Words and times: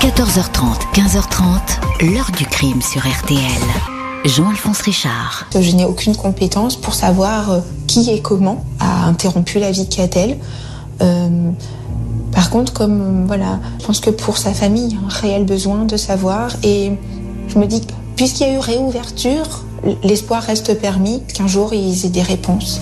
14h30, 0.00 0.94
15h30, 0.94 2.12
l'heure 2.12 2.30
du 2.30 2.46
crime 2.46 2.80
sur 2.80 3.00
RTL. 3.00 3.40
Jean-Alphonse 4.24 4.80
Richard. 4.82 5.46
Je 5.52 5.74
n'ai 5.74 5.84
aucune 5.84 6.14
compétence 6.14 6.76
pour 6.76 6.94
savoir 6.94 7.50
euh, 7.50 7.60
qui 7.88 8.08
et 8.10 8.22
comment 8.22 8.64
a 8.78 9.06
interrompu 9.06 9.58
la 9.58 9.72
vie 9.72 9.88
de 9.88 9.92
Catel. 9.92 10.38
Euh, 11.02 11.50
par 12.30 12.48
contre, 12.50 12.72
comme 12.72 13.00
euh, 13.00 13.26
voilà, 13.26 13.58
je 13.80 13.86
pense 13.86 13.98
que 13.98 14.10
pour 14.10 14.38
sa 14.38 14.54
famille, 14.54 14.86
il 14.86 14.92
y 14.92 14.96
a 14.96 15.04
un 15.04 15.08
réel 15.08 15.44
besoin 15.44 15.84
de 15.84 15.96
savoir. 15.96 16.52
Et 16.62 16.92
je 17.48 17.58
me 17.58 17.66
dis, 17.66 17.82
puisqu'il 18.14 18.46
y 18.46 18.50
a 18.50 18.54
eu 18.54 18.58
réouverture, 18.60 19.64
l'espoir 20.04 20.44
reste 20.44 20.78
permis 20.80 21.24
qu'un 21.24 21.48
jour 21.48 21.74
ils 21.74 22.06
aient 22.06 22.10
des 22.10 22.22
réponses. 22.22 22.80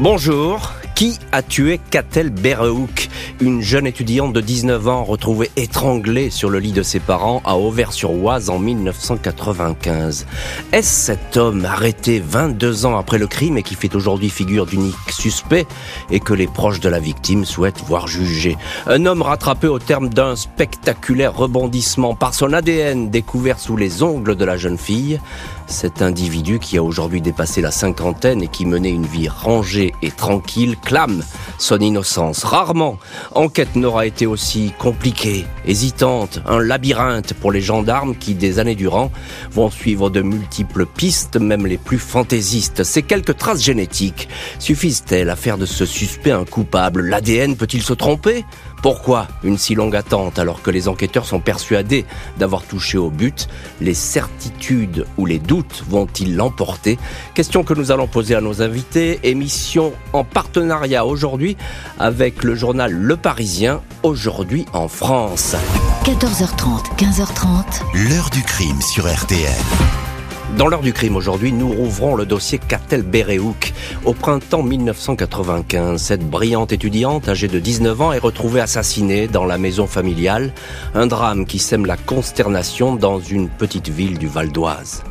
Bonjour, 0.00 0.72
qui 0.96 1.18
a 1.30 1.42
tué 1.42 1.78
Catel 1.90 2.30
Berehouk, 2.30 3.05
une 3.40 3.62
jeune 3.62 3.86
étudiante 3.86 4.32
de 4.32 4.40
19 4.40 4.88
ans 4.88 5.04
retrouvée 5.04 5.50
étranglée 5.56 6.30
sur 6.30 6.50
le 6.50 6.58
lit 6.58 6.72
de 6.72 6.82
ses 6.82 7.00
parents 7.00 7.42
à 7.44 7.56
Auvers-sur-Oise 7.56 8.50
en 8.50 8.58
1995 8.58 10.26
Est-ce 10.72 11.06
cet 11.06 11.36
homme 11.36 11.64
arrêté 11.64 12.22
22 12.24 12.86
ans 12.86 12.96
après 12.96 13.18
le 13.18 13.26
crime 13.26 13.58
et 13.58 13.62
qui 13.62 13.74
fait 13.74 13.94
aujourd'hui 13.94 14.30
figure 14.30 14.66
d'unique 14.66 14.94
suspect 15.10 15.66
et 16.10 16.20
que 16.20 16.34
les 16.34 16.46
proches 16.46 16.80
de 16.80 16.88
la 16.88 16.98
victime 16.98 17.44
souhaitent 17.44 17.82
voir 17.86 18.06
juger? 18.06 18.56
Un 18.86 19.06
homme 19.06 19.22
rattrapé 19.22 19.68
au 19.68 19.78
terme 19.78 20.08
d'un 20.08 20.36
spectaculaire 20.36 21.36
rebondissement 21.36 22.14
par 22.14 22.34
son 22.34 22.52
ADN 22.52 23.10
découvert 23.10 23.58
sous 23.58 23.76
les 23.76 24.02
ongles 24.02 24.36
de 24.36 24.44
la 24.44 24.56
jeune 24.56 24.78
fille 24.78 25.20
cet 25.66 26.02
individu 26.02 26.58
qui 26.58 26.78
a 26.78 26.82
aujourd'hui 26.82 27.20
dépassé 27.20 27.60
la 27.60 27.70
cinquantaine 27.70 28.42
et 28.42 28.48
qui 28.48 28.66
menait 28.66 28.90
une 28.90 29.06
vie 29.06 29.28
rangée 29.28 29.92
et 30.02 30.10
tranquille 30.10 30.76
clame 30.82 31.22
son 31.58 31.78
innocence. 31.78 32.44
Rarement, 32.44 32.98
enquête 33.34 33.76
n'aura 33.76 34.06
été 34.06 34.26
aussi 34.26 34.72
compliquée, 34.78 35.46
hésitante, 35.66 36.40
un 36.46 36.60
labyrinthe 36.60 37.34
pour 37.34 37.52
les 37.52 37.60
gendarmes 37.60 38.14
qui, 38.16 38.34
des 38.34 38.58
années 38.58 38.74
durant, 38.74 39.10
vont 39.50 39.70
suivre 39.70 40.10
de 40.10 40.22
multiples 40.22 40.86
pistes, 40.86 41.36
même 41.36 41.66
les 41.66 41.78
plus 41.78 41.98
fantaisistes. 41.98 42.84
Ces 42.84 43.02
quelques 43.02 43.36
traces 43.36 43.62
génétiques 43.62 44.28
suffisent-elles 44.58 45.30
à 45.30 45.36
faire 45.36 45.58
de 45.58 45.66
ce 45.66 45.86
suspect 45.86 46.32
un 46.32 46.44
coupable? 46.44 47.02
L'ADN 47.02 47.56
peut-il 47.56 47.82
se 47.82 47.94
tromper? 47.94 48.44
Pourquoi 48.82 49.26
une 49.42 49.58
si 49.58 49.74
longue 49.74 49.96
attente 49.96 50.38
alors 50.38 50.62
que 50.62 50.70
les 50.70 50.88
enquêteurs 50.88 51.26
sont 51.26 51.40
persuadés 51.40 52.04
d'avoir 52.38 52.62
touché 52.62 52.98
au 52.98 53.10
but? 53.10 53.48
Les 53.80 53.94
certitudes 53.94 55.06
ou 55.16 55.26
les 55.26 55.38
doutes 55.38 55.84
vont-ils 55.88 56.36
l'emporter? 56.36 56.98
Question 57.34 57.64
que 57.64 57.74
nous 57.74 57.90
allons 57.90 58.06
poser 58.06 58.34
à 58.34 58.40
nos 58.40 58.62
invités. 58.62 59.18
Émission 59.22 59.92
en 60.12 60.24
partenariat 60.24 61.04
aujourd'hui 61.04 61.56
avec 61.98 62.44
le 62.44 62.54
journal 62.54 62.92
Le 62.92 63.16
Parisien, 63.16 63.80
aujourd'hui 64.02 64.66
en 64.72 64.88
France. 64.88 65.56
14h30, 66.04 66.96
15h30. 66.96 68.08
L'heure 68.08 68.30
du 68.30 68.42
crime 68.42 68.80
sur 68.80 69.12
RTL. 69.12 70.05
Dans 70.54 70.68
l'heure 70.68 70.80
du 70.80 70.92
crime 70.92 71.16
aujourd'hui, 71.16 71.52
nous 71.52 71.68
rouvrons 71.68 72.14
le 72.14 72.24
dossier 72.24 72.58
Catel 72.58 73.02
Berehouk. 73.02 73.74
Au 74.04 74.14
printemps 74.14 74.62
1995, 74.62 76.00
cette 76.00 76.30
brillante 76.30 76.72
étudiante 76.72 77.28
âgée 77.28 77.48
de 77.48 77.58
19 77.58 78.00
ans 78.00 78.12
est 78.12 78.18
retrouvée 78.18 78.60
assassinée 78.60 79.26
dans 79.26 79.44
la 79.44 79.58
maison 79.58 79.86
familiale. 79.86 80.54
Un 80.94 81.08
drame 81.08 81.44
qui 81.44 81.58
sème 81.58 81.84
la 81.84 81.96
consternation 81.96 82.94
dans 82.94 83.18
une 83.18 83.48
petite 83.48 83.88
ville 83.88 84.18
du 84.18 84.28
Val 84.28 84.50
d'Oise. 84.50 85.02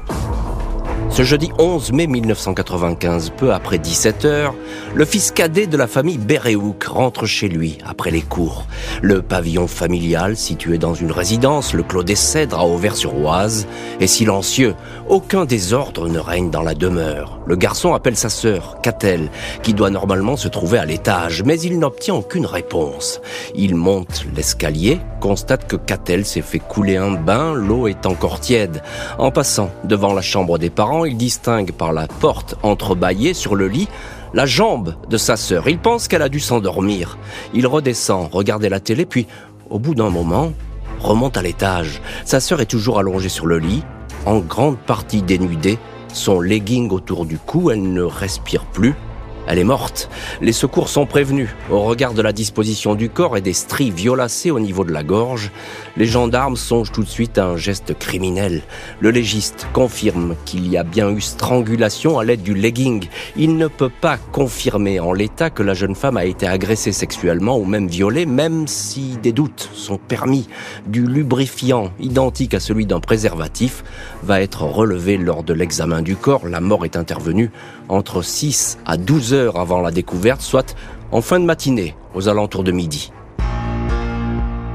Ce 1.09 1.23
jeudi 1.23 1.49
11 1.57 1.93
mai 1.93 2.07
1995, 2.07 3.31
peu 3.37 3.53
après 3.53 3.77
17 3.77 4.25
heures, 4.25 4.53
le 4.93 5.05
fils 5.05 5.31
cadet 5.31 5.65
de 5.65 5.77
la 5.77 5.87
famille 5.87 6.17
Béréouk 6.17 6.83
rentre 6.83 7.25
chez 7.25 7.47
lui 7.47 7.77
après 7.85 8.11
les 8.11 8.21
cours. 8.21 8.65
Le 9.01 9.21
pavillon 9.21 9.67
familial, 9.67 10.35
situé 10.35 10.77
dans 10.77 10.93
une 10.93 11.11
résidence, 11.11 11.73
le 11.73 11.83
Clos 11.83 12.03
des 12.03 12.15
Cèdres 12.15 12.59
à 12.59 12.65
Auvers-sur-Oise, 12.65 13.67
est 14.01 14.07
silencieux. 14.07 14.75
Aucun 15.07 15.45
désordre 15.45 16.09
ne 16.09 16.19
règne 16.19 16.49
dans 16.49 16.63
la 16.63 16.73
demeure. 16.73 17.39
Le 17.45 17.55
garçon 17.55 17.93
appelle 17.93 18.17
sa 18.17 18.29
sœur, 18.29 18.81
Catel, 18.81 19.29
qui 19.61 19.73
doit 19.73 19.91
normalement 19.91 20.35
se 20.35 20.47
trouver 20.47 20.79
à 20.79 20.85
l'étage, 20.85 21.43
mais 21.43 21.59
il 21.59 21.79
n'obtient 21.79 22.15
aucune 22.15 22.45
réponse. 22.45 23.21
Il 23.53 23.75
monte 23.75 24.25
l'escalier, 24.35 24.99
constate 25.21 25.67
que 25.67 25.75
Catel 25.75 26.25
s'est 26.25 26.41
fait 26.41 26.59
couler 26.59 26.97
un 26.97 27.11
bain, 27.11 27.53
l'eau 27.53 27.87
est 27.87 28.05
encore 28.05 28.39
tiède. 28.39 28.81
En 29.17 29.31
passant 29.31 29.69
devant 29.83 30.13
la 30.13 30.21
chambre 30.21 30.57
des 30.57 30.69
parents, 30.69 30.94
il 31.03 31.17
distingue 31.17 31.73
par 31.73 31.91
la 31.91 32.07
porte 32.07 32.55
entrebâillée 32.63 33.33
sur 33.33 33.55
le 33.55 33.67
lit 33.67 33.89
la 34.33 34.45
jambe 34.45 34.95
de 35.09 35.17
sa 35.17 35.35
sœur. 35.37 35.67
Il 35.67 35.79
pense 35.79 36.07
qu'elle 36.07 36.21
a 36.21 36.29
dû 36.29 36.39
s'endormir. 36.39 37.17
Il 37.53 37.67
redescend, 37.67 38.29
regarder 38.31 38.69
la 38.69 38.79
télé, 38.79 39.05
puis, 39.05 39.27
au 39.69 39.79
bout 39.79 39.95
d'un 39.95 40.09
moment, 40.09 40.51
remonte 40.99 41.37
à 41.37 41.41
l'étage. 41.41 42.01
Sa 42.25 42.39
sœur 42.39 42.61
est 42.61 42.65
toujours 42.65 42.99
allongée 42.99 43.29
sur 43.29 43.45
le 43.45 43.59
lit, 43.59 43.83
en 44.25 44.39
grande 44.39 44.77
partie 44.77 45.21
dénudée, 45.21 45.77
son 46.13 46.39
legging 46.39 46.89
autour 46.91 47.25
du 47.25 47.37
cou, 47.37 47.71
elle 47.71 47.91
ne 47.93 48.01
respire 48.01 48.65
plus. 48.65 48.93
Elle 49.47 49.59
est 49.59 49.63
morte. 49.63 50.09
Les 50.41 50.53
secours 50.53 50.89
sont 50.89 51.05
prévenus. 51.05 51.49
Au 51.69 51.83
regard 51.83 52.15
de 52.15 52.21
la 52.23 52.33
disposition 52.33 52.95
du 52.95 53.09
corps 53.09 53.37
et 53.37 53.41
des 53.41 53.53
stries 53.53 53.91
violacées 53.91 54.49
au 54.49 54.59
niveau 54.59 54.83
de 54.83 54.91
la 54.91 55.03
gorge, 55.03 55.51
les 55.97 56.07
gendarmes 56.07 56.57
songent 56.57 56.91
tout 56.91 57.03
de 57.03 57.09
suite 57.09 57.37
à 57.37 57.45
un 57.45 57.57
geste 57.57 57.97
criminel. 57.97 58.63
Le 58.99 59.11
légiste 59.11 59.67
confirme 59.71 60.35
qu'il 60.45 60.67
y 60.67 60.77
a 60.77 60.83
bien 60.83 61.11
eu 61.11 61.21
strangulation 61.21 62.17
à 62.17 62.23
l'aide 62.23 62.41
du 62.41 62.55
legging. 62.55 63.07
Il 63.35 63.57
ne 63.57 63.67
peut 63.67 63.91
pas 64.01 64.17
confirmer 64.17 64.99
en 64.99 65.13
l'état 65.13 65.51
que 65.51 65.61
la 65.61 65.75
jeune 65.75 65.95
femme 65.95 66.17
a 66.17 66.25
été 66.25 66.47
agressée 66.47 66.91
sexuellement 66.91 67.57
ou 67.57 67.65
même 67.65 67.87
violée, 67.87 68.25
même 68.25 68.67
si 68.67 69.17
des 69.21 69.31
doutes 69.31 69.69
sont 69.75 69.99
permis. 69.99 70.47
Du 70.87 71.05
lubrifiant 71.05 71.91
identique 71.99 72.55
à 72.55 72.59
celui 72.59 72.87
d'un 72.87 72.99
préservatif 72.99 73.83
va 74.23 74.41
être 74.41 74.63
relevé 74.63 75.17
lors 75.17 75.43
de 75.43 75.53
l'examen 75.53 76.01
du 76.01 76.15
corps. 76.15 76.47
La 76.47 76.61
mort 76.61 76.83
est 76.83 76.95
intervenue 76.95 77.51
entre 77.89 78.23
6 78.23 78.79
à 78.87 78.97
12 78.97 79.33
heures 79.33 79.34
avant 79.35 79.81
la 79.81 79.91
découverte, 79.91 80.41
soit 80.41 80.75
en 81.11 81.21
fin 81.21 81.39
de 81.39 81.45
matinée, 81.45 81.95
aux 82.13 82.27
alentours 82.29 82.63
de 82.63 82.71
midi. 82.71 83.11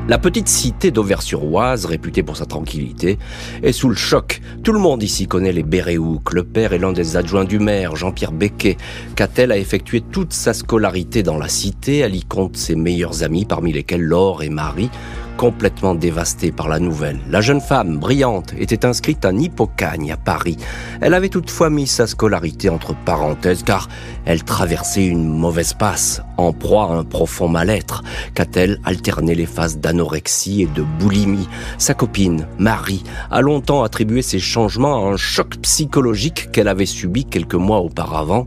La 0.09 0.19
petite 0.19 0.48
cité 0.48 0.91
d'Auvers-sur-Oise, 0.91 1.84
réputée 1.84 2.25
pour 2.25 2.37
sa 2.37 2.44
tranquillité, 2.44 3.16
est 3.62 3.71
sous 3.71 3.88
le 3.88 3.94
choc. 3.94 4.41
Tout 4.65 4.72
le 4.72 4.81
monde 4.81 5.04
ici 5.04 5.28
connaît 5.28 5.53
les 5.53 5.62
Béréouc. 5.62 6.32
Le 6.32 6.43
père 6.43 6.72
est 6.72 6.78
l'un 6.78 6.93
des 6.93 7.16
adjoints 7.16 7.44
du 7.44 7.60
maire, 7.60 7.94
Jean-Pierre 7.94 8.32
Becquet. 8.32 8.76
Catel 9.15 9.53
a 9.53 9.56
effectué 9.56 10.00
toute 10.00 10.32
sa 10.32 10.53
scolarité 10.53 11.22
dans 11.22 11.38
la 11.38 11.47
cité? 11.47 11.98
Elle 11.98 12.16
y 12.16 12.25
compte 12.25 12.56
ses 12.56 12.75
meilleurs 12.75 13.22
amis, 13.22 13.44
parmi 13.44 13.72
lesquels 13.72 14.03
Laure 14.03 14.42
et 14.42 14.50
Marie 14.50 14.91
complètement 15.40 15.94
dévastée 15.94 16.52
par 16.52 16.68
la 16.68 16.78
nouvelle. 16.78 17.18
La 17.30 17.40
jeune 17.40 17.62
femme, 17.62 17.96
brillante, 17.96 18.52
était 18.58 18.84
inscrite 18.84 19.24
à 19.24 19.32
Hippocagne, 19.32 20.12
à 20.12 20.18
Paris. 20.18 20.58
Elle 21.00 21.14
avait 21.14 21.30
toutefois 21.30 21.70
mis 21.70 21.86
sa 21.86 22.06
scolarité 22.06 22.68
entre 22.68 22.94
parenthèses 22.94 23.62
car 23.62 23.88
elle 24.26 24.44
traversait 24.44 25.06
une 25.06 25.26
mauvaise 25.26 25.72
passe, 25.72 26.20
en 26.36 26.52
proie 26.52 26.90
à 26.90 26.96
un 26.96 27.04
profond 27.04 27.48
mal-être. 27.48 28.02
Qu'a-t-elle 28.34 28.80
alterné 28.84 29.34
les 29.34 29.46
phases 29.46 29.78
d'anorexie 29.78 30.60
et 30.60 30.66
de 30.66 30.82
boulimie 30.82 31.48
Sa 31.78 31.94
copine, 31.94 32.46
Marie, 32.58 33.02
a 33.30 33.40
longtemps 33.40 33.82
attribué 33.82 34.20
ces 34.20 34.40
changements 34.40 35.06
à 35.06 35.12
un 35.12 35.16
choc 35.16 35.56
psychologique 35.62 36.52
qu'elle 36.52 36.68
avait 36.68 36.84
subi 36.84 37.24
quelques 37.24 37.54
mois 37.54 37.78
auparavant. 37.78 38.46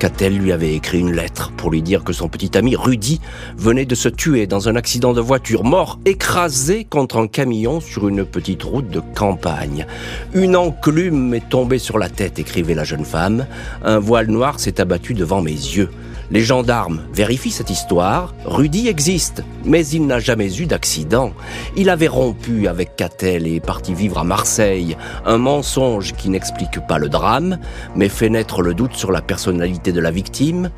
Catel 0.00 0.38
lui 0.38 0.50
avait 0.50 0.72
écrit 0.72 0.98
une 0.98 1.12
lettre 1.12 1.52
pour 1.58 1.70
lui 1.70 1.82
dire 1.82 2.04
que 2.04 2.14
son 2.14 2.28
petit 2.28 2.56
ami 2.56 2.74
Rudy 2.74 3.20
venait 3.58 3.84
de 3.84 3.94
se 3.94 4.08
tuer 4.08 4.46
dans 4.46 4.66
un 4.66 4.74
accident 4.74 5.12
de 5.12 5.20
voiture, 5.20 5.62
mort 5.62 5.98
écrasé 6.06 6.84
contre 6.84 7.18
un 7.18 7.26
camion 7.26 7.80
sur 7.80 8.08
une 8.08 8.24
petite 8.24 8.62
route 8.62 8.88
de 8.88 9.02
campagne. 9.14 9.84
Une 10.32 10.56
enclume 10.56 11.28
m'est 11.28 11.46
tombée 11.46 11.78
sur 11.78 11.98
la 11.98 12.08
tête, 12.08 12.38
écrivait 12.38 12.72
la 12.72 12.84
jeune 12.84 13.04
femme. 13.04 13.46
Un 13.84 13.98
voile 13.98 14.28
noir 14.28 14.58
s'est 14.58 14.80
abattu 14.80 15.12
devant 15.12 15.42
mes 15.42 15.50
yeux. 15.50 15.90
Les 16.30 16.42
gendarmes 16.42 17.02
vérifient 17.12 17.50
cette 17.50 17.70
histoire. 17.70 18.34
Rudy 18.44 18.86
existe, 18.86 19.42
mais 19.64 19.84
il 19.88 20.06
n'a 20.06 20.20
jamais 20.20 20.60
eu 20.60 20.66
d'accident. 20.66 21.32
Il 21.76 21.90
avait 21.90 22.06
rompu 22.06 22.68
avec 22.68 22.94
Catel 22.94 23.48
et 23.48 23.56
est 23.56 23.60
parti 23.60 23.94
vivre 23.94 24.18
à 24.18 24.24
Marseille. 24.24 24.96
Un 25.26 25.38
mensonge 25.38 26.12
qui 26.12 26.28
n'explique 26.28 26.86
pas 26.86 26.98
le 26.98 27.08
drame, 27.08 27.58
mais 27.96 28.08
fait 28.08 28.28
naître 28.28 28.62
le 28.62 28.74
doute 28.74 28.94
sur 28.94 29.10
la 29.10 29.22
personnalité 29.22 29.92
de 29.92 30.00
la 30.00 30.12
victime. 30.12 30.70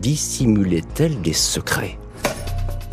Dissimulait-elle 0.00 1.20
des 1.22 1.32
secrets? 1.32 1.98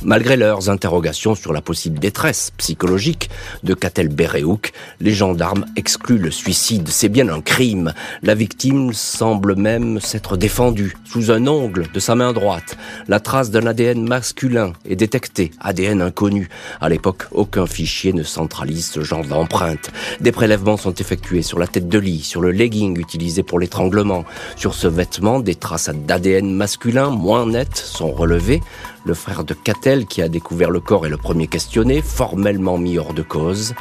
Malgré 0.06 0.36
leurs 0.36 0.70
interrogations 0.70 1.34
sur 1.34 1.54
la 1.54 1.62
possible 1.62 1.98
détresse 1.98 2.52
psychologique 2.58 3.30
de 3.64 3.74
Catel 3.74 4.10
Berehouk, 4.10 4.74
les 5.00 5.14
gendarmes 5.14 5.66
excluent 5.78 6.18
le 6.18 6.30
suicide. 6.30 6.90
C'est 6.90 7.08
bien 7.08 7.30
un 7.30 7.40
crime. 7.40 7.94
La 8.22 8.36
victime 8.36 8.92
semble 8.92 9.56
même 9.56 10.02
s'être 10.02 10.36
défendue 10.36 10.98
sous 11.06 11.32
un 11.32 11.48
ongle 11.48 11.88
de 11.94 12.00
sa 12.02 12.16
main 12.16 12.34
droite. 12.34 12.78
La 13.08 13.22
trace 13.22 13.50
d'un 13.50 13.66
ADN 13.66 14.06
masculin 14.06 14.74
est 14.90 14.98
détectée, 14.98 15.52
ADN 15.62 16.02
inconnu. 16.02 16.50
À 16.82 16.90
l'époque, 16.90 17.24
aucun 17.32 17.66
fichier 17.66 18.12
ne 18.12 18.24
centralise 18.24 18.88
ce 18.88 19.02
genre 19.04 19.24
d'empreinte. 19.24 19.92
Des 20.20 20.34
prélèvements 20.34 20.78
sont 20.78 20.94
effectués 20.94 21.44
sur 21.44 21.60
la 21.60 21.68
tête 21.68 21.88
de 21.88 22.00
lit, 22.00 22.22
sur 22.22 22.42
le 22.42 22.52
legging 22.52 23.00
utilisé 23.00 23.42
pour 23.42 23.60
l'étranglement. 23.60 24.26
Sur 24.58 24.74
ce 24.74 24.88
vêtement, 24.88 25.40
des 25.40 25.56
traces 25.56 25.90
d'ADN 25.90 26.54
masculin 26.54 27.10
moins 27.10 27.46
nettes 27.46 27.78
sont 27.78 28.12
relevées. 28.12 28.62
Le 29.06 29.14
frère 29.14 29.44
de 29.44 29.54
Catel 29.54 30.06
qui 30.06 30.22
a 30.22 30.30
découvert 30.30 30.72
le 30.72 30.80
corps, 30.80 31.06
est 31.06 31.10
le 31.10 31.18
premier 31.18 31.48
questionné, 31.48 32.02
formellement 32.02 32.78
mis 32.78 32.98
hors 32.98 33.14
de 33.14 33.22
cause. 33.22 33.74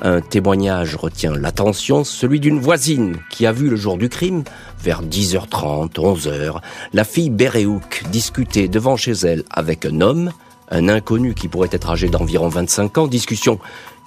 Un 0.00 0.22
témoignage 0.22 0.96
retient 0.96 1.34
l'attention, 1.34 2.02
celui 2.02 2.40
d'une 2.40 2.58
voisine 2.58 3.18
qui 3.28 3.44
a 3.44 3.52
vu 3.52 3.68
le 3.68 3.76
jour 3.76 3.98
du 3.98 4.08
crime, 4.08 4.42
vers 4.82 5.02
10h30, 5.02 5.92
11h, 5.96 6.60
la 6.94 7.04
fille 7.04 7.28
Béréouk 7.28 8.04
discuter 8.10 8.68
devant 8.68 8.96
chez 8.96 9.12
elle 9.12 9.44
avec 9.50 9.84
un 9.84 10.00
homme, 10.00 10.32
un 10.70 10.88
inconnu 10.88 11.34
qui 11.34 11.48
pourrait 11.48 11.68
être 11.72 11.90
âgé 11.90 12.08
d'environ 12.08 12.48
25 12.48 12.96
ans, 12.96 13.06
discussion 13.06 13.58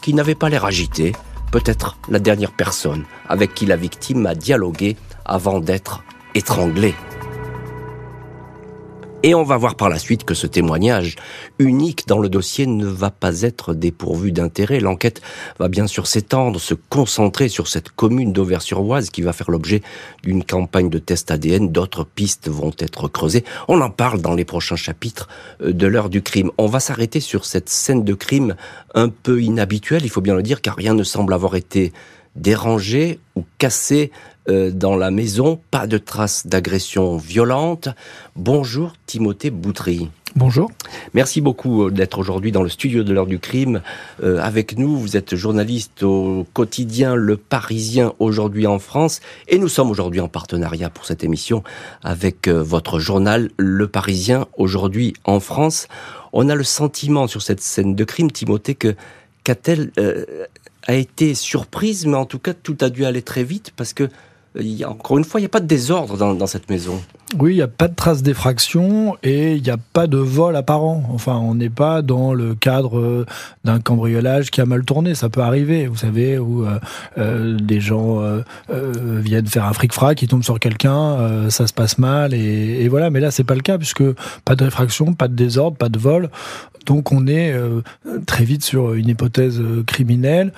qui 0.02 0.16
n'avait 0.16 0.34
pas 0.34 0.50
l'air 0.50 0.66
agitée, 0.66 1.12
peut-être 1.52 1.98
la 2.10 2.18
dernière 2.18 2.52
personne 2.52 3.04
avec 3.30 3.54
qui 3.54 3.68
la 3.68 3.76
victime 3.76 4.26
a 4.26 4.34
dialogué 4.34 4.98
avant 5.24 5.60
d'être 5.60 6.04
étranglée. 6.34 6.96
Et 9.26 9.34
on 9.34 9.44
va 9.44 9.56
voir 9.56 9.76
par 9.76 9.88
la 9.88 10.00
suite 10.00 10.26
que 10.26 10.34
ce 10.34 10.48
témoignage, 10.48 11.16
unique 11.58 12.06
dans 12.10 12.20
le 12.20 12.28
dossier, 12.28 12.68
ne 12.68 12.86
va 12.86 13.10
pas 13.10 13.44
être 13.44 13.74
dépourvu 13.74 14.34
d'intérêt. 14.34 14.82
L'enquête 14.82 15.22
va 15.60 15.70
bien 15.70 15.88
sûr 15.88 16.08
s'étendre, 16.08 16.60
se 16.60 16.74
concentrer 16.74 17.48
sur 17.48 17.70
cette 17.70 17.90
commune 17.90 18.34
d'Auvers-sur-Oise 18.34 19.12
qui 19.12 19.22
va 19.22 19.32
faire 19.32 19.50
l'objet 19.50 19.82
d'une 20.24 20.44
campagne 20.44 20.90
de 20.90 21.00
test 21.00 21.32
ADN. 21.32 21.72
D'autres 21.72 22.04
pistes 22.04 22.50
vont 22.50 22.74
être 22.80 23.08
creusées. 23.08 23.46
On 23.70 23.80
en 23.80 23.90
parle 23.90 24.20
dans 24.20 24.34
les 24.34 24.44
prochains 24.44 24.76
chapitres 24.76 25.30
euh, 25.62 25.72
de 25.72 25.88
l'heure 25.88 26.10
du 26.10 26.22
crime. 26.22 26.52
On 26.58 26.68
va 26.68 26.82
s'arrêter 26.82 27.22
sur 27.22 27.46
cette 27.46 27.70
scène 27.70 28.04
de 28.04 28.14
crime 28.14 28.58
un 28.94 29.08
peu 29.08 29.42
inhabituelle, 29.42 30.04
il 30.04 30.10
faut 30.10 30.20
bien 30.20 30.36
le 30.36 30.44
dire, 30.44 30.62
car 30.62 30.76
rien 30.76 30.96
ne 30.96 31.04
semble 31.04 31.34
avoir 31.34 31.56
été 31.56 31.94
dérangé 32.36 33.20
ou 33.36 33.46
cassé 33.58 34.12
euh, 34.50 34.72
dans 34.72 34.98
la 34.98 35.10
maison, 35.10 35.60
pas 35.72 35.88
de 35.88 35.98
traces 35.98 36.48
d'agression 36.48 37.16
violente. 37.18 37.88
Bonjour 38.36 38.94
Timothée 39.06 39.52
Boutry. 39.52 40.10
Bonjour. 40.36 40.70
Merci 41.14 41.40
beaucoup 41.40 41.84
euh, 41.84 41.92
d'être 41.92 42.18
aujourd'hui 42.18 42.52
dans 42.52 42.64
le 42.64 42.68
studio 42.68 43.04
de 43.04 43.14
l'heure 43.14 43.28
du 43.28 43.40
crime 43.40 43.82
euh, 44.22 44.42
avec 44.42 44.78
nous. 44.78 44.98
Vous 44.98 45.16
êtes 45.16 45.36
journaliste 45.36 46.04
au 46.04 46.46
quotidien 46.54 47.16
Le 47.16 47.38
Parisien 47.38 48.14
aujourd'hui 48.20 48.68
en 48.68 48.80
France 48.80 49.22
et 49.48 49.58
nous 49.58 49.70
sommes 49.70 49.90
aujourd'hui 49.90 50.20
en 50.20 50.28
partenariat 50.28 50.90
pour 50.90 51.06
cette 51.06 51.24
émission 51.24 51.64
avec 52.04 52.50
votre 52.50 53.00
journal 53.00 53.50
Le 53.58 53.88
Parisien 53.88 54.48
aujourd'hui 54.58 55.14
en 55.24 55.40
France. 55.40 55.88
On 56.34 56.50
a 56.50 56.56
le 56.56 56.66
sentiment 56.66 57.28
sur 57.28 57.42
cette 57.42 57.62
scène 57.62 57.96
de 57.96 58.04
crime, 58.04 58.32
Timothée, 58.32 58.76
que 58.76 58.96
qu'a-t-elle 59.46 59.92
a 60.86 60.94
été 60.96 61.34
surprise, 61.34 62.06
mais 62.06 62.18
en 62.18 62.26
tout 62.26 62.40
cas 62.40 62.54
tout 62.54 62.78
a 62.82 62.90
dû 62.90 63.06
aller 63.06 63.22
très 63.22 63.44
vite 63.44 63.72
parce 63.76 63.94
que 63.94 64.10
encore 64.86 65.18
une 65.18 65.24
fois, 65.24 65.40
il 65.40 65.44
n'y 65.44 65.48
a 65.48 65.50
pas 65.50 65.60
de 65.60 65.66
désordre 65.66 66.18
dans, 66.36 66.48
cette 66.48 66.70
maison. 66.70 67.02
Oui, 67.40 67.54
il 67.54 67.56
n'y 67.56 67.64
a 67.64 67.68
pas 67.68 67.88
de 67.88 67.96
traces 67.96 68.22
d'effraction 68.22 69.18
et 69.24 69.56
il 69.56 69.64
n'y 69.64 69.72
a 69.72 69.78
pas 69.78 70.06
de 70.06 70.18
vol 70.18 70.56
apparent. 70.56 71.04
Enfin, 71.12 71.38
on 71.38 71.56
n'est 71.56 71.72
pas 71.72 72.04
dans 72.04 72.34
le 72.34 72.54
cadre 72.54 73.00
euh, 73.00 73.26
d'un 73.64 73.80
cambriolage 73.80 74.52
qui 74.52 74.62
a 74.62 74.66
mal 74.66 74.86
tourné. 74.86 75.16
Ça 75.16 75.30
peut 75.30 75.42
arriver, 75.42 75.88
vous 75.88 75.96
savez, 75.96 76.38
où 76.38 76.66
euh, 76.66 76.80
euh, 77.18 77.58
des 77.58 77.82
gens 77.82 78.22
viennent 78.70 79.48
faire 79.48 79.66
un 79.66 79.74
fric-frac, 79.74 80.22
ils 80.22 80.28
tombent 80.28 80.44
sur 80.44 80.60
quelqu'un, 80.60 81.50
ça 81.50 81.66
se 81.66 81.74
passe 81.74 81.98
mal 81.98 82.34
et, 82.34 82.84
et 82.84 82.88
voilà. 82.90 83.10
Mais 83.10 83.20
là, 83.20 83.32
c'est 83.32 83.44
pas 83.44 83.56
le 83.56 83.62
cas 83.62 83.78
puisque 83.80 84.04
pas 84.46 84.56
de 84.56 84.64
réfraction, 84.64 85.14
pas 85.14 85.28
de 85.28 85.36
désordre, 85.36 85.78
pas 85.78 85.90
de 85.90 85.98
vol. 85.98 86.30
Donc, 86.86 87.12
on 87.12 87.26
est 87.28 87.56
très 88.28 88.44
vite 88.44 88.64
sur 88.64 88.94
une 88.94 89.08
hypothèse 89.08 89.62
criminelle 89.88 90.52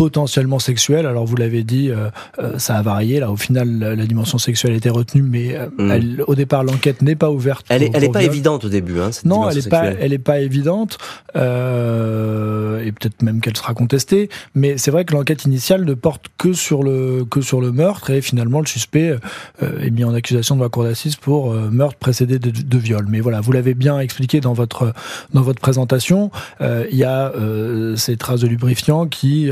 potentiellement 0.00 0.58
sexuelle. 0.58 1.04
Alors 1.04 1.26
vous 1.26 1.36
l'avez 1.36 1.62
dit, 1.62 1.90
euh, 1.90 2.08
euh, 2.38 2.58
ça 2.58 2.76
a 2.76 2.80
varié. 2.80 3.20
Là, 3.20 3.30
au 3.30 3.36
final, 3.36 3.68
la, 3.80 4.06
dimension 4.06 4.38
sexuelle 4.38 4.72
a 4.72 4.76
été 4.76 4.88
retenue, 4.88 5.20
mais 5.20 5.54
euh, 5.54 5.68
mm. 5.76 6.24
au 6.26 6.34
départ, 6.34 6.64
l'enquête 6.64 7.02
n'est 7.02 7.16
pas 7.16 7.30
ouverte. 7.30 7.66
Elle 7.68 7.82
est, 7.82 7.90
elle 7.92 8.04
est 8.04 8.08
pas 8.10 8.22
évidente 8.22 8.64
au 8.64 8.70
début. 8.70 8.98
Hein, 8.98 9.10
non, 9.26 9.50
elle 9.50 9.58
est 9.58 9.68
pas, 9.68 9.84
elle 9.84 10.14
est 10.14 10.18
pas 10.18 10.40
évidente, 10.40 10.96
et 11.34 11.38
peut-être 11.38 13.20
même 13.20 13.42
qu'elle 13.42 13.58
sera 13.58 13.74
contestée. 13.74 14.30
Mais 14.54 14.78
c'est 14.78 14.90
vrai 14.90 15.04
que 15.04 15.12
l'enquête 15.12 15.44
initiale 15.44 15.84
ne 15.84 15.92
porte 15.92 16.28
que 16.38 16.54
sur 16.54 16.82
le 16.82 17.26
que 17.30 17.42
sur 17.42 17.60
le 17.60 17.70
meurtre, 17.70 18.08
et 18.08 18.22
finalement, 18.22 18.60
le 18.60 18.66
suspect 18.66 19.14
est 19.60 19.90
mis 19.90 20.04
en 20.04 20.14
accusation 20.14 20.56
de 20.56 20.62
la 20.62 20.70
cour 20.70 20.84
d'assises 20.84 21.16
pour 21.16 21.52
meurtre 21.52 21.98
précédé 21.98 22.38
de, 22.38 22.50
de, 22.50 22.78
viol. 22.78 23.04
Mais 23.06 23.20
voilà, 23.20 23.42
vous 23.42 23.52
l'avez 23.52 23.74
bien 23.74 24.00
expliqué 24.00 24.40
dans 24.40 24.54
votre 24.54 24.94
dans 25.34 25.42
votre 25.42 25.60
présentation. 25.60 26.30
Il 26.60 26.96
y 26.96 27.04
a 27.04 27.34
ces 27.96 28.16
traces 28.16 28.40
de 28.40 28.46
lubrifiant 28.46 29.06
qui 29.06 29.50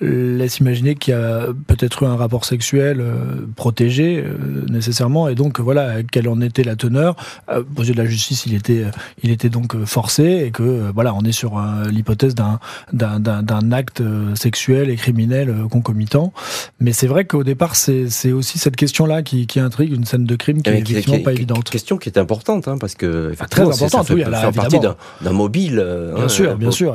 laisse 0.00 0.58
imaginer 0.58 0.94
qu'il 0.94 1.12
y 1.12 1.16
a 1.16 1.46
peut-être 1.66 2.02
eu 2.02 2.06
un 2.06 2.16
rapport 2.16 2.44
sexuel 2.44 3.00
euh, 3.00 3.46
protégé 3.56 4.22
euh, 4.24 4.64
nécessairement. 4.68 5.28
Et 5.28 5.34
donc 5.34 5.60
voilà 5.60 6.02
quelle 6.02 6.28
en 6.28 6.40
était 6.40 6.62
la 6.62 6.76
teneur. 6.76 7.16
Euh, 7.50 7.62
aux 7.76 7.82
yeux 7.82 7.94
de 7.94 7.98
la 7.98 8.08
justice 8.08 8.46
il 8.46 8.54
était 8.54 8.84
il 9.22 9.30
était 9.30 9.48
donc 9.48 9.76
forcé 9.84 10.44
et 10.46 10.50
que 10.50 10.90
voilà 10.94 11.14
on 11.14 11.22
est 11.22 11.32
sur 11.32 11.60
l'hypothèse 11.90 12.34
d'un 12.34 12.60
d'un 12.92 13.72
acte 13.72 14.02
sexuel 14.34 14.90
et 14.90 14.96
criminel 14.96 15.54
concomitant. 15.70 16.32
Mais 16.80 16.92
c'est 16.92 17.06
vrai 17.06 17.24
qu'au 17.24 17.44
départ 17.44 17.76
c'est 17.76 18.32
aussi 18.32 18.58
cette 18.58 18.76
question 18.76 19.06
là 19.06 19.22
qui, 19.22 19.46
qui 19.46 19.60
intrigue 19.60 19.92
une 19.92 20.04
scène 20.04 20.24
de 20.24 20.36
crime 20.36 20.62
qui 20.62 20.70
est 20.70 20.78
effectivement 20.78 21.20
pas 21.20 21.32
évidente. 21.32 21.70
question 21.70 21.96
qui 21.98 22.08
est 22.08 22.18
importante 22.18 22.68
hein, 22.68 22.76
parce 22.78 22.94
que 22.94 23.34
très 23.50 23.62
importante 23.62 24.06
ça, 24.06 24.14
oui, 24.14 24.22
faire 24.24 24.52
partie 24.52 24.78
d'un 24.78 25.32
mobile 25.32 25.84
bien 26.14 26.24
hein, 26.24 26.28
sûr 26.28 26.56
bien 26.56 26.70
sûr 26.70 26.94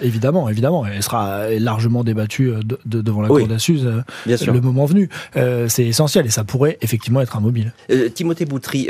évidemment 0.00 0.48
évidemment. 0.48 0.86
Elle 0.86 1.02
sera 1.02 1.48
largement 1.50 2.04
débattue 2.04 2.25
euh, 2.40 2.60
de, 2.84 3.02
devant 3.02 3.20
la 3.20 3.28
cour 3.28 3.46
d'assises 3.46 3.86
euh, 3.86 4.02
le 4.26 4.60
moment 4.60 4.84
venu. 4.84 5.08
Euh, 5.36 5.66
c'est 5.68 5.84
essentiel 5.84 6.26
et 6.26 6.30
ça 6.30 6.44
pourrait 6.44 6.78
effectivement 6.82 7.20
être 7.20 7.36
un 7.36 7.40
mobile. 7.40 7.72
Timothée 8.14 8.44
Boutry, 8.44 8.88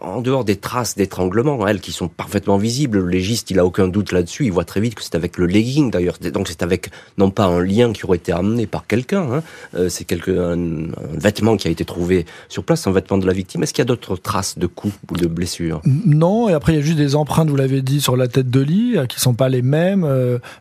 en 0.00 0.20
dehors 0.20 0.44
des 0.44 0.56
traces 0.56 0.96
d'étranglement, 0.96 1.66
elles 1.66 1.80
qui 1.80 1.92
sont 1.92 2.08
parfaitement 2.08 2.56
visibles, 2.56 2.98
le 2.98 3.08
légiste 3.08 3.50
il 3.50 3.58
a 3.58 3.66
aucun 3.66 3.88
doute 3.88 4.12
là-dessus, 4.12 4.44
il 4.44 4.52
voit 4.52 4.64
très 4.64 4.80
vite 4.80 4.94
que 4.94 5.02
c'est 5.02 5.14
avec 5.14 5.38
le 5.38 5.46
legging 5.46 5.90
d'ailleurs, 5.90 6.18
donc 6.32 6.48
c'est 6.48 6.62
avec 6.62 6.90
non 7.18 7.30
pas 7.30 7.44
un 7.44 7.60
lien 7.60 7.92
qui 7.92 8.04
aurait 8.04 8.18
été 8.18 8.32
amené 8.32 8.66
par 8.66 8.86
quelqu'un, 8.86 9.42
hein, 9.74 9.88
c'est 9.88 10.04
quelque 10.04 10.30
un, 10.30 10.88
vêtement 11.12 11.56
qui 11.56 11.68
a 11.68 11.70
été 11.70 11.84
trouvé 11.84 12.26
sur 12.48 12.64
place, 12.64 12.86
un 12.86 12.92
vêtement 12.92 13.18
de 13.18 13.26
la 13.26 13.32
victime. 13.32 13.62
Est-ce 13.62 13.72
qu'il 13.72 13.82
y 13.82 13.86
a 13.86 13.86
d'autres 13.86 14.16
traces 14.16 14.58
de 14.58 14.66
coups 14.66 14.94
ou 15.10 15.16
de 15.16 15.26
blessures? 15.26 15.80
Non, 15.84 16.48
et 16.48 16.52
après 16.52 16.72
il 16.72 16.76
y 16.76 16.78
a 16.78 16.82
juste 16.82 16.98
des 16.98 17.14
empreintes, 17.14 17.48
vous 17.48 17.56
l'avez 17.56 17.82
dit, 17.82 18.00
sur 18.00 18.16
la 18.16 18.28
tête 18.28 18.50
de 18.50 18.60
lit 18.60 18.96
qui 19.08 19.20
sont 19.20 19.34
pas 19.34 19.48
les 19.48 19.62
mêmes. 19.62 20.06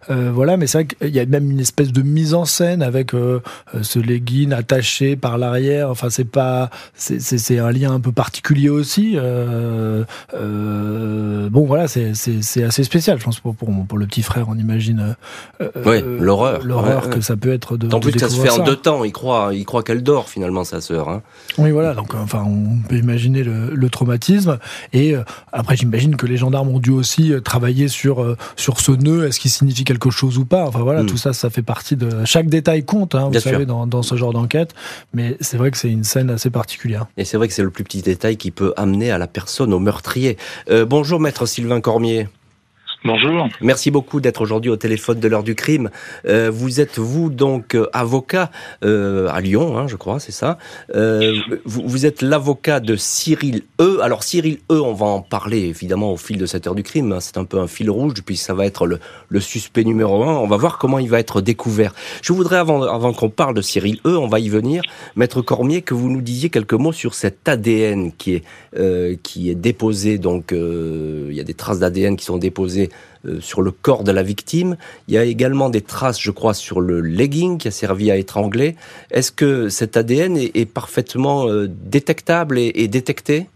voilà, 0.10 0.57
mais 0.57 0.68
c'est 0.68 0.80
vrai 0.80 0.88
qu'il 0.88 1.16
y 1.16 1.19
a 1.19 1.25
même 1.25 1.51
une 1.51 1.60
espèce 1.60 1.92
de 1.92 2.01
mise 2.05 2.33
en 2.33 2.45
scène 2.45 2.81
avec 2.81 3.13
euh, 3.13 3.41
euh, 3.73 3.83
ce 3.83 3.99
legging 3.99 4.53
attaché 4.53 5.15
par 5.15 5.37
l'arrière. 5.37 5.89
Enfin, 5.89 6.09
c'est 6.09 6.25
pas, 6.25 6.69
c'est 6.95 7.59
un 7.59 7.71
lien 7.71 7.91
un 7.91 7.99
peu 7.99 8.11
particulier 8.11 8.69
aussi. 8.69 9.15
Euh, 9.17 10.03
bon, 11.49 11.65
voilà, 11.65 11.87
c'est 11.87 12.11
assez 12.63 12.83
spécial, 12.83 13.19
je 13.19 13.25
pense 13.25 13.39
pour, 13.39 13.55
pour, 13.55 13.97
le 13.97 14.05
petit 14.07 14.23
frère, 14.23 14.47
on 14.49 14.57
imagine. 14.57 15.15
oui, 15.85 16.03
l'horreur, 16.19 16.63
l'horreur 16.63 17.09
que 17.09 17.21
ça 17.21 17.35
peut 17.35 17.51
être 17.51 17.77
de. 17.77 17.93
En 17.93 18.00
plus, 18.00 18.17
ça 18.17 18.29
se 18.29 18.39
fait 18.39 18.50
en 18.50 18.63
deux 18.63 18.75
temps. 18.75 19.03
Il 19.03 19.12
croit, 19.12 19.51
il 19.53 19.65
croit 19.65 19.83
qu'elle 19.83 20.03
dort 20.03 20.29
finalement, 20.29 20.63
sa 20.63 20.81
sœur. 20.81 21.09
Hein. 21.09 21.21
Oui, 21.57 21.71
voilà. 21.71 21.93
Donc, 21.93 22.13
enfin, 22.15 22.43
on 22.45 22.88
peut 22.88 22.97
imaginer 22.97 23.43
le, 23.43 23.89
traumatisme. 23.89 24.57
Et 24.93 25.15
après, 25.53 25.77
j'imagine 25.77 26.15
que 26.15 26.25
les 26.25 26.38
gendarmes 26.38 26.69
ont 26.69 26.79
dû 26.79 26.89
aussi 26.89 27.33
travailler 27.43 27.88
sur 27.88 28.35
sur 28.55 28.79
ce 28.79 28.91
nœud. 28.91 29.27
Est-ce 29.27 29.39
qu'il 29.39 29.51
signifie 29.51 29.83
quelque 29.83 30.09
chose 30.09 30.38
ou 30.38 30.45
pas? 30.45 30.65
Enfin 30.65 30.79
voilà, 30.79 31.03
hmm. 31.03 31.07
tout 31.07 31.17
ça, 31.17 31.33
ça 31.33 31.50
fait 31.50 31.62
partie 31.62 31.94
de 31.95 32.25
chaque 32.25 32.47
détail 32.47 32.83
compte, 32.83 33.15
hein, 33.15 33.29
vous 33.31 33.39
savez, 33.39 33.65
dans, 33.65 33.87
dans, 33.87 34.03
ce 34.03 34.15
genre 34.15 34.33
d'enquête. 34.33 34.73
Mais 35.13 35.37
c'est 35.41 35.57
vrai 35.57 35.71
que 35.71 35.77
c'est 35.77 35.89
une 35.89 36.03
scène 36.03 36.29
assez 36.29 36.49
particulière. 36.49 37.07
Et 37.17 37.25
c'est 37.25 37.37
vrai 37.37 37.47
que 37.47 37.53
c'est 37.53 37.63
le 37.63 37.69
plus 37.69 37.83
petit 37.83 38.01
détail 38.01 38.37
qui 38.37 38.51
peut 38.51 38.73
amener 38.77 39.11
à 39.11 39.17
la 39.17 39.27
personne, 39.27 39.73
au 39.73 39.79
meurtrier. 39.79 40.37
Euh, 40.69 40.85
bonjour, 40.85 41.19
maître 41.19 41.45
Sylvain 41.45 41.81
Cormier. 41.81 42.27
Bonjour. 43.05 43.50
Merci 43.62 43.91
beaucoup 43.91 44.19
d'être 44.19 44.41
aujourd'hui 44.41 44.71
au 44.71 44.77
téléphone 44.77 45.19
de 45.19 45.27
l'heure 45.27 45.43
du 45.43 45.53
crime. 45.53 45.91
Euh, 46.27 46.50
vous 46.51 46.81
êtes 46.81 46.97
vous 46.97 47.29
donc 47.29 47.75
euh, 47.75 47.88
avocat 47.93 48.50
euh, 48.83 49.27
à 49.29 49.41
Lyon, 49.41 49.77
hein, 49.77 49.85
je 49.88 49.95
crois, 49.95 50.19
c'est 50.19 50.31
ça. 50.31 50.57
Euh, 50.95 51.35
vous, 51.65 51.83
vous, 51.85 52.07
êtes 52.07 52.24
l'avocat 52.24 52.79
de 52.79 52.95
Cyril 52.95 53.62
E. 53.79 54.00
Alors 54.01 54.24
Cyril 54.24 54.57
E, 54.71 54.81
on 54.81 54.93
va 54.93 55.05
en 55.05 55.21
parler 55.21 55.59
évidemment 55.59 56.13
au 56.13 56.17
fil 56.17 56.39
de 56.39 56.47
cette 56.47 56.65
heure 56.65 56.74
du 56.74 56.81
crime. 56.81 57.12
Hein. 57.12 57.19
C'est 57.19 57.38
un 57.38 57.45
peu 57.45 57.59
un 57.59 57.67
fil 57.67 57.91
rouge, 57.91 58.15
puis 58.25 58.38
ça 58.38 58.55
va 58.55 58.65
être 58.65 58.88
le, 58.88 58.97
le, 59.29 59.39
suspect 59.39 59.83
numéro 59.83 60.24
un. 60.24 60.38
On 60.38 60.47
va 60.47 60.57
voir 60.57 60.79
comment 60.79 60.97
il 60.97 61.07
va 61.07 61.19
être 61.19 61.41
découvert. 61.41 61.93
Je 62.24 62.33
voudrais 62.33 62.57
avant, 62.57 62.81
avant 62.81 63.13
qu'on 63.13 63.29
parle 63.29 63.53
de 63.53 63.62
Cyril 63.62 64.00
E, 64.07 64.17
on 64.17 64.27
va 64.27 64.39
y 64.39 64.50
venir, 64.50 64.81
maître 65.15 65.43
Cormier, 65.43 65.83
que 65.83 65.93
vous 65.93 66.09
nous 66.09 66.21
disiez 66.21 66.50
quelques 66.50 66.74
mots 66.74 66.91
sur 66.91 67.13
cet 67.13 67.47
ADN 67.47 68.13
qui 68.13 68.33
est 68.33 68.43
qui 69.21 69.51
est 69.51 69.55
déposé. 69.55 70.17
Donc 70.17 70.51
il 70.51 71.33
y 71.33 71.39
a 71.39 71.43
des 71.43 71.53
traces 71.53 71.77
d'ADN 71.77 72.17
qui 72.17 72.25
sont 72.25 72.38
déposées 72.38 72.89
euh, 73.25 73.39
sur 73.41 73.61
le 73.61 73.71
corps 73.71 74.03
de 74.03 74.11
la 74.11 74.23
victime. 74.23 74.77
Il 75.07 75.13
y 75.13 75.17
a 75.17 75.23
également 75.23 75.69
des 75.69 75.81
traces, 75.81 76.19
je 76.19 76.31
crois, 76.31 76.53
sur 76.53 76.81
le 76.81 77.01
legging 77.01 77.57
qui 77.57 77.67
a 77.67 77.71
servi 77.71 78.11
à 78.11 78.17
étrangler. 78.17 78.75
Est-ce 79.11 79.31
que 79.31 79.69
cet 79.69 79.97
ADN 79.97 80.37
est, 80.37 80.65
parfaitement 80.65 81.47
euh, 81.47 81.67
détectable 81.67 82.59
et 82.59 82.87
détecté? 82.87 83.47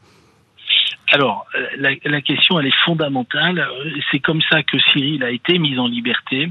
Alors, 1.11 1.45
la, 1.77 1.91
la, 2.05 2.21
question, 2.21 2.59
elle 2.59 2.67
est 2.67 2.83
fondamentale. 2.85 3.67
C'est 4.11 4.19
comme 4.19 4.41
ça 4.41 4.61
que 4.63 4.77
Cyril 4.79 5.23
a 5.23 5.31
été 5.31 5.57
mis 5.57 5.77
en 5.79 5.87
liberté. 5.87 6.49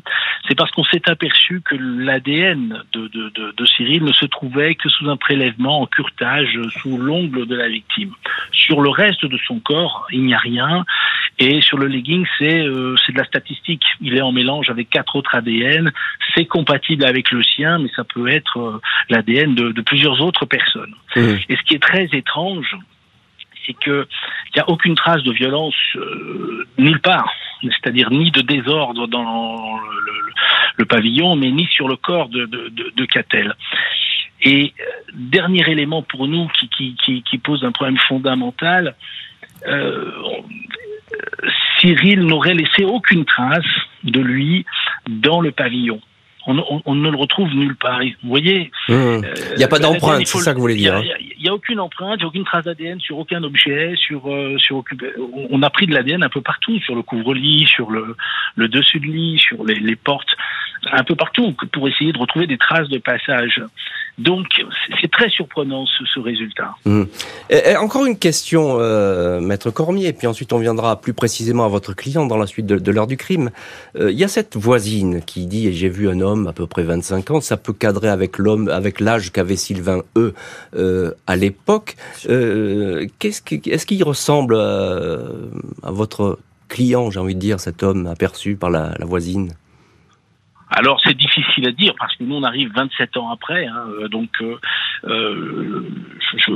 C'est 0.48 0.56
parce 0.56 0.70
qu'on 0.72 0.84
s'est 0.84 1.08
aperçu 1.08 1.60
que 1.60 1.76
l'ADN 1.76 2.82
de, 2.92 3.08
de, 3.08 3.28
de, 3.30 3.54
de, 3.56 3.64
Cyril 3.66 4.02
ne 4.04 4.12
se 4.12 4.26
trouvait 4.26 4.74
que 4.74 4.88
sous 4.88 5.08
un 5.08 5.16
prélèvement 5.16 5.82
en 5.82 5.86
curtage 5.86 6.58
sous 6.80 6.98
l'ongle 6.98 7.46
de 7.46 7.54
la 7.54 7.68
victime. 7.68 8.12
Sur 8.52 8.80
le 8.80 8.90
reste 8.90 9.24
de 9.24 9.38
son 9.46 9.60
corps, 9.60 10.06
il 10.10 10.24
n'y 10.24 10.34
a 10.34 10.38
rien. 10.38 10.84
Et 11.38 11.60
sur 11.60 11.78
le 11.78 11.86
legging, 11.86 12.26
c'est 12.38 12.66
euh, 12.66 12.96
c'est 13.06 13.12
de 13.12 13.18
la 13.18 13.24
statistique. 13.24 13.84
Il 14.00 14.16
est 14.16 14.22
en 14.22 14.32
mélange 14.32 14.70
avec 14.70 14.90
quatre 14.90 15.14
autres 15.14 15.36
ADN. 15.36 15.92
C'est 16.34 16.46
compatible 16.46 17.04
avec 17.04 17.30
le 17.30 17.44
sien, 17.44 17.78
mais 17.78 17.90
ça 17.94 18.02
peut 18.02 18.26
être 18.26 18.58
euh, 18.58 18.80
l'ADN 19.08 19.54
de, 19.54 19.70
de, 19.70 19.82
plusieurs 19.82 20.20
autres 20.20 20.46
personnes. 20.46 20.94
Mmh. 21.14 21.20
Et 21.48 21.56
ce 21.56 21.62
qui 21.62 21.74
est 21.74 21.82
très 21.82 22.08
étrange, 22.12 22.76
c'est 23.68 23.74
qu'il 23.74 24.06
n'y 24.56 24.62
a 24.62 24.68
aucune 24.68 24.94
trace 24.94 25.22
de 25.22 25.32
violence 25.32 25.76
euh, 25.96 26.66
nulle 26.78 27.00
part, 27.00 27.30
c'est-à-dire 27.62 28.10
ni 28.10 28.30
de 28.30 28.40
désordre 28.40 29.06
dans 29.06 29.78
le, 30.78 30.84
pavillon, 30.86 31.36
mais 31.36 31.50
ni 31.50 31.66
sur 31.66 31.86
le 31.86 31.96
corps 31.96 32.30
de, 32.30 32.46
de, 32.46 33.04
Catel. 33.04 33.54
Et 34.42 34.72
euh, 34.80 34.84
dernier 35.12 35.68
élément 35.70 36.02
pour 36.02 36.26
nous 36.26 36.48
qui 36.78 37.38
pose 37.44 37.62
un 37.62 37.72
problème 37.72 37.98
fondamental, 38.08 38.94
euh, 39.66 40.10
Cyril 41.78 42.20
n'aurait 42.20 42.54
laissé 42.54 42.84
aucune 42.84 43.24
trace 43.24 43.64
de 44.04 44.20
lui 44.20 44.64
dans 45.08 45.40
le 45.40 45.52
pavillon. 45.52 46.00
On, 46.50 46.58
on, 46.58 46.82
on, 46.86 46.94
ne 46.94 47.10
le 47.10 47.16
retrouve 47.16 47.50
nulle 47.54 47.76
part. 47.76 48.00
Vous 48.22 48.28
voyez 48.28 48.70
mmh. 48.88 48.92
euh, 48.92 49.20
Il 49.52 49.58
n'y 49.58 49.64
a 49.64 49.68
pas 49.68 49.78
d'empreinte, 49.78 50.26
c'est 50.26 50.38
ça 50.38 50.52
que 50.52 50.56
vous 50.56 50.62
voulez 50.62 50.76
dire. 50.76 50.98
Il 51.20 51.42
n'y 51.42 51.48
a, 51.48 51.52
a, 51.52 51.54
aucune 51.54 51.78
empreinte, 51.78 52.14
il 52.16 52.20
n'y 52.20 52.24
a 52.24 52.28
aucune 52.28 52.44
trace 52.44 52.64
d'ADN 52.64 52.98
sur 53.00 53.18
aucun 53.18 53.42
objet. 53.44 53.94
Sur, 53.96 54.32
euh, 54.32 54.56
sur, 54.56 54.82
on 55.50 55.62
a 55.62 55.68
pris 55.68 55.86
de 55.86 55.94
l'ADN 55.94 56.24
un 56.24 56.30
peu 56.30 56.40
partout, 56.40 56.80
sur 56.80 56.94
le 56.94 57.02
couvre-lit, 57.02 57.66
sur 57.66 57.90
le, 57.90 58.16
le, 58.56 58.68
dessus 58.68 58.98
de 58.98 59.06
lit, 59.06 59.38
sur 59.38 59.62
les, 59.62 59.74
les 59.74 59.96
portes, 59.96 60.34
un 60.90 61.04
peu 61.04 61.14
partout, 61.14 61.54
pour 61.70 61.86
essayer 61.86 62.12
de 62.12 62.18
retrouver 62.18 62.46
des 62.46 62.58
traces 62.58 62.88
de 62.88 62.98
passage. 62.98 63.60
Donc, 64.18 64.46
c'est 65.00 65.10
très 65.10 65.28
surprenant 65.28 65.84
ce, 65.86 66.18
résultat. 66.18 66.74
Et 67.50 67.76
encore 67.76 68.04
une 68.04 68.18
question, 68.18 68.78
euh, 68.80 69.40
Maître 69.40 69.70
Cormier, 69.70 70.12
puis 70.12 70.26
ensuite 70.26 70.52
on 70.52 70.58
viendra 70.58 71.00
plus 71.00 71.12
précisément 71.12 71.64
à 71.64 71.68
votre 71.68 71.94
client 71.94 72.26
dans 72.26 72.36
la 72.36 72.46
suite 72.46 72.66
de, 72.66 72.90
l'heure 72.90 73.06
du 73.06 73.16
crime. 73.16 73.50
Euh, 73.96 74.10
il 74.10 74.18
y 74.18 74.24
a 74.24 74.28
cette 74.28 74.56
voisine 74.56 75.22
qui 75.22 75.46
dit, 75.46 75.72
j'ai 75.72 75.88
vu 75.88 76.08
un 76.08 76.20
homme 76.20 76.48
à 76.48 76.52
peu 76.52 76.66
près 76.66 76.82
25 76.82 77.30
ans, 77.30 77.40
ça 77.40 77.56
peut 77.56 77.72
cadrer 77.72 78.08
avec 78.08 78.38
l'homme, 78.38 78.68
avec 78.68 78.98
l'âge 78.98 79.30
qu'avait 79.30 79.56
Sylvain 79.56 80.02
E 80.16 80.34
euh, 80.74 81.12
à 81.28 81.36
l'époque. 81.36 81.94
Euh, 82.28 83.06
Est-ce 83.22 83.42
qu'il 83.86 83.98
qu 83.98 84.02
ressemble 84.02 84.56
à, 84.56 85.90
votre 85.92 86.40
client, 86.68 87.10
j'ai 87.12 87.20
envie 87.20 87.36
de 87.36 87.40
dire, 87.40 87.60
cet 87.60 87.84
homme 87.84 88.08
aperçu 88.08 88.56
par 88.56 88.70
la 88.70 88.96
voisine? 89.02 89.52
Alors 90.70 91.00
c'est 91.04 91.16
difficile 91.16 91.66
à 91.66 91.72
dire 91.72 91.94
parce 91.98 92.14
que 92.16 92.24
nous 92.24 92.36
on 92.36 92.42
arrive 92.42 92.70
27 92.74 93.16
ans 93.16 93.30
après, 93.30 93.66
hein, 93.66 93.84
donc 94.10 94.30
euh, 94.40 94.56
euh, 95.04 95.88
je, 96.32 96.38
je, 96.38 96.52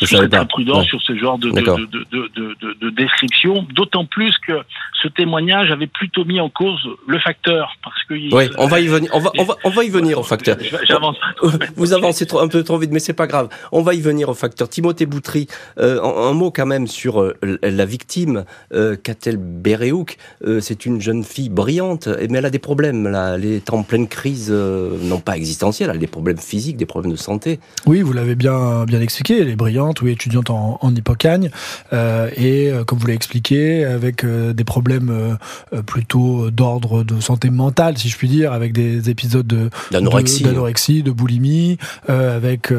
je 0.00 0.06
serais 0.06 0.28
très 0.28 0.46
prudent 0.46 0.80
ouais. 0.80 0.86
sur 0.86 1.00
ce 1.02 1.16
genre 1.16 1.38
de, 1.38 1.50
de, 1.50 1.86
de, 1.86 2.06
de, 2.60 2.74
de 2.80 2.90
description, 2.90 3.66
d'autant 3.72 4.04
plus 4.04 4.36
que 4.38 4.60
ce 5.02 5.08
témoignage 5.08 5.70
avait 5.70 5.86
plutôt 5.86 6.24
mis 6.24 6.40
en 6.40 6.48
cause 6.48 6.80
le 7.06 7.18
facteur 7.18 7.74
parce 7.82 8.02
que 8.04 8.14
oui, 8.14 8.50
on 8.58 8.66
va 8.66 8.80
y 8.80 8.86
venir, 8.86 9.10
on 9.12 9.20
va, 9.20 9.30
on 9.38 9.44
va, 9.44 9.56
on 9.64 9.70
va 9.70 9.84
y 9.84 9.90
venir 9.90 10.18
au 10.18 10.22
facteur. 10.22 10.56
J'avance. 10.88 11.16
Vous 11.76 11.92
avancez 11.92 12.26
trop, 12.26 12.40
un 12.40 12.48
peu 12.48 12.62
trop 12.62 12.78
vite, 12.78 12.90
mais 12.92 12.98
c'est 12.98 13.12
pas 13.14 13.26
grave. 13.26 13.48
On 13.72 13.82
va 13.82 13.94
y 13.94 14.00
venir 14.00 14.28
au 14.28 14.34
facteur. 14.34 14.68
Timothée 14.68 15.06
Boutry, 15.06 15.46
euh, 15.78 16.02
un, 16.02 16.32
mot 16.32 16.50
quand 16.50 16.66
même 16.66 16.86
sur 16.86 17.20
euh, 17.20 17.34
la 17.62 17.84
victime, 17.84 18.44
euh, 18.72 18.96
Catel 18.96 19.36
Béréouk. 19.36 20.16
c'est 20.60 20.86
une 20.86 21.00
jeune 21.00 21.24
fille 21.24 21.48
brillante, 21.48 22.08
mais 22.30 22.38
elle 22.38 22.46
a 22.46 22.50
des 22.50 22.58
problèmes 22.58 23.08
là. 23.08 23.34
Elle 23.34 23.44
est 23.44 23.53
en 23.70 23.82
pleine 23.82 24.08
crise, 24.08 24.48
euh, 24.50 24.96
non 25.02 25.20
pas 25.20 25.36
existentielle, 25.36 25.90
elle 25.90 25.96
a 25.96 26.00
des 26.00 26.06
problèmes 26.06 26.38
physiques, 26.38 26.76
des 26.76 26.86
problèmes 26.86 27.12
de 27.12 27.16
santé. 27.16 27.60
Oui, 27.86 28.02
vous 28.02 28.12
l'avez 28.12 28.34
bien 28.34 28.84
bien 28.84 29.00
expliqué. 29.00 29.40
Elle 29.40 29.48
est 29.48 29.56
brillante, 29.56 30.02
oui, 30.02 30.12
étudiante 30.12 30.50
en, 30.50 30.78
en 30.80 30.94
hippocagne, 30.94 31.50
euh, 31.92 32.30
et 32.36 32.70
euh, 32.70 32.84
comme 32.84 32.98
vous 32.98 33.06
l'avez 33.06 33.16
expliqué, 33.16 33.84
avec 33.84 34.24
des 34.24 34.64
problèmes 34.64 35.38
plutôt 35.86 36.50
d'ordre 36.50 37.04
de 37.04 37.20
santé 37.20 37.50
mentale, 37.50 37.98
si 37.98 38.08
je 38.08 38.16
puis 38.16 38.28
dire, 38.28 38.52
avec 38.52 38.72
des 38.72 39.10
épisodes 39.10 39.46
de 39.46 39.70
d'anorexie, 39.90 40.44
de, 40.44 41.02
de, 41.02 41.10
boulimie, 41.10 41.78
avec 42.08 42.72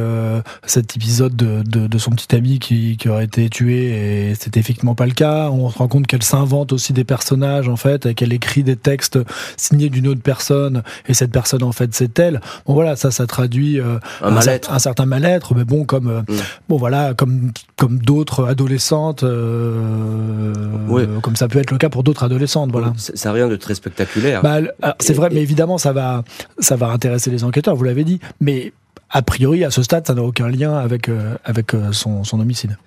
cet 0.66 0.96
épisode 0.96 1.36
de, 1.36 1.64
de, 1.64 1.88
de, 1.88 1.98
son 1.98 2.12
petit 2.12 2.36
ami 2.36 2.60
qui, 2.60 2.98
qui 2.98 3.10
aurait 3.10 3.26
été 3.26 3.50
tué, 3.50 4.30
et 4.30 4.36
c'était 4.36 4.60
effectivement 4.60 4.96
pas 4.96 5.06
le 5.06 5.14
cas. 5.14 5.50
On 5.50 5.70
se 5.70 5.78
rend 5.78 5.88
compte 5.88 6.08
qu'elle 6.08 6.24
s'invente 6.24 6.74
aussi 6.74 6.94
des 6.94 7.04
personnages 7.04 7.68
en 7.68 7.76
fait, 7.76 8.06
et 8.06 8.14
qu'elle 8.14 8.34
écrit 8.34 8.64
des 8.64 8.76
textes 8.76 9.20
signés 9.58 9.90
d'une 9.90 10.08
autre 10.08 10.22
personne 10.22 10.65
et 11.08 11.14
cette 11.14 11.32
personne 11.32 11.64
en 11.64 11.72
fait 11.72 11.94
c'est 11.94 12.18
elle. 12.20 12.42
Bon 12.66 12.74
voilà, 12.74 12.96
ça 12.96 13.12
ça 13.12 13.26
traduit 13.28 13.80
euh, 13.80 13.98
un, 14.22 14.36
un, 14.36 14.60
un, 14.70 14.80
certain 14.80 15.06
mal-être, 15.06 15.56
mais 15.56 15.64
bon 15.64 15.86
comme 15.86 16.08
euh, 16.08 16.22
mm. 16.22 16.42
bon 16.70 16.78
voilà 16.78 17.14
comme 17.14 17.52
comme 17.78 18.00
d'autres 18.00 18.46
adolescentes, 18.46 19.24
euh, 19.24 20.54
oui. 20.88 21.04
comme 21.22 21.36
ça 21.36 21.48
peut 21.48 21.60
être 21.60 21.72
le 21.72 21.78
cas 21.78 21.90
pour 21.90 22.04
d'autres 22.04 22.24
adolescentes. 22.24 22.72
Voilà. 22.72 22.94
Ça 22.98 23.32
rien 23.32 23.48
de 23.48 23.56
très 23.56 23.76
spectaculaire. 23.76 24.42
Bah, 24.42 24.60
c'est 25.00 25.14
vrai, 25.14 25.30
mais 25.32 25.42
évidemment 25.42 25.78
ça 25.78 25.94
va 25.94 26.24
ça 26.60 26.76
va 26.76 26.88
intéresser 26.88 27.32
les 27.32 27.44
enquêteurs. 27.44 27.76
Vous 27.76 27.84
l'avez 27.84 28.04
dit, 28.04 28.20
mais 28.40 28.74
a 29.10 29.22
priori, 29.22 29.64
à 29.64 29.72
ce 29.72 29.84
stade, 29.84 30.06
ça 30.06 30.14
n'a 30.14 30.24
aucun 30.24 30.50
lien 30.50 30.76
avec, 30.76 31.10
euh, 31.10 31.36
avec 31.46 31.74
euh, 31.74 31.92
son, 31.92 32.24
son, 32.24 32.40
homicide. 32.40 32.78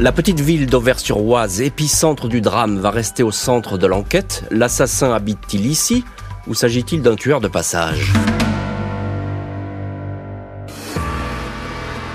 La 0.00 0.12
petite 0.12 0.40
ville 0.40 0.66
d'Auvers-sur-Oise, 0.66 1.60
épicentre 1.60 2.28
du 2.28 2.40
drame, 2.40 2.78
va 2.78 2.90
rester 2.90 3.22
au 3.22 3.32
centre 3.32 3.76
de 3.76 3.86
l'enquête. 3.86 4.44
L'assassin 4.50 5.12
habite-t-il 5.12 5.66
ici? 5.66 6.04
Ou 6.48 6.54
s'agit-il 6.54 7.02
d'un 7.02 7.14
tueur 7.14 7.40
de 7.40 7.48
passage? 7.48 8.12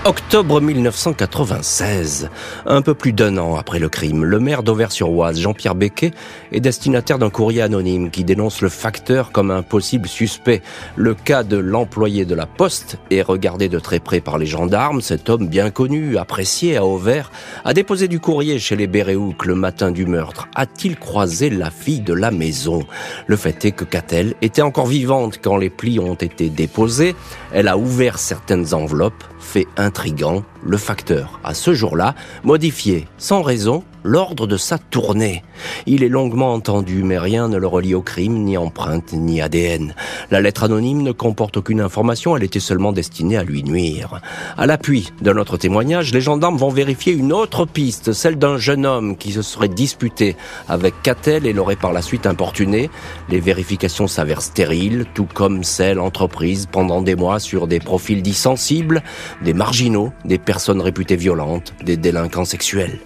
Octobre 0.05 0.59
1996, 0.59 2.29
un 2.65 2.81
peu 2.81 2.93
plus 2.93 3.13
d'un 3.13 3.37
an 3.37 3.55
après 3.55 3.79
le 3.79 3.87
crime, 3.87 4.25
le 4.25 4.37
maire 4.37 4.61
d'Auvers-sur-Oise, 4.61 5.39
Jean-Pierre 5.39 5.75
Becquet, 5.75 6.11
est 6.51 6.59
destinataire 6.59 7.19
d'un 7.19 7.29
courrier 7.29 7.61
anonyme 7.61 8.11
qui 8.11 8.25
dénonce 8.25 8.59
le 8.59 8.67
facteur 8.67 9.31
comme 9.31 9.49
un 9.49 9.61
possible 9.61 10.09
suspect. 10.09 10.61
Le 10.97 11.13
cas 11.13 11.43
de 11.43 11.55
l'employé 11.55 12.25
de 12.25 12.35
la 12.35 12.45
Poste 12.45 12.97
est 13.11 13.21
regardé 13.21 13.69
de 13.69 13.79
très 13.79 14.01
près 14.01 14.19
par 14.19 14.37
les 14.37 14.45
gendarmes. 14.45 14.99
Cet 14.99 15.29
homme 15.29 15.47
bien 15.47 15.71
connu, 15.71 16.17
apprécié 16.17 16.75
à 16.75 16.83
Auvers, 16.83 17.31
a 17.63 17.73
déposé 17.73 18.09
du 18.09 18.19
courrier 18.19 18.59
chez 18.59 18.75
les 18.75 18.87
Béréouc 18.87 19.45
le 19.45 19.55
matin 19.55 19.91
du 19.91 20.05
meurtre. 20.05 20.49
A-t-il 20.53 20.99
croisé 20.99 21.49
la 21.49 21.71
fille 21.71 22.01
de 22.01 22.13
la 22.13 22.29
maison? 22.29 22.83
Le 23.27 23.37
fait 23.37 23.63
est 23.63 23.71
que 23.71 23.85
Catel 23.85 24.35
était 24.41 24.63
encore 24.63 24.87
vivante 24.87 25.39
quand 25.41 25.55
les 25.55 25.69
plis 25.69 25.99
ont 25.99 26.15
été 26.15 26.49
déposés. 26.49 27.15
Elle 27.53 27.69
a 27.69 27.77
ouvert 27.77 28.19
certaines 28.19 28.73
enveloppes 28.73 29.23
fait 29.43 29.67
intrigant, 29.77 30.43
le 30.65 30.77
facteur 30.77 31.39
a 31.43 31.53
ce 31.53 31.73
jour-là 31.73 32.15
modifié, 32.43 33.07
sans 33.17 33.41
raison, 33.41 33.83
l'ordre 34.03 34.47
de 34.47 34.57
sa 34.57 34.77
tournée. 34.77 35.43
Il 35.85 36.03
est 36.03 36.09
longuement 36.09 36.53
entendu, 36.53 37.03
mais 37.03 37.17
rien 37.17 37.47
ne 37.47 37.57
le 37.57 37.67
relie 37.67 37.95
au 37.95 38.01
crime, 38.01 38.43
ni 38.43 38.57
empreinte, 38.57 39.13
ni 39.13 39.41
ADN. 39.41 39.95
La 40.29 40.41
lettre 40.41 40.63
anonyme 40.63 41.01
ne 41.01 41.13
comporte 41.13 41.55
aucune 41.57 41.79
information, 41.79 42.35
elle 42.35 42.43
était 42.43 42.59
seulement 42.59 42.91
destinée 42.91 43.37
à 43.37 43.43
lui 43.43 43.63
nuire. 43.63 44.19
À 44.57 44.65
l'appui 44.65 45.11
de 45.21 45.31
notre 45.31 45.55
témoignage, 45.55 46.13
les 46.13 46.19
gendarmes 46.19 46.57
vont 46.57 46.69
vérifier 46.69 47.13
une 47.13 47.31
autre 47.31 47.65
piste, 47.65 48.11
celle 48.11 48.37
d'un 48.37 48.57
jeune 48.57 48.85
homme 48.85 49.15
qui 49.15 49.31
se 49.31 49.41
serait 49.41 49.69
disputé 49.69 50.35
avec 50.67 51.01
Catel 51.01 51.45
et 51.45 51.53
l'aurait 51.53 51.77
par 51.77 51.93
la 51.93 52.01
suite 52.01 52.25
importuné. 52.25 52.89
Les 53.29 53.39
vérifications 53.39 54.07
s'avèrent 54.07 54.41
stériles, 54.41 55.05
tout 55.13 55.27
comme 55.33 55.63
celles 55.63 55.99
entreprises 55.99 56.67
pendant 56.69 57.01
des 57.01 57.15
mois 57.15 57.39
sur 57.39 57.67
des 57.67 57.79
profils 57.79 58.21
dits 58.21 58.33
sensibles, 58.33 59.01
des 59.41 59.53
marginaux, 59.53 60.11
des 60.25 60.37
personnes 60.37 60.52
réputées 60.81 61.15
violentes, 61.15 61.73
des 61.83 61.97
délinquants 61.97 62.45
sexuels. 62.45 62.99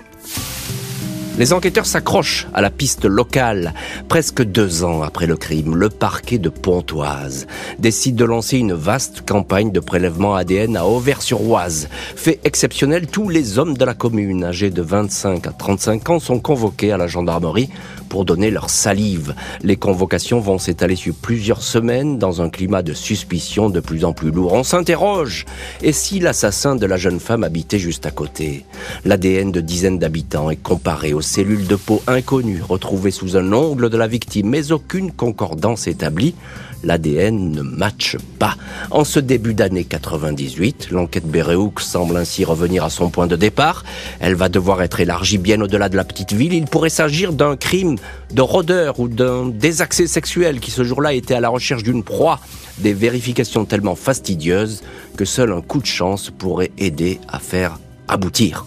Les 1.37 1.53
enquêteurs 1.53 1.85
s'accrochent 1.85 2.47
à 2.55 2.61
la 2.61 2.71
piste 2.71 3.05
locale. 3.05 3.75
Presque 4.09 4.41
deux 4.41 4.83
ans 4.83 5.03
après 5.03 5.27
le 5.27 5.37
crime, 5.37 5.75
le 5.75 5.89
parquet 5.89 6.39
de 6.39 6.49
Pontoise 6.49 7.45
décide 7.77 8.15
de 8.15 8.25
lancer 8.25 8.57
une 8.57 8.73
vaste 8.73 9.21
campagne 9.21 9.71
de 9.71 9.79
prélèvement 9.79 10.33
ADN 10.33 10.75
à 10.75 10.87
Auvers-sur-Oise. 10.87 11.89
Fait 12.15 12.39
exceptionnel, 12.43 13.05
tous 13.05 13.29
les 13.29 13.59
hommes 13.59 13.77
de 13.77 13.85
la 13.85 13.93
commune 13.93 14.45
âgés 14.45 14.71
de 14.71 14.81
25 14.81 15.45
à 15.45 15.51
35 15.51 16.09
ans 16.09 16.19
sont 16.19 16.39
convoqués 16.39 16.91
à 16.91 16.97
la 16.97 17.05
gendarmerie 17.05 17.69
pour 18.07 18.25
donner 18.25 18.51
leur 18.51 18.69
salive. 18.69 19.35
Les 19.63 19.75
convocations 19.75 20.39
vont 20.39 20.57
s'étaler 20.57 20.95
sur 20.95 21.13
plusieurs 21.13 21.61
semaines 21.61 22.17
dans 22.17 22.41
un 22.41 22.49
climat 22.49 22.81
de 22.81 22.93
suspicion 22.93 23.69
de 23.69 23.79
plus 23.79 24.05
en 24.05 24.13
plus 24.13 24.31
lourd. 24.31 24.53
On 24.53 24.63
s'interroge. 24.63 25.45
Et 25.81 25.91
si 25.91 26.19
l'assassin 26.19 26.75
de 26.75 26.85
la 26.85 26.97
jeune 26.97 27.19
femme 27.19 27.43
habitait 27.43 27.79
juste 27.79 28.05
à 28.05 28.11
côté? 28.11 28.65
L'ADN 29.05 29.51
de 29.51 29.61
dizaines 29.61 29.99
d'habitants 29.99 30.49
est 30.49 30.61
comparé 30.61 31.13
aux 31.13 31.21
cellules 31.21 31.67
de 31.67 31.75
peau 31.75 32.01
inconnues 32.07 32.61
retrouvées 32.61 33.11
sous 33.11 33.37
un 33.37 33.53
ongle 33.53 33.89
de 33.89 33.97
la 33.97 34.07
victime, 34.07 34.49
mais 34.49 34.71
aucune 34.71 35.11
concordance 35.11 35.87
établie 35.87 36.35
l'ADN 36.83 37.51
ne 37.51 37.61
matche 37.61 38.17
pas. 38.39 38.55
En 38.91 39.03
ce 39.03 39.19
début 39.19 39.53
d'année 39.53 39.83
98, 39.83 40.89
l'enquête 40.91 41.25
Béréouk 41.25 41.81
semble 41.81 42.17
ainsi 42.17 42.45
revenir 42.45 42.83
à 42.83 42.89
son 42.89 43.09
point 43.09 43.27
de 43.27 43.35
départ. 43.35 43.83
Elle 44.19 44.35
va 44.35 44.49
devoir 44.49 44.81
être 44.81 44.99
élargie 44.99 45.37
bien 45.37 45.59
au-delà 45.61 45.89
de 45.89 45.97
la 45.97 46.03
petite 46.03 46.33
ville. 46.33 46.53
Il 46.53 46.65
pourrait 46.65 46.89
s'agir 46.89 47.33
d'un 47.33 47.55
crime 47.55 47.97
de 48.31 48.41
rôdeur 48.41 48.99
ou 48.99 49.07
d'un 49.07 49.47
désaccès 49.47 50.07
sexuel 50.07 50.59
qui 50.59 50.71
ce 50.71 50.83
jour-là 50.83 51.13
était 51.13 51.33
à 51.33 51.39
la 51.39 51.49
recherche 51.49 51.83
d'une 51.83 52.03
proie. 52.03 52.39
Des 52.79 52.93
vérifications 52.93 53.65
tellement 53.65 53.95
fastidieuses 53.95 54.83
que 55.15 55.25
seul 55.25 55.51
un 55.51 55.61
coup 55.61 55.79
de 55.79 55.85
chance 55.85 56.29
pourrait 56.29 56.71
aider 56.77 57.19
à 57.27 57.39
faire 57.39 57.79
aboutir. 58.07 58.65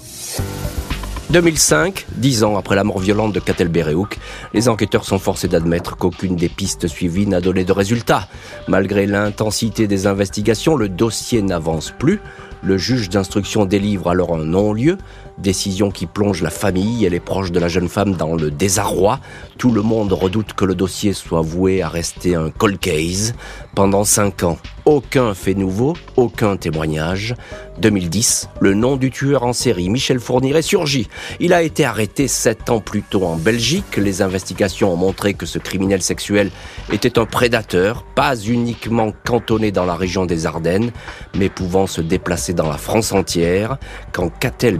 2005, 1.32 2.06
dix 2.16 2.42
ans 2.42 2.56
après 2.56 2.74
la 2.74 2.82
mort 2.82 2.98
violente 2.98 3.32
de 3.32 3.38
Katel 3.38 3.68
Berehouk, 3.68 4.18
les 4.52 4.68
enquêteurs 4.68 5.04
sont 5.04 5.20
forcés 5.20 5.46
d'admettre 5.46 5.96
qu'aucune 5.96 6.34
des 6.34 6.48
pistes 6.48 6.88
suivies 6.88 7.28
n'a 7.28 7.40
donné 7.40 7.62
de 7.62 7.70
résultat. 7.70 8.26
Malgré 8.66 9.06
l'intensité 9.06 9.86
des 9.86 10.08
investigations, 10.08 10.74
le 10.74 10.88
dossier 10.88 11.40
n'avance 11.40 11.94
plus. 11.96 12.20
Le 12.64 12.76
juge 12.78 13.10
d'instruction 13.10 13.64
délivre 13.64 14.10
alors 14.10 14.34
un 14.34 14.44
non-lieu, 14.44 14.98
décision 15.40 15.90
qui 15.90 16.06
plonge 16.06 16.42
la 16.42 16.50
famille 16.50 17.04
et 17.04 17.10
les 17.10 17.20
proches 17.20 17.50
de 17.50 17.58
la 17.58 17.68
jeune 17.68 17.88
femme 17.88 18.14
dans 18.14 18.34
le 18.34 18.50
désarroi. 18.50 19.20
Tout 19.58 19.72
le 19.72 19.82
monde 19.82 20.12
redoute 20.12 20.52
que 20.52 20.64
le 20.64 20.74
dossier 20.74 21.12
soit 21.12 21.42
voué 21.42 21.82
à 21.82 21.88
rester 21.88 22.34
un 22.34 22.50
cold 22.50 22.78
case. 22.78 23.34
Pendant 23.74 24.04
cinq 24.04 24.42
ans, 24.42 24.58
aucun 24.84 25.34
fait 25.34 25.54
nouveau, 25.54 25.94
aucun 26.16 26.56
témoignage. 26.56 27.34
2010, 27.78 28.48
le 28.60 28.74
nom 28.74 28.96
du 28.96 29.10
tueur 29.10 29.42
en 29.42 29.52
série, 29.52 29.88
Michel 29.88 30.20
Fourniret, 30.20 30.62
surgit. 30.62 31.08
Il 31.38 31.52
a 31.52 31.62
été 31.62 31.84
arrêté 31.84 32.28
sept 32.28 32.68
ans 32.70 32.80
plus 32.80 33.02
tôt 33.02 33.24
en 33.24 33.36
Belgique. 33.36 33.96
Les 33.96 34.22
investigations 34.22 34.92
ont 34.92 34.96
montré 34.96 35.34
que 35.34 35.46
ce 35.46 35.58
criminel 35.58 36.02
sexuel 36.02 36.50
était 36.92 37.18
un 37.18 37.24
prédateur, 37.24 38.04
pas 38.14 38.36
uniquement 38.36 39.12
cantonné 39.24 39.72
dans 39.72 39.86
la 39.86 39.94
région 39.94 40.26
des 40.26 40.46
Ardennes, 40.46 40.90
mais 41.34 41.48
pouvant 41.48 41.86
se 41.86 42.00
déplacer 42.00 42.52
dans 42.52 42.68
la 42.68 42.78
France 42.78 43.12
entière. 43.12 43.78
Quand 44.12 44.28
Catel 44.28 44.78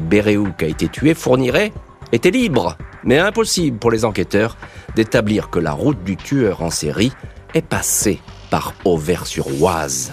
A 0.61 0.67
été 0.67 0.89
tué, 0.89 1.15
Fourniret 1.15 1.73
était 2.13 2.31
libre, 2.31 2.77
mais 3.05 3.19
impossible 3.19 3.79
pour 3.79 3.91
les 3.91 4.05
enquêteurs 4.05 4.57
d'établir 4.95 5.51
que 5.51 5.59
la 5.59 5.73
route 5.73 6.03
du 6.05 6.17
tueur 6.17 6.63
en 6.63 6.71
série 6.71 7.13
est 7.55 7.63
passée 7.63 8.21
par 8.51 8.75
Auvers-sur-Oise. 8.85 10.13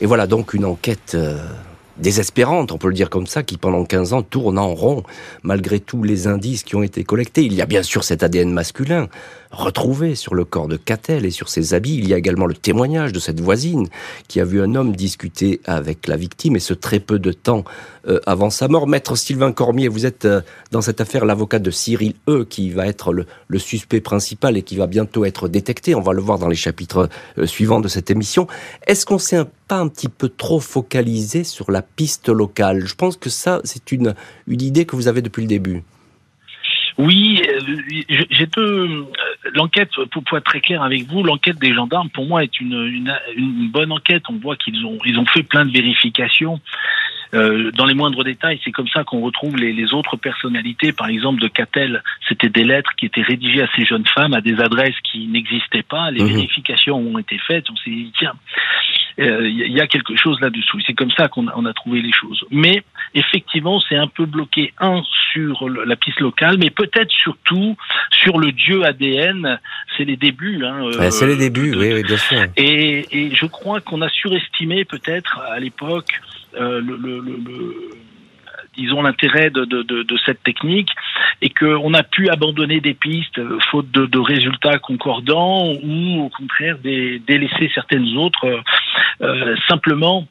Et 0.00 0.06
voilà 0.06 0.26
donc 0.26 0.54
une 0.54 0.64
enquête 0.64 1.12
euh, 1.14 1.44
désespérante, 1.98 2.72
on 2.72 2.78
peut 2.78 2.88
le 2.88 2.94
dire 2.94 3.10
comme 3.10 3.26
ça, 3.26 3.42
qui 3.42 3.56
pendant 3.56 3.84
15 3.84 4.12
ans 4.12 4.22
tourne 4.22 4.58
en 4.58 4.74
rond, 4.74 5.02
malgré 5.42 5.80
tous 5.80 6.02
les 6.02 6.26
indices 6.26 6.64
qui 6.64 6.76
ont 6.76 6.82
été 6.82 7.04
collectés. 7.04 7.44
Il 7.44 7.54
y 7.54 7.62
a 7.62 7.66
bien 7.66 7.82
sûr 7.82 8.04
cet 8.04 8.22
ADN 8.22 8.50
masculin, 8.50 9.08
retrouvé 9.52 10.14
sur 10.14 10.34
le 10.34 10.44
corps 10.44 10.66
de 10.66 10.76
Catel 10.76 11.24
et 11.26 11.30
sur 11.30 11.48
ses 11.48 11.74
habits. 11.74 11.96
Il 11.96 12.08
y 12.08 12.14
a 12.14 12.18
également 12.18 12.46
le 12.46 12.54
témoignage 12.54 13.12
de 13.12 13.20
cette 13.20 13.40
voisine 13.40 13.88
qui 14.26 14.40
a 14.40 14.44
vu 14.44 14.62
un 14.62 14.74
homme 14.74 14.96
discuter 14.96 15.60
avec 15.64 16.08
la 16.08 16.16
victime 16.16 16.56
et 16.56 16.60
ce 16.60 16.74
très 16.74 17.00
peu 17.00 17.18
de 17.18 17.32
temps 17.32 17.64
euh, 18.08 18.18
avant 18.26 18.50
sa 18.50 18.68
mort. 18.68 18.86
Maître 18.86 19.14
Sylvain 19.14 19.52
Cormier, 19.52 19.88
vous 19.88 20.06
êtes 20.06 20.24
euh, 20.24 20.40
dans 20.70 20.80
cette 20.80 21.00
affaire 21.00 21.24
l'avocat 21.26 21.58
de 21.58 21.70
Cyril 21.70 22.14
E 22.28 22.44
qui 22.48 22.70
va 22.70 22.86
être 22.86 23.12
le, 23.12 23.26
suspect 23.58 24.00
principal 24.00 24.56
et 24.56 24.62
qui 24.62 24.76
va 24.76 24.86
bientôt 24.86 25.24
être 25.24 25.48
détecté. 25.48 25.94
On 25.94 26.00
va 26.00 26.12
le 26.12 26.22
voir 26.22 26.38
dans 26.38 26.48
les 26.48 26.56
chapitres 26.56 27.08
euh, 27.38 27.46
suivants 27.46 27.80
de 27.80 27.88
cette 27.88 28.10
émission. 28.10 28.46
Est-ce 28.86 29.04
qu'on 29.04 29.18
s'est 29.18 29.44
pas 29.68 29.76
un 29.76 29.88
petit 29.88 30.08
peu 30.08 30.28
trop 30.28 30.60
focalisé 30.60 31.44
sur 31.44 31.70
la 31.70 31.82
piste 31.82 32.28
locale? 32.28 32.86
Je 32.86 32.94
pense 32.94 33.16
que 33.16 33.30
ça, 33.30 33.60
c'est 33.64 33.92
une, 33.92 34.14
une 34.46 34.62
idée 34.62 34.86
que 34.86 34.96
vous 34.96 35.08
avez 35.08 35.20
depuis 35.20 35.42
le 35.42 35.48
début. 35.48 35.82
Oui, 36.98 37.42
j'ai 38.30 38.46
deux. 38.46 39.06
L'enquête, 39.54 39.90
pour, 40.10 40.38
être 40.38 40.44
très 40.44 40.60
clair 40.60 40.82
avec 40.82 41.04
vous, 41.08 41.22
l'enquête 41.22 41.58
des 41.58 41.74
gendarmes, 41.74 42.10
pour 42.10 42.26
moi, 42.26 42.44
est 42.44 42.60
une, 42.60 42.74
une, 43.34 43.68
bonne 43.70 43.90
enquête. 43.90 44.22
On 44.28 44.36
voit 44.36 44.56
qu'ils 44.56 44.84
ont, 44.86 44.98
ils 45.04 45.18
ont 45.18 45.26
fait 45.26 45.42
plein 45.42 45.64
de 45.64 45.72
vérifications. 45.72 46.60
Euh, 47.34 47.70
dans 47.72 47.86
les 47.86 47.94
moindres 47.94 48.22
détails, 48.24 48.60
c'est 48.62 48.72
comme 48.72 48.88
ça 48.88 49.04
qu'on 49.04 49.20
retrouve 49.20 49.56
les, 49.56 49.72
les, 49.72 49.94
autres 49.94 50.16
personnalités. 50.16 50.92
Par 50.92 51.08
exemple, 51.08 51.40
de 51.40 51.48
Catel, 51.48 52.02
c'était 52.28 52.50
des 52.50 52.62
lettres 52.62 52.92
qui 52.96 53.06
étaient 53.06 53.22
rédigées 53.22 53.62
à 53.62 53.68
ces 53.74 53.84
jeunes 53.84 54.06
femmes 54.06 54.34
à 54.34 54.40
des 54.42 54.60
adresses 54.60 54.98
qui 55.10 55.26
n'existaient 55.26 55.82
pas. 55.82 56.10
Les 56.10 56.22
mhm. 56.22 56.28
vérifications 56.28 56.98
ont 56.98 57.18
été 57.18 57.38
faites. 57.38 57.68
On 57.70 57.76
s'est 57.76 57.90
dit, 57.90 58.12
tiens, 58.18 58.34
il 59.18 59.24
euh, 59.24 59.48
y 59.48 59.80
a 59.80 59.86
quelque 59.86 60.16
chose 60.16 60.40
là-dessous. 60.40 60.78
C'est 60.86 60.94
comme 60.94 61.10
ça 61.10 61.28
qu'on 61.28 61.48
a, 61.48 61.52
on 61.56 61.64
a 61.66 61.72
trouvé 61.72 62.00
les 62.02 62.12
choses. 62.12 62.44
Mais 62.50 62.82
effectivement, 63.14 63.80
c'est 63.88 63.96
un 63.96 64.06
peu 64.06 64.26
bloqué, 64.26 64.72
un, 64.78 65.02
sur 65.32 65.68
la 65.68 65.96
piste 65.96 66.20
locale, 66.20 66.56
mais 66.58 66.70
peut-être 66.70 67.10
surtout 67.10 67.76
sur 68.10 68.38
le 68.38 68.52
dieu 68.52 68.84
ADN. 68.84 69.58
C'est 69.96 70.04
les 70.04 70.16
débuts. 70.16 70.64
Hein, 70.64 70.84
euh, 70.84 71.10
c'est 71.10 71.26
les 71.26 71.36
débuts, 71.36 71.74
oui, 71.76 71.92
oui, 71.92 72.02
bien 72.02 72.16
sûr. 72.16 72.46
Et, 72.56 73.06
et 73.10 73.34
je 73.34 73.46
crois 73.46 73.80
qu'on 73.80 74.02
a 74.02 74.08
surestimé 74.08 74.84
peut-être 74.84 75.40
à 75.40 75.58
l'époque 75.60 76.20
euh, 76.54 76.80
le, 76.80 76.96
le, 76.96 77.20
le 77.20 77.90
disons 78.76 79.02
l'intérêt 79.02 79.50
de, 79.50 80.16
cette 80.24 80.42
technique 80.42 80.90
et 81.40 81.50
qu'on 81.50 81.94
a 81.94 82.02
pu 82.02 82.28
abandonner 82.28 82.80
des 82.80 82.94
pistes 82.94 83.38
euh, 83.38 83.58
faute 83.70 83.90
de, 83.90 84.18
résultats 84.18 84.78
concordants 84.78 85.72
ou 85.82 86.24
au 86.24 86.28
contraire 86.28 86.78
délaisser 86.78 87.70
certaines 87.74 88.16
autres 88.16 88.62
euh, 89.22 89.56
simplement 89.68 90.26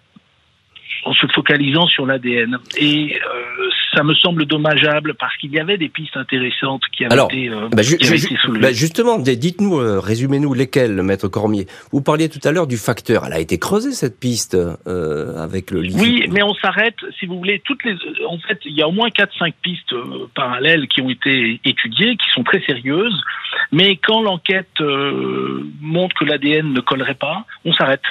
en 1.03 1.13
se 1.13 1.25
focalisant 1.27 1.87
sur 1.87 2.05
l'ADN. 2.05 2.57
Et 2.77 3.15
euh, 3.15 3.69
ça 3.95 4.03
me 4.03 4.13
semble 4.13 4.45
dommageable 4.45 5.15
parce 5.15 5.35
qu'il 5.37 5.51
y 5.51 5.59
avait 5.59 5.77
des 5.77 5.89
pistes 5.89 6.15
intéressantes 6.15 6.83
qui 6.95 7.05
avaient 7.05 7.23
été, 7.25 7.49
euh, 7.49 7.67
bah, 7.71 7.83
soulevées. 7.83 8.61
Bah, 8.61 8.71
justement, 8.71 9.17
dites-nous, 9.17 9.79
euh, 9.79 9.99
résumez-nous 9.99 10.53
lesquelles, 10.53 11.01
Maître 11.01 11.27
Cormier. 11.27 11.65
Vous 11.91 12.01
parliez 12.01 12.29
tout 12.29 12.39
à 12.47 12.51
l'heure 12.51 12.67
du 12.67 12.77
facteur. 12.77 13.25
Elle 13.25 13.33
a 13.33 13.39
été 13.39 13.57
creusée 13.57 13.91
cette 13.91 14.19
piste 14.19 14.57
avec 14.85 15.71
le 15.71 15.81
livre. 15.81 15.99
Oui, 16.01 16.25
mais 16.29 16.43
on 16.43 16.53
s'arrête, 16.55 16.95
si 17.19 17.25
vous 17.25 17.37
voulez, 17.37 17.61
toutes 17.65 17.83
les. 17.83 17.95
En 18.27 18.37
fait, 18.39 18.59
il 18.65 18.73
y 18.73 18.81
a 18.81 18.87
au 18.87 18.91
moins 18.91 19.09
4-5 19.09 19.53
pistes 19.61 19.95
parallèles 20.35 20.87
qui 20.87 21.01
ont 21.01 21.09
été 21.09 21.59
étudiées, 21.65 22.15
qui 22.17 22.29
sont 22.33 22.43
très 22.43 22.61
sérieuses. 22.61 23.21
Mais 23.71 23.97
quand 23.97 24.21
l'enquête 24.21 24.79
montre 25.81 26.15
que 26.15 26.25
l'ADN 26.25 26.73
ne 26.73 26.81
collerait 26.81 27.15
pas, 27.15 27.45
on 27.65 27.73
s'arrête. 27.73 28.01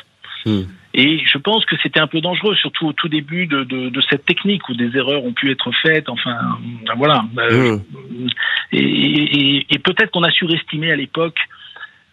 Hmm. 0.47 0.63
Et 0.93 1.23
je 1.25 1.39
pense 1.39 1.65
que 1.67 1.77
c'était 1.83 2.01
un 2.01 2.09
peu 2.09 2.21
dangereux, 2.21 2.57
surtout 2.57 2.89
au 2.89 2.93
tout 2.93 3.09
début 3.09 3.47
de, 3.47 3.63
de, 3.63 3.91
de, 3.91 4.01
cette 4.11 4.25
technique 4.25 4.69
où 4.69 4.75
des 4.75 4.97
erreurs 4.97 5.25
ont 5.25 5.33
pu 5.33 5.51
être 5.51 5.71
faites. 5.83 6.09
Enfin, 6.09 6.37
ben 6.87 6.95
voilà. 6.97 7.23
Hmm. 7.33 7.79
Et, 8.73 8.79
et, 8.79 9.67
et 9.71 9.79
peut-être 9.79 10.11
qu'on 10.11 10.25
a 10.25 10.31
surestimé 10.31 10.91
à 10.91 10.97
l'époque 10.97 11.39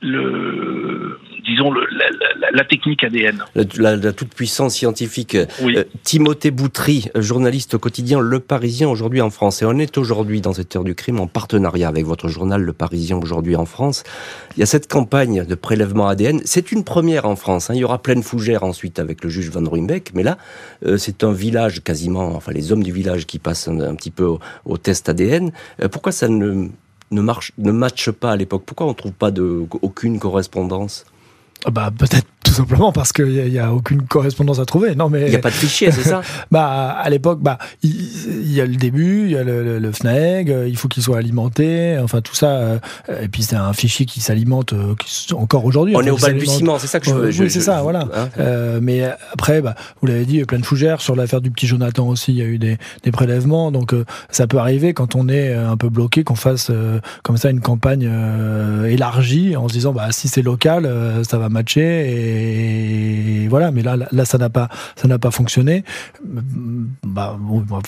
le, 0.02 1.20
disons 1.46 1.72
le, 1.72 1.82
la, 1.92 2.52
la, 2.52 2.64
technique 2.64 3.04
ADN. 3.04 3.44
La, 3.78 3.96
la 3.96 4.14
toute 4.14 4.34
puissance 4.34 4.76
scientifique. 4.76 5.36
Euh, 5.36 5.84
Timothée 6.04 6.52
Boutry, 6.52 7.10
journaliste 7.16 7.74
au 7.74 7.80
quotidien 7.80 8.20
Le 8.20 8.40
Parisien 8.40 8.88
aujourd'hui 8.90 9.22
en 9.22 9.30
France. 9.30 9.62
Et 9.62 9.66
on 9.66 9.78
est 9.80 9.98
aujourd'hui 9.98 10.42
dans 10.42 10.54
cette 10.54 10.76
heure 10.76 10.84
du 10.84 10.94
crime 10.94 11.20
en 11.20 11.28
partenariat 11.28 11.88
avec 11.88 12.06
votre 12.06 12.28
journal 12.28 12.62
Le 12.62 12.74
Parisien 12.74 13.18
aujourd'hui 13.18 13.56
en 13.56 13.66
France. 13.66 14.04
Il 14.56 14.60
y 14.60 14.64
a 14.64 14.68
cette 14.68 14.88
campagne 14.88 15.46
de 15.46 15.56
prélèvement 15.56 16.08
ADN. 16.08 16.42
C'est 16.46 16.72
une 16.72 16.84
première 16.84 17.26
en 17.26 17.36
France. 17.36 17.70
Hein. 17.70 17.74
Il 17.76 17.80
y 17.80 17.84
aura 17.84 18.02
pleine 18.02 18.22
fougère 18.22 18.64
ensuite 18.64 19.00
avec 19.00 19.24
le 19.24 19.30
juge 19.30 19.50
Van 19.50 19.68
Ruymbeck. 19.68 20.12
Mais 20.14 20.24
là, 20.24 20.38
euh, 20.86 20.98
c'est 20.98 21.24
un 21.24 21.32
village 21.32 21.84
quasiment, 21.84 22.36
enfin 22.36 22.52
les 22.52 22.72
hommes 22.72 22.84
du 22.84 22.92
village 22.92 23.26
qui 23.26 23.40
passent 23.40 23.68
un, 23.68 23.96
petit 23.96 24.12
peu 24.12 24.26
au, 24.26 24.40
au 24.66 24.78
test 24.78 25.10
ADN. 25.10 25.52
Euh, 25.82 25.88
pourquoi 25.88 26.12
ça 26.12 26.28
ne 26.28 26.70
ne, 27.12 27.22
marche, 27.22 27.52
ne 27.58 27.72
matche 27.72 28.12
pas 28.12 28.32
à 28.32 28.36
l'époque. 28.36 28.63
Pourquoi 28.65 28.88
on 28.88 28.89
ne 28.89 28.96
trouve 28.96 29.13
pas 29.13 29.32
de, 29.32 29.65
aucune 29.82 30.20
correspondance? 30.20 31.06
Bah 31.71 31.91
peut-être 31.97 32.27
tout 32.47 32.53
simplement 32.53 32.91
parce 32.91 33.12
qu'il 33.12 33.49
n'y 33.49 33.60
a, 33.60 33.73
aucune 33.73 34.03
correspondance 34.03 34.60
à 34.60 34.65
trouver. 34.65 34.95
Non, 34.95 35.10
mais 35.10 35.23
il 35.23 35.30
n'y 35.30 35.36
a 35.36 35.39
pas 35.39 35.49
de 35.49 35.56
fichier, 35.56 35.91
c'est 35.91 36.03
ça 36.03 36.21
Bah 36.51 36.89
à 36.89 37.10
l'époque, 37.10 37.39
bah 37.41 37.58
il 37.84 38.51
y, 38.51 38.62
a 38.62 38.65
le 38.65 38.75
début, 38.75 39.25
il 39.25 39.32
y 39.32 39.38
a 39.38 39.43
le, 39.43 39.80
le, 39.80 39.91
FNAEG, 39.91 40.51
euh, 40.51 40.67
il 40.67 40.77
faut 40.77 40.88
qu'il 40.88 41.03
soit 41.03 41.17
alimenté, 41.17 41.97
enfin 42.01 42.21
tout 42.21 42.36
ça. 42.36 42.47
Euh, 42.47 42.80
et 43.21 43.27
puis 43.27 43.43
c'est 43.43 43.56
un 43.56 43.73
fichier 43.73 44.06
qui 44.06 44.21
s'alimente 44.21 44.73
euh, 44.73 44.95
encore 45.34 45.65
aujourd'hui. 45.65 45.95
On 45.95 46.01
est 46.01 46.10
au 46.10 46.17
balbutiement, 46.17 46.80
c'est 46.80 46.88
ça 46.88 46.99
que 46.99 47.08
je 47.08 47.13
veux. 47.13 47.41
oui, 47.41 47.49
c'est 47.49 47.62
ça, 47.62 47.82
voilà. 47.82 48.08
Hein 48.13 48.80
mais 48.82 49.03
après, 49.34 49.62
bah, 49.62 49.75
vous 50.01 50.08
l'avez 50.08 50.25
dit, 50.25 50.36
il 50.36 50.39
y 50.39 50.43
a 50.43 50.45
plein 50.45 50.60
de 50.60 50.65
fougères 50.65 51.01
sur 51.01 51.15
l'affaire 51.15 51.41
du 51.41 51.51
petit 51.51 51.67
Jonathan 51.67 52.08
aussi. 52.08 52.32
Il 52.32 52.38
y 52.38 52.41
a 52.41 52.45
eu 52.45 52.58
des, 52.58 52.77
des 53.03 53.12
prélèvements, 53.12 53.71
donc 53.71 53.93
ça 54.30 54.47
peut 54.47 54.58
arriver 54.58 54.93
quand 54.93 55.15
on 55.15 55.27
est 55.27 55.53
un 55.53 55.77
peu 55.77 55.89
bloqué 55.89 56.23
qu'on 56.23 56.36
fasse 56.36 56.71
comme 57.23 57.38
ça 57.38 57.49
une 57.49 57.62
campagne 57.62 58.10
élargie 58.88 59.56
en 59.56 59.67
se 59.67 59.73
disant 59.73 59.93
bah 59.93 60.08
si 60.12 60.27
c'est 60.27 60.41
local, 60.41 60.89
ça 61.27 61.38
va 61.38 61.49
matcher 61.58 61.84
et 62.10 63.38
et 63.48 63.50
voilà. 63.50 63.72
Mais 63.72 63.82
là, 63.82 63.96
là, 64.12 64.26
ça 64.26 64.38
n'a 64.38 64.50
pas, 64.50 64.70
ça 64.96 65.08
n'a 65.08 65.20
pas 65.20 65.32
fonctionné. 65.32 65.84
Bah, 67.06 67.38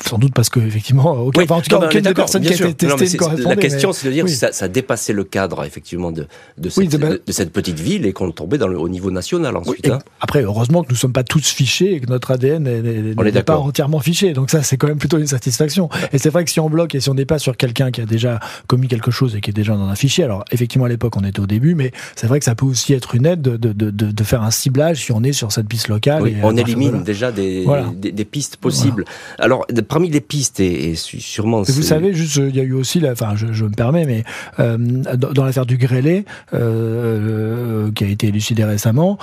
sans 0.06 0.18
doute 0.18 0.34
parce 0.34 0.50
que 0.50 0.60
effectivement, 0.60 1.12
aucun, 1.12 1.44
enfin, 1.44 1.56
en 1.56 1.62
tout 1.62 1.70
cas, 1.70 1.86
aucune 1.86 2.02
des 2.02 2.14
personnes 2.14 2.44
qui 2.44 2.64
a 2.64 2.68
été 2.68 2.88
testée 2.88 3.18
La 3.46 3.56
question, 3.56 3.94
c'est 3.94 4.08
de 4.08 4.14
dire 4.14 4.28
si 4.28 4.36
ça, 4.36 4.52
ça, 4.52 4.68
dépassait 4.68 5.14
le 5.14 5.24
cadre 5.24 5.64
effectivement 5.64 6.12
de 6.12 6.28
de 6.58 6.70
cette, 6.70 6.96
de, 6.96 7.22
cette 7.30 7.52
petite 7.52 7.80
ville 7.80 8.06
et 8.06 8.14
qu'on 8.14 8.32
tombait 8.32 8.58
dans 8.58 8.68
le, 8.68 8.80
au 8.80 8.90
niveau 8.90 9.12
national 9.12 9.58
ensuite. 9.58 9.90
Hein. 9.90 10.00
Après, 10.22 10.42
heureusement 10.42 10.84
que 10.84 10.90
nous 10.90 10.96
sommes 10.96 11.14
pas 11.14 11.24
tous 11.24 11.50
fichés 11.50 11.94
et 11.96 12.00
que 12.00 12.08
notre 12.08 12.32
ADN 12.32 12.64
n'est 12.64 13.44
pas 13.44 13.58
entièrement 13.58 14.00
fiché. 14.00 14.34
Donc 14.34 14.50
ça, 14.50 14.64
c'est 14.64 14.78
quand 14.78 14.88
même 14.88 14.98
plutôt 14.98 15.18
une 15.18 15.28
satisfaction. 15.28 15.90
Et 16.14 16.18
c'est 16.18 16.30
vrai 16.30 16.46
que 16.46 16.52
si 16.52 16.60
on 16.60 16.70
bloque 16.70 16.96
et 16.96 17.00
si 17.00 17.10
on 17.10 17.14
n'est 17.14 17.26
pas 17.26 17.40
sur 17.40 17.58
quelqu'un 17.58 17.92
qui 17.92 18.02
a 18.02 18.06
déjà 18.06 18.40
commis 18.68 18.88
quelque 18.88 19.12
chose 19.12 19.36
et 19.36 19.42
qui 19.42 19.50
est 19.50 19.54
déjà 19.54 19.76
dans 19.76 19.88
un 19.88 19.96
fichier, 19.96 20.24
alors 20.24 20.46
effectivement 20.52 20.86
à 20.86 20.90
l'époque 20.90 21.16
on 21.18 21.24
était 21.24 21.40
au 21.40 21.48
début, 21.48 21.76
mais 21.76 21.92
c'est 22.16 22.28
vrai 22.28 22.40
que 22.40 22.46
ça 22.46 22.56
peut 22.56 22.66
aussi 22.66 22.94
être 22.94 23.16
une 23.16 23.26
aide 23.26 23.42
de, 23.42 23.59
de, 23.60 23.74
de, 23.74 23.90
de 23.92 24.24
faire 24.24 24.42
un 24.44 24.52
ciblage 24.52 25.06
si 25.06 25.12
on 25.12 25.24
est 25.24 25.34
sur 25.34 25.52
cette 25.52 25.68
piste 25.68 25.88
locale. 25.88 26.22
Oui, 26.22 26.36
on 26.44 26.56
élimine 26.56 27.04
déjà 27.04 27.32
des, 27.32 27.66
des, 27.96 28.26
pistes 28.26 28.58
possibles. 28.58 29.06
Alors, 29.38 29.66
parmi 29.88 30.10
les 30.10 30.22
pistes, 30.22 30.60
et, 30.60 30.96
sûrement... 30.96 31.62
vous 31.62 31.82
savez, 31.82 32.14
juste, 32.14 32.38
il 32.38 32.56
y 32.56 32.60
a 32.60 32.64
eu 32.64 32.74
aussi, 32.74 33.02
enfin, 33.10 33.34
je, 33.36 33.48
je, 33.52 33.66
me 33.66 33.72
permets, 33.72 34.06
mais 34.06 34.24
dans, 34.58 35.44
l'affaire 35.44 35.66
du 35.66 35.78
Grélé, 35.78 36.26
qui 36.52 38.04
a 38.04 38.08
été 38.08 38.28
élucidé 38.28 38.64
récemment... 38.64 39.18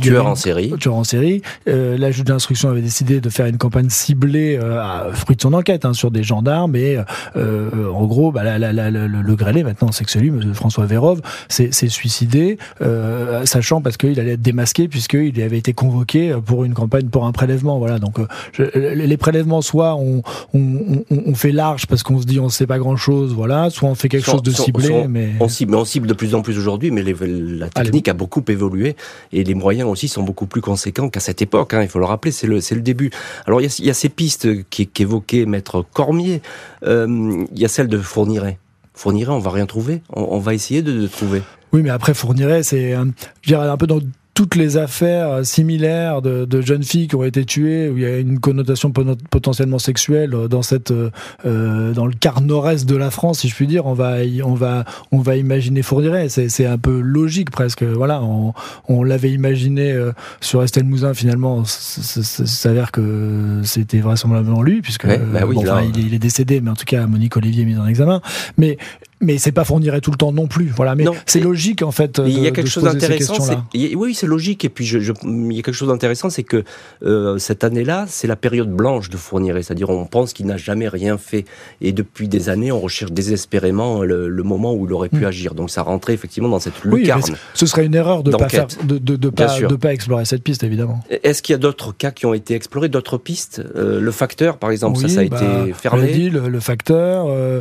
tueur 0.00 0.26
en 0.26 0.34
série. 0.34 0.72
Tueur 0.78 0.94
en 0.94 1.04
série. 1.04 1.42
la 1.66 2.10
juge 2.10 2.24
d'instruction 2.24 2.70
avait 2.70 2.82
décidé 2.82 3.20
de 3.20 3.28
faire 3.28 3.46
une 3.46 3.58
campagne 3.58 3.90
ciblée, 3.90 4.56
à, 4.58 5.08
fruit 5.12 5.36
de 5.36 5.42
son 5.42 5.52
enquête, 5.52 5.84
hein, 5.84 5.92
sur 5.92 6.10
des 6.10 6.22
gendarmes, 6.22 6.76
et 6.76 6.98
en 7.36 8.06
gros, 8.06 8.32
bah, 8.32 8.58
le, 8.58 9.34
Grélé, 9.34 9.62
maintenant, 9.62 9.92
c'est 9.92 10.04
que 10.04 10.10
celui, 10.10 10.32
François 10.54 10.86
Vérov, 10.86 11.20
s'est 11.48 11.70
suicidé, 11.88 12.58
euh, 12.80 13.44
parce 13.80 13.96
qu'il 13.96 14.18
allait 14.18 14.32
être 14.32 14.42
démasqué, 14.42 14.88
puisqu'il 14.88 15.40
avait 15.42 15.58
été 15.58 15.72
convoqué 15.72 16.36
pour 16.44 16.64
une 16.64 16.74
campagne, 16.74 17.08
pour 17.08 17.26
un 17.26 17.32
prélèvement. 17.32 17.78
Voilà, 17.78 17.98
donc 17.98 18.18
euh, 18.18 18.94
les 18.94 19.16
prélèvements, 19.16 19.62
soit 19.62 19.94
on, 19.94 20.22
on, 20.52 21.34
fait 21.34 21.52
large 21.52 21.86
parce 21.86 22.02
qu'on 22.02 22.20
se 22.20 22.26
dit 22.26 22.40
on 22.40 22.46
ne 22.46 22.50
sait 22.50 22.66
pas 22.66 22.78
grand-chose, 22.78 23.32
voilà, 23.32 23.70
soit 23.70 23.88
on 23.88 23.94
fait 23.94 24.08
quelque 24.08 24.26
chose 24.26 24.42
de 24.42 24.50
ciblé. 24.50 25.06
mais... 25.08 25.30
On 25.38 25.48
cible, 25.48 25.74
on 25.76 25.84
cible 25.84 26.06
de 26.06 26.14
plus 26.14 26.34
en 26.34 26.42
plus 26.42 26.58
aujourd'hui, 26.58 26.90
mais 26.90 27.02
la 27.02 27.68
technique 27.68 28.08
a 28.08 28.14
beaucoup 28.14 28.42
évolué 28.48 28.96
et 29.32 29.44
les 29.44 29.54
moyens 29.54 29.88
aussi 29.88 30.08
sont 30.08 30.22
beaucoup 30.22 30.46
plus 30.46 30.60
conséquents 30.60 31.08
qu'à 31.08 31.20
cette 31.20 31.42
époque. 31.42 31.74
Hein, 31.74 31.82
il 31.82 31.88
faut 31.88 32.00
le 32.00 32.06
rappeler, 32.06 32.32
c'est 32.32 32.46
le, 32.46 32.56
le 32.58 32.80
début. 32.82 33.10
Alors 33.46 33.60
il 33.60 33.64
y 33.64 33.70
a, 33.70 33.84
y 33.86 33.90
a 33.90 33.94
ces 33.94 34.08
pistes 34.08 34.48
qu'évoquait 34.68 35.46
Maître 35.46 35.84
Cormier. 35.92 36.42
Euh, 36.84 37.44
il 37.52 37.58
y 37.58 37.64
a 37.64 37.68
celle 37.68 37.88
de 37.88 37.98
Fourniret. 37.98 38.58
Fourniret, 38.94 39.32
on 39.32 39.38
va 39.38 39.50
rien 39.50 39.66
trouver. 39.66 40.02
On, 40.12 40.38
va 40.38 40.54
essayer 40.54 40.82
de, 40.82 40.92
de 40.92 41.06
trouver. 41.06 41.42
Oui, 41.72 41.82
mais 41.82 41.90
après 41.90 42.14
Fourniret, 42.14 42.62
c'est, 42.62 42.94
je 43.42 43.48
dirais, 43.48 43.68
un 43.68 43.76
peu 43.76 43.86
dans 43.86 44.00
toutes 44.40 44.54
les 44.54 44.78
affaires 44.78 45.44
similaires 45.44 46.22
de, 46.22 46.46
de, 46.46 46.62
jeunes 46.62 46.82
filles 46.82 47.08
qui 47.08 47.14
ont 47.14 47.24
été 47.24 47.44
tuées, 47.44 47.90
où 47.90 47.98
il 47.98 48.02
y 48.02 48.06
a 48.06 48.16
une 48.16 48.40
connotation 48.40 48.90
potentiellement 48.90 49.78
sexuelle 49.78 50.30
dans 50.48 50.62
cette, 50.62 50.92
euh, 50.92 51.92
dans 51.92 52.06
le 52.06 52.14
quart 52.14 52.40
nord-est 52.40 52.88
de 52.88 52.96
la 52.96 53.10
France, 53.10 53.40
si 53.40 53.48
je 53.48 53.54
puis 53.54 53.66
dire, 53.66 53.84
on 53.84 53.92
va, 53.92 54.16
on 54.42 54.54
va, 54.54 54.86
on 55.12 55.18
va 55.18 55.36
imaginer 55.36 55.82
Fourniret. 55.82 56.30
C'est 56.30 56.64
un 56.64 56.78
peu 56.78 57.00
logique 57.00 57.50
presque. 57.50 57.82
Voilà, 57.82 58.22
on, 58.22 58.54
on 58.88 59.02
l'avait 59.02 59.30
imaginé 59.30 59.92
euh, 59.92 60.12
sur 60.40 60.62
Estelle 60.62 60.84
Mouzin. 60.84 61.12
Finalement, 61.12 61.64
ça 61.66 62.22
s'avère 62.22 62.92
que 62.92 63.60
c'était 63.64 64.00
vraisemblablement 64.00 64.62
lui, 64.62 64.80
puisque 64.80 65.06
bah 65.06 65.40
il, 65.84 66.06
il, 66.06 66.14
est 66.14 66.18
décédé, 66.18 66.62
mais 66.62 66.70
en 66.70 66.76
tout 66.76 66.86
cas 66.86 67.06
Monique 67.06 67.36
Olivier 67.36 67.64
est 67.64 67.66
mise 67.66 67.78
en 67.78 67.86
examen. 67.86 68.22
Mais 68.56 68.78
mais 69.20 69.38
c'est 69.38 69.52
pas 69.52 69.64
fournirait 69.64 70.00
tout 70.00 70.10
le 70.10 70.16
temps 70.16 70.32
non 70.32 70.46
plus. 70.46 70.72
Voilà, 70.74 70.94
mais 70.94 71.04
c'est 71.26 71.40
logique 71.40 71.82
en 71.82 71.90
fait. 71.90 72.20
il 72.24 72.40
y 72.40 72.46
a 72.46 72.50
quelque 72.50 72.70
chose 72.70 72.84
d'intéressant. 72.84 73.34
Oui, 73.74 74.14
c'est 74.14 74.26
logique. 74.26 74.64
Et 74.64 74.68
puis 74.68 74.86
je, 74.86 74.98
je, 74.98 75.12
il 75.24 75.52
y 75.52 75.58
a 75.58 75.62
quelque 75.62 75.74
chose 75.74 75.88
d'intéressant, 75.88 76.30
c'est 76.30 76.42
que 76.42 76.64
euh, 77.02 77.38
cette 77.38 77.64
année-là, 77.64 78.06
c'est 78.08 78.26
la 78.26 78.36
période 78.36 78.70
blanche 78.70 79.10
de 79.10 79.16
Fourniret. 79.16 79.62
C'est-à-dire, 79.62 79.90
on 79.90 80.06
pense 80.06 80.32
qu'il 80.32 80.46
n'a 80.46 80.56
jamais 80.56 80.88
rien 80.88 81.18
fait, 81.18 81.44
et 81.80 81.92
depuis 81.92 82.28
des 82.28 82.48
années, 82.48 82.72
on 82.72 82.80
recherche 82.80 83.12
désespérément 83.12 84.02
le, 84.02 84.28
le 84.28 84.42
moment 84.42 84.74
où 84.74 84.86
il 84.86 84.92
aurait 84.92 85.08
pu 85.08 85.20
hmm. 85.20 85.26
agir. 85.26 85.54
Donc 85.54 85.70
ça 85.70 85.82
rentrait 85.82 86.14
effectivement 86.14 86.48
dans 86.48 86.60
cette 86.60 86.82
lucarne. 86.84 87.22
Oui, 87.26 87.34
ce 87.54 87.66
serait 87.66 87.84
une 87.84 87.94
erreur 87.94 88.22
de 88.22 88.30
pas 88.30 88.48
faire, 88.48 88.66
de, 88.84 88.98
de, 88.98 89.16
de 89.16 89.28
pas, 89.28 89.60
de 89.60 89.76
pas 89.76 89.92
explorer 89.92 90.24
cette 90.24 90.42
piste, 90.42 90.62
évidemment. 90.64 91.00
Est-ce 91.10 91.42
qu'il 91.42 91.52
y 91.52 91.56
a 91.56 91.58
d'autres 91.58 91.94
cas 91.96 92.10
qui 92.10 92.26
ont 92.26 92.34
été 92.34 92.54
explorés, 92.54 92.88
d'autres 92.88 93.18
pistes 93.18 93.62
euh, 93.76 94.00
Le 94.00 94.10
facteur, 94.10 94.56
par 94.56 94.70
exemple, 94.70 94.98
ça, 94.98 95.08
ça 95.08 95.20
a 95.20 95.24
bah, 95.24 95.36
été 95.36 95.72
fermé. 95.74 96.10
Dit, 96.10 96.30
le, 96.30 96.48
le, 96.48 96.60
facteur, 96.60 97.26
euh 97.28 97.60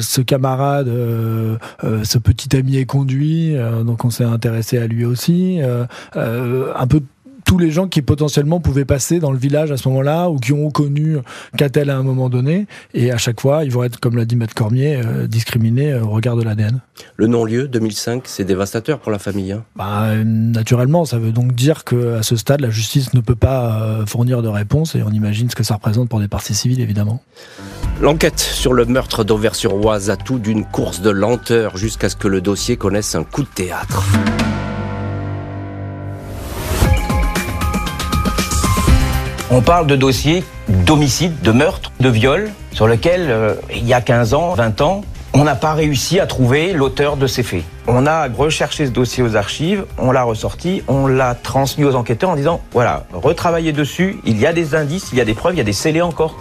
ce 0.00 0.20
camarade 0.20 0.69
euh, 0.78 1.56
euh, 1.84 2.04
ce 2.04 2.18
petit 2.18 2.56
ami 2.56 2.76
est 2.76 2.86
conduit, 2.86 3.56
euh, 3.56 3.82
donc 3.82 4.04
on 4.04 4.10
s'est 4.10 4.24
intéressé 4.24 4.78
à 4.78 4.86
lui 4.86 5.04
aussi. 5.04 5.60
un 5.62 6.86
peu 6.86 7.00
tous 7.50 7.58
les 7.58 7.72
gens 7.72 7.88
qui 7.88 8.00
potentiellement 8.00 8.60
pouvaient 8.60 8.84
passer 8.84 9.18
dans 9.18 9.32
le 9.32 9.36
village 9.36 9.72
à 9.72 9.76
ce 9.76 9.88
moment-là 9.88 10.30
ou 10.30 10.36
qui 10.36 10.52
ont 10.52 10.70
connu 10.70 11.16
Catel 11.58 11.90
à 11.90 11.96
un 11.96 12.04
moment 12.04 12.28
donné. 12.28 12.68
Et 12.94 13.10
à 13.10 13.16
chaque 13.16 13.40
fois, 13.40 13.64
ils 13.64 13.72
vont 13.72 13.82
être, 13.82 13.98
comme 13.98 14.16
l'a 14.16 14.24
dit 14.24 14.36
Maître 14.36 14.54
Cormier, 14.54 15.00
discriminés 15.26 15.94
au 15.94 16.10
regard 16.10 16.36
de 16.36 16.44
l'ADN. 16.44 16.78
Le 17.16 17.26
non-lieu 17.26 17.66
2005, 17.66 18.22
c'est 18.26 18.44
dévastateur 18.44 19.00
pour 19.00 19.10
la 19.10 19.18
famille. 19.18 19.50
Hein. 19.50 19.64
bah, 19.74 20.14
naturellement, 20.24 21.04
ça 21.04 21.18
veut 21.18 21.32
donc 21.32 21.56
dire 21.56 21.82
qu'à 21.82 22.22
ce 22.22 22.36
stade, 22.36 22.60
la 22.60 22.70
justice 22.70 23.14
ne 23.14 23.20
peut 23.20 23.34
pas 23.34 24.04
fournir 24.06 24.42
de 24.42 24.48
réponse 24.48 24.94
et 24.94 25.02
on 25.02 25.10
imagine 25.10 25.50
ce 25.50 25.56
que 25.56 25.64
ça 25.64 25.74
représente 25.74 26.08
pour 26.08 26.20
des 26.20 26.28
parties 26.28 26.54
civiles, 26.54 26.80
évidemment. 26.80 27.20
L'enquête 28.00 28.38
sur 28.38 28.74
le 28.74 28.84
meurtre 28.84 29.24
d'Auvers-sur-Oise 29.24 30.08
a 30.08 30.16
tout 30.16 30.38
d'une 30.38 30.64
course 30.64 31.00
de 31.00 31.10
lenteur 31.10 31.76
jusqu'à 31.76 32.10
ce 32.10 32.14
que 32.14 32.28
le 32.28 32.40
dossier 32.40 32.76
connaisse 32.76 33.16
un 33.16 33.24
coup 33.24 33.42
de 33.42 33.48
théâtre. 33.48 34.04
On 39.52 39.62
parle 39.62 39.88
de 39.88 39.96
dossiers 39.96 40.44
d'homicide, 40.68 41.40
de 41.42 41.50
meurtre, 41.50 41.90
de 41.98 42.08
viol, 42.08 42.50
sur 42.70 42.86
lequel, 42.86 43.26
euh, 43.30 43.54
il 43.74 43.84
y 43.84 43.92
a 43.92 44.00
15 44.00 44.32
ans, 44.32 44.54
20 44.54 44.80
ans, 44.80 45.00
on 45.32 45.42
n'a 45.42 45.56
pas 45.56 45.74
réussi 45.74 46.20
à 46.20 46.26
trouver 46.26 46.72
l'auteur 46.72 47.16
de 47.16 47.26
ces 47.26 47.42
faits. 47.42 47.64
On 47.88 48.06
a 48.06 48.28
recherché 48.28 48.86
ce 48.86 48.92
dossier 48.92 49.24
aux 49.24 49.34
archives, 49.34 49.86
on 49.98 50.12
l'a 50.12 50.22
ressorti, 50.22 50.84
on 50.86 51.08
l'a 51.08 51.34
transmis 51.34 51.84
aux 51.84 51.96
enquêteurs 51.96 52.30
en 52.30 52.36
disant, 52.36 52.60
voilà, 52.70 53.06
retravaillez 53.12 53.72
dessus, 53.72 54.20
il 54.24 54.38
y 54.38 54.46
a 54.46 54.52
des 54.52 54.76
indices, 54.76 55.08
il 55.10 55.18
y 55.18 55.20
a 55.20 55.24
des 55.24 55.34
preuves, 55.34 55.54
il 55.54 55.58
y 55.58 55.62
a 55.62 55.64
des 55.64 55.72
scellés 55.72 56.00
encore. 56.00 56.36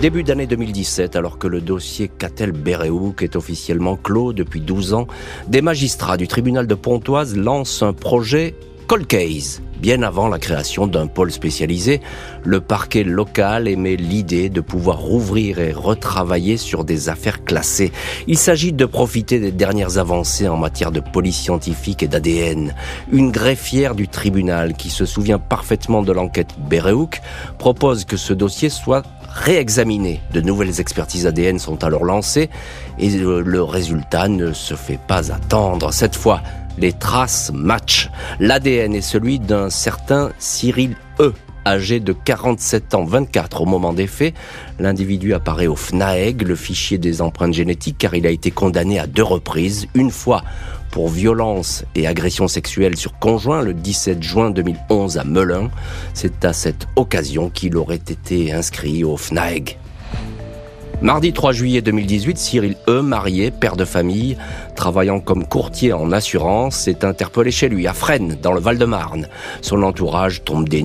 Début 0.00 0.24
d'année 0.24 0.48
2017, 0.48 1.14
alors 1.14 1.38
que 1.38 1.46
le 1.46 1.60
dossier 1.60 2.08
Catel 2.08 2.50
Béréouk 2.50 3.22
est 3.22 3.36
officiellement 3.36 3.94
clos 3.94 4.32
depuis 4.32 4.60
12 4.60 4.94
ans, 4.94 5.06
des 5.46 5.62
magistrats 5.62 6.16
du 6.16 6.26
tribunal 6.26 6.66
de 6.66 6.74
Pontoise 6.74 7.36
lancent 7.36 7.84
un 7.84 7.92
projet 7.92 8.56
Cold 8.88 9.06
Case. 9.06 9.62
Bien 9.80 10.02
avant 10.02 10.28
la 10.28 10.38
création 10.38 10.86
d'un 10.86 11.06
pôle 11.06 11.32
spécialisé, 11.32 12.02
le 12.44 12.60
parquet 12.60 13.02
local 13.02 13.66
émet 13.66 13.96
l'idée 13.96 14.50
de 14.50 14.60
pouvoir 14.60 14.98
rouvrir 14.98 15.58
et 15.58 15.72
retravailler 15.72 16.58
sur 16.58 16.84
des 16.84 17.08
affaires 17.08 17.44
classées. 17.44 17.90
Il 18.26 18.36
s'agit 18.36 18.74
de 18.74 18.84
profiter 18.84 19.40
des 19.40 19.52
dernières 19.52 19.96
avancées 19.96 20.48
en 20.48 20.58
matière 20.58 20.92
de 20.92 21.00
police 21.00 21.38
scientifique 21.38 22.02
et 22.02 22.08
d'ADN. 22.08 22.74
Une 23.10 23.30
greffière 23.30 23.94
du 23.94 24.06
tribunal 24.06 24.74
qui 24.74 24.90
se 24.90 25.06
souvient 25.06 25.38
parfaitement 25.38 26.02
de 26.02 26.12
l'enquête 26.12 26.54
Béréouk 26.58 27.22
propose 27.58 28.04
que 28.04 28.18
ce 28.18 28.34
dossier 28.34 28.68
soit 28.68 29.02
réexaminé. 29.30 30.20
De 30.34 30.42
nouvelles 30.42 30.80
expertises 30.80 31.26
ADN 31.26 31.58
sont 31.58 31.84
alors 31.84 32.04
lancées 32.04 32.50
et 32.98 33.08
le 33.08 33.62
résultat 33.62 34.28
ne 34.28 34.52
se 34.52 34.74
fait 34.74 34.98
pas 35.06 35.32
attendre. 35.32 35.92
Cette 35.92 36.16
fois, 36.16 36.42
les 36.78 36.92
traces 36.92 37.50
matchent. 37.52 38.10
L'ADN 38.38 38.94
est 38.94 39.00
celui 39.00 39.38
d'un 39.38 39.70
certain 39.70 40.30
Cyril 40.38 40.96
E, 41.18 41.32
âgé 41.66 42.00
de 42.00 42.12
47 42.12 42.94
ans 42.94 43.04
24 43.04 43.62
au 43.62 43.66
moment 43.66 43.92
des 43.92 44.06
faits. 44.06 44.34
L'individu 44.78 45.34
apparaît 45.34 45.66
au 45.66 45.76
FNAEG, 45.76 46.42
le 46.42 46.56
fichier 46.56 46.98
des 46.98 47.22
empreintes 47.22 47.54
génétiques, 47.54 47.98
car 47.98 48.14
il 48.14 48.26
a 48.26 48.30
été 48.30 48.50
condamné 48.50 48.98
à 48.98 49.06
deux 49.06 49.22
reprises, 49.22 49.86
une 49.94 50.10
fois 50.10 50.42
pour 50.90 51.08
violence 51.08 51.84
et 51.94 52.06
agression 52.06 52.48
sexuelle 52.48 52.96
sur 52.96 53.18
conjoint 53.18 53.62
le 53.62 53.74
17 53.74 54.22
juin 54.22 54.50
2011 54.50 55.18
à 55.18 55.24
Melun. 55.24 55.70
C'est 56.14 56.44
à 56.44 56.52
cette 56.52 56.88
occasion 56.96 57.48
qu'il 57.48 57.76
aurait 57.76 57.96
été 57.96 58.52
inscrit 58.52 59.04
au 59.04 59.16
FNAEG. 59.16 59.78
Mardi 61.02 61.32
3 61.32 61.52
juillet 61.52 61.80
2018, 61.80 62.36
Cyril 62.36 62.76
E, 62.86 63.00
marié, 63.00 63.50
père 63.50 63.76
de 63.76 63.86
famille, 63.86 64.36
travaillant 64.74 65.18
comme 65.18 65.46
courtier 65.46 65.94
en 65.94 66.12
assurance, 66.12 66.88
est 66.88 67.04
interpellé 67.04 67.50
chez 67.50 67.70
lui, 67.70 67.86
à 67.86 67.94
Fresnes, 67.94 68.36
dans 68.42 68.52
le 68.52 68.60
Val-de-Marne. 68.60 69.26
Son 69.62 69.82
entourage 69.82 70.44
tombe 70.44 70.68
des. 70.68 70.80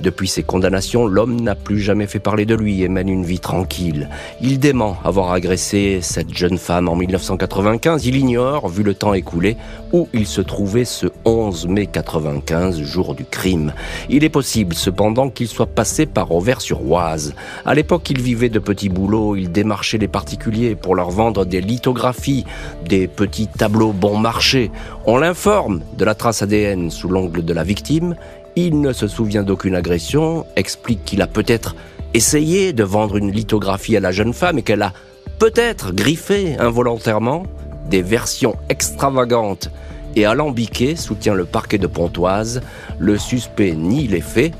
Depuis 0.00 0.28
ses 0.28 0.42
condamnations, 0.42 1.06
l'homme 1.06 1.40
n'a 1.40 1.54
plus 1.54 1.80
jamais 1.80 2.06
fait 2.06 2.18
parler 2.18 2.44
de 2.44 2.54
lui 2.54 2.82
et 2.82 2.88
mène 2.88 3.08
une 3.08 3.24
vie 3.24 3.40
tranquille. 3.40 4.08
Il 4.40 4.58
dément 4.58 4.96
avoir 5.04 5.32
agressé 5.32 6.00
cette 6.02 6.34
jeune 6.34 6.58
femme 6.58 6.88
en 6.88 6.96
1995. 6.96 8.06
Il 8.06 8.16
ignore, 8.16 8.68
vu 8.68 8.82
le 8.82 8.94
temps 8.94 9.14
écoulé, 9.14 9.56
où 9.92 10.08
il 10.12 10.26
se 10.26 10.40
trouvait 10.40 10.84
ce 10.84 11.06
11 11.24 11.66
mai 11.68 11.86
95, 11.86 12.82
jour 12.82 13.14
du 13.14 13.24
crime. 13.24 13.72
Il 14.08 14.24
est 14.24 14.28
possible, 14.28 14.74
cependant, 14.74 15.30
qu'il 15.30 15.48
soit 15.48 15.66
passé 15.66 16.06
par 16.06 16.32
Auvers-sur-Oise. 16.32 17.34
À 17.64 17.74
l'époque, 17.74 18.10
il 18.10 18.20
vivait 18.20 18.48
de 18.48 18.58
petits 18.58 18.88
boulots, 18.88 19.36
il 19.42 19.50
démarchait 19.50 19.98
les 19.98 20.06
particuliers 20.06 20.76
pour 20.76 20.94
leur 20.94 21.10
vendre 21.10 21.44
des 21.44 21.60
lithographies, 21.60 22.44
des 22.88 23.08
petits 23.08 23.48
tableaux 23.48 23.92
bon 23.92 24.16
marché. 24.16 24.70
On 25.04 25.16
l'informe 25.16 25.82
de 25.98 26.04
la 26.04 26.14
trace 26.14 26.42
ADN 26.42 26.92
sous 26.92 27.08
l'ongle 27.08 27.44
de 27.44 27.52
la 27.52 27.64
victime. 27.64 28.14
Il 28.54 28.80
ne 28.80 28.92
se 28.92 29.08
souvient 29.08 29.42
d'aucune 29.42 29.74
agression, 29.74 30.46
explique 30.54 31.04
qu'il 31.04 31.22
a 31.22 31.26
peut-être 31.26 31.74
essayé 32.14 32.72
de 32.72 32.84
vendre 32.84 33.16
une 33.16 33.32
lithographie 33.32 33.96
à 33.96 34.00
la 34.00 34.12
jeune 34.12 34.32
femme 34.32 34.58
et 34.58 34.62
qu'elle 34.62 34.82
a 34.82 34.92
peut-être 35.40 35.92
griffé 35.92 36.56
involontairement 36.60 37.42
des 37.90 38.02
versions 38.02 38.54
extravagantes 38.68 39.70
et 40.14 40.24
alambiquées, 40.24 40.94
soutient 40.94 41.34
le 41.34 41.46
parquet 41.46 41.78
de 41.78 41.88
Pontoise. 41.88 42.60
Le 43.00 43.18
suspect 43.18 43.72
nie 43.72 44.06
les 44.06 44.20
faits. 44.20 44.52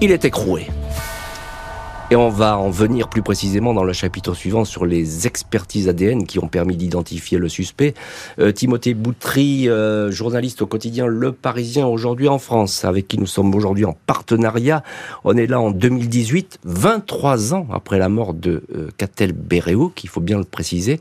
Il 0.00 0.10
est 0.10 0.24
écroué. 0.24 0.68
Et 2.12 2.16
on 2.16 2.28
va 2.28 2.58
en 2.58 2.68
venir 2.68 3.08
plus 3.08 3.22
précisément 3.22 3.72
dans 3.72 3.84
le 3.84 3.94
chapitre 3.94 4.34
suivant 4.34 4.66
sur 4.66 4.84
les 4.84 5.26
expertises 5.26 5.88
ADN 5.88 6.26
qui 6.26 6.38
ont 6.38 6.46
permis 6.46 6.76
d'identifier 6.76 7.38
le 7.38 7.48
suspect. 7.48 7.94
Euh, 8.38 8.52
Timothée 8.52 8.92
Boutry, 8.92 9.66
euh, 9.66 10.10
journaliste 10.10 10.60
au 10.60 10.66
quotidien 10.66 11.06
Le 11.06 11.32
Parisien 11.32 11.86
aujourd'hui 11.86 12.28
en 12.28 12.36
France, 12.38 12.84
avec 12.84 13.08
qui 13.08 13.16
nous 13.16 13.26
sommes 13.26 13.54
aujourd'hui 13.54 13.86
en 13.86 13.96
partenariat. 14.04 14.82
On 15.24 15.38
est 15.38 15.46
là 15.46 15.58
en 15.58 15.70
2018, 15.70 16.58
23 16.64 17.54
ans 17.54 17.66
après 17.72 17.98
la 17.98 18.10
mort 18.10 18.34
de 18.34 18.62
euh, 18.76 18.90
Catel 18.98 19.32
Béréouk, 19.32 20.04
il 20.04 20.10
faut 20.10 20.20
bien 20.20 20.36
le 20.36 20.44
préciser. 20.44 21.00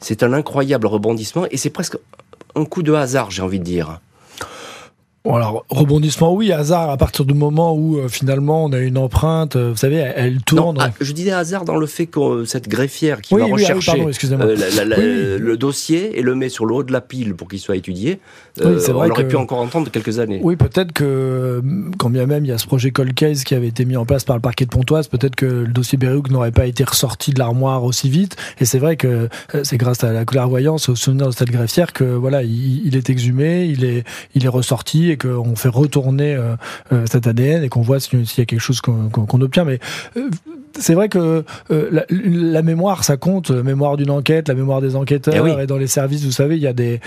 C'est 0.00 0.24
un 0.24 0.32
incroyable 0.32 0.88
rebondissement 0.88 1.46
et 1.52 1.58
c'est 1.58 1.70
presque 1.70 1.96
un 2.56 2.64
coup 2.64 2.82
de 2.82 2.92
hasard, 2.92 3.30
j'ai 3.30 3.42
envie 3.42 3.60
de 3.60 3.64
dire. 3.64 4.00
Alors, 5.28 5.66
rebondissement, 5.68 6.32
oui, 6.34 6.50
hasard, 6.50 6.88
à 6.88 6.96
partir 6.96 7.26
du 7.26 7.34
moment 7.34 7.74
où 7.74 7.98
euh, 7.98 8.08
finalement 8.08 8.64
on 8.64 8.72
a 8.72 8.78
une 8.78 8.96
empreinte, 8.96 9.54
euh, 9.54 9.70
vous 9.72 9.76
savez, 9.76 9.96
elle, 9.96 10.40
tourne. 10.40 10.78
Ah, 10.80 10.92
je 10.98 11.12
disais 11.12 11.30
hasard 11.30 11.66
dans 11.66 11.76
le 11.76 11.86
fait 11.86 12.06
que 12.06 12.20
euh, 12.20 12.44
cette 12.46 12.68
greffière 12.68 13.20
qui 13.20 13.34
va 13.34 13.44
ah 13.44 13.52
rechercher 13.52 13.98
le 13.98 15.56
dossier 15.56 16.18
et 16.18 16.22
le 16.22 16.34
met 16.34 16.48
sur 16.48 16.64
le 16.64 16.74
haut 16.74 16.82
de 16.82 16.92
la 16.92 17.02
pile 17.02 17.34
pour 17.34 17.48
qu'il 17.48 17.58
soit 17.58 17.76
étudié, 17.76 18.18
on 18.62 18.78
aurait 18.94 19.28
pu 19.28 19.36
encore 19.36 19.58
entendre 19.58 19.90
quelques 19.90 20.18
années. 20.18 20.40
Oui, 20.42 20.56
peut-être 20.56 20.92
que, 20.92 21.62
quand 21.98 22.08
bien 22.08 22.24
même 22.24 22.46
il 22.46 22.48
y 22.48 22.52
a 22.52 22.58
ce 22.58 22.66
projet 22.66 22.90
Cold 22.90 23.12
Case 23.12 23.44
qui 23.44 23.54
avait 23.54 23.68
été 23.68 23.84
mis 23.84 23.98
en 23.98 24.06
place 24.06 24.24
par 24.24 24.36
le 24.36 24.42
parquet 24.42 24.64
de 24.64 24.70
Pontoise, 24.70 25.08
peut-être 25.08 25.36
que 25.36 25.44
le 25.44 25.68
dossier 25.72 25.98
Berriouk 25.98 26.30
n'aurait 26.30 26.50
pas 26.50 26.64
été 26.64 26.82
ressorti 26.82 27.32
de 27.32 27.38
l'armoire 27.38 27.84
aussi 27.84 28.08
vite. 28.08 28.36
Et 28.58 28.64
c'est 28.64 28.78
vrai 28.78 28.96
que 28.96 29.28
c'est 29.64 29.76
grâce 29.76 30.02
à 30.02 30.14
la 30.14 30.24
clairvoyance, 30.24 30.88
au 30.88 30.96
souvenir 30.96 31.26
de 31.26 31.32
cette 31.32 31.50
greffière 31.50 31.92
que 31.92 32.04
voilà, 32.04 32.42
il, 32.42 32.86
il 32.86 32.96
est 32.96 33.10
exhumé, 33.10 33.66
il 33.66 33.84
est, 33.84 34.04
il 34.34 34.46
est 34.46 34.48
ressorti 34.48 35.09
et 35.10 35.16
qu'on 35.16 35.56
fait 35.56 35.68
retourner 35.68 36.34
euh, 36.34 36.56
euh, 36.92 37.06
cet 37.10 37.26
ADN 37.26 37.62
et 37.62 37.68
qu'on 37.68 37.82
voit 37.82 38.00
s'il 38.00 38.20
y 38.20 38.40
a 38.40 38.44
quelque 38.44 38.60
chose 38.60 38.80
qu'on 38.80 39.40
obtient. 39.40 39.64
Mais 39.64 39.78
euh, 40.16 40.30
c'est 40.78 40.94
vrai 40.94 41.08
que 41.08 41.44
la, 41.68 42.62
mémoire, 42.62 43.04
ça 43.04 43.16
compte. 43.16 43.50
La 43.50 43.62
mémoire 43.62 43.96
d'une 43.96 44.10
enquête, 44.10 44.48
la 44.48 44.54
mémoire 44.54 44.80
des 44.80 44.96
enquêteurs. 44.96 45.46
Eh 45.46 45.62
et, 45.62 45.66
dans 45.66 45.76
les 45.76 45.86
services, 45.86 46.24
vous 46.24 46.32
savez, 46.32 46.56
il 46.56 46.62
y 46.62 46.66
a 46.66 46.72
des. 46.72 47.00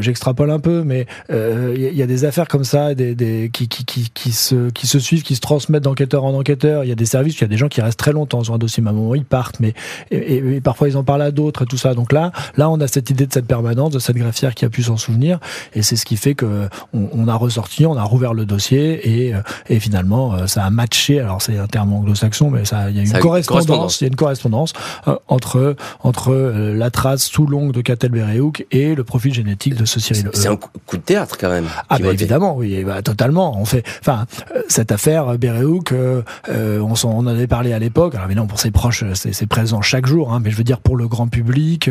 J'extrapole 0.00 0.50
un 0.50 0.60
peu, 0.60 0.82
mais 0.84 1.06
il 1.30 1.94
y 1.94 2.02
a 2.02 2.06
des 2.06 2.24
affaires 2.24 2.48
comme 2.48 2.64
ça, 2.64 2.94
des, 2.94 3.14
des 3.14 3.50
qui, 3.52 3.68
qui, 3.68 3.84
qui, 3.84 4.10
qui, 4.12 4.32
se, 4.32 4.70
qui 4.70 4.86
se 4.86 4.98
suivent, 4.98 5.22
qui 5.22 5.34
se 5.34 5.40
transmettent 5.40 5.84
d'enquêteur 5.84 6.24
en 6.24 6.34
enquêteur. 6.34 6.84
Il 6.84 6.88
y 6.88 6.92
a 6.92 6.96
des 6.96 7.06
services, 7.06 7.36
il 7.38 7.42
y 7.42 7.44
a 7.44 7.48
des 7.48 7.56
gens 7.56 7.68
qui 7.68 7.80
restent 7.80 7.98
très 7.98 8.12
longtemps 8.12 8.42
sur 8.44 8.54
un 8.54 8.58
dossier. 8.58 8.82
À 8.86 8.90
un 8.90 8.92
moment, 8.92 9.14
ils 9.14 9.24
partent, 9.24 9.60
mais 9.60 9.74
et, 10.10 10.60
parfois 10.60 10.88
ils 10.88 10.96
en 10.96 11.04
parlent 11.04 11.22
à 11.22 11.30
d'autres 11.30 11.62
et 11.62 11.66
tout 11.66 11.76
ça. 11.76 11.94
Donc 11.94 12.12
là, 12.12 12.32
là, 12.56 12.70
on 12.70 12.80
a 12.80 12.86
cette 12.86 13.10
idée 13.10 13.26
de 13.26 13.32
cette 13.32 13.46
permanence, 13.46 13.92
de 13.92 13.98
cette 13.98 14.16
greffière 14.16 14.54
qui 14.54 14.64
a 14.64 14.70
pu 14.70 14.82
s'en 14.82 14.96
souvenir, 14.96 15.38
et 15.74 15.82
c'est 15.82 15.96
ce 15.96 16.04
qui 16.04 16.16
fait 16.16 16.34
que 16.34 16.68
on, 16.92 17.08
on 17.12 17.28
a 17.28 17.34
ressorti, 17.34 17.86
on 17.86 17.96
a 17.96 18.02
rouvert 18.02 18.34
le 18.34 18.46
dossier 18.46 19.26
et, 19.26 19.34
euh, 19.34 19.40
et 19.68 19.80
finalement 19.80 20.34
euh, 20.34 20.46
ça 20.46 20.64
a 20.64 20.70
matché. 20.70 21.20
Alors 21.20 21.42
c'est 21.42 21.58
un 21.58 21.66
terme 21.66 21.92
anglo-saxon, 21.92 22.50
mais 22.50 22.64
ça, 22.64 22.90
il 22.90 22.96
y 22.96 23.00
a 23.00 23.02
une 23.16 23.20
correspondance, 23.20 24.00
il 24.00 24.04
y 24.04 24.06
a 24.06 24.08
une 24.08 24.16
correspondance 24.16 24.72
euh, 25.06 25.16
entre 25.28 25.76
entre 26.02 26.32
la 26.34 26.90
trace 26.90 27.24
sous 27.24 27.46
l'ongle 27.46 27.72
de 27.72 27.80
Catel 27.80 28.10
Berehouk 28.10 28.66
et 28.70 28.94
le 28.94 29.04
profil 29.04 29.32
génétique 29.34 29.74
de 29.74 29.84
ce 29.84 30.00
Cyril. 30.00 30.30
C'est 30.34 30.48
un 30.48 30.56
coup 30.56 30.96
de 30.96 31.02
théâtre 31.02 31.36
quand 31.38 31.48
même. 31.50 31.66
Ah 31.88 31.98
bah 31.98 32.12
évidemment, 32.12 32.56
oui, 32.56 32.84
bah, 32.84 33.02
totalement. 33.02 33.58
On 33.60 33.64
fait, 33.64 33.84
enfin, 34.00 34.26
cette 34.68 34.92
affaire 34.92 35.28
euh, 35.28 36.80
on, 36.80 36.92
en, 36.92 37.04
on 37.04 37.18
en 37.18 37.26
avait 37.26 37.46
parlé 37.46 37.72
à 37.72 37.78
l'époque. 37.78 38.14
Alors 38.14 38.26
évidemment 38.26 38.46
pour 38.46 38.60
ses 38.60 38.70
proches, 38.70 39.04
c'est 39.14 39.46
présent 39.46 39.82
chaque 39.82 40.06
jour, 40.06 40.32
hein, 40.32 40.40
mais 40.42 40.50
je 40.50 40.56
veux 40.56 40.64
dire 40.64 40.80
pour 40.80 40.96
le 40.96 41.08
grand 41.08 41.28
public, 41.28 41.90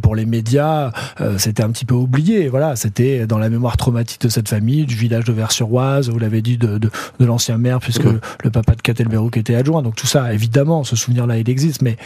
pour 0.00 0.14
les 0.14 0.26
médias, 0.26 0.92
c'était 1.38 1.62
un 1.62 1.70
petit 1.70 1.84
peu 1.84 1.94
oublié. 1.94 2.48
Voilà, 2.48 2.76
c'était 2.76 3.26
dans 3.26 3.38
la 3.38 3.48
mémoire 3.48 3.76
traumatique 3.76 4.20
de 4.22 4.28
cette 4.28 4.48
famille, 4.48 4.86
du 4.86 4.94
village 4.94 5.24
de 5.24 5.32
Vers-sur-Oise, 5.32 6.08
vous 6.10 6.18
l'avez 6.18 6.42
dit, 6.42 6.58
de, 6.58 6.78
de, 6.78 6.90
de 7.18 7.24
l'ancien 7.24 7.58
maire, 7.58 7.80
puisque 7.80 8.04
le 8.04 8.50
papa 8.50 8.74
de 8.74 8.82
Catelberouk 8.82 9.36
était 9.36 9.54
adjoint. 9.54 9.82
Donc 9.82 9.96
tout 9.96 10.06
ça, 10.06 10.32
évidemment, 10.32 10.51
ce 10.84 10.96
souvenir-là, 10.96 11.38
il 11.38 11.48
existe, 11.48 11.82
mais 11.82 11.96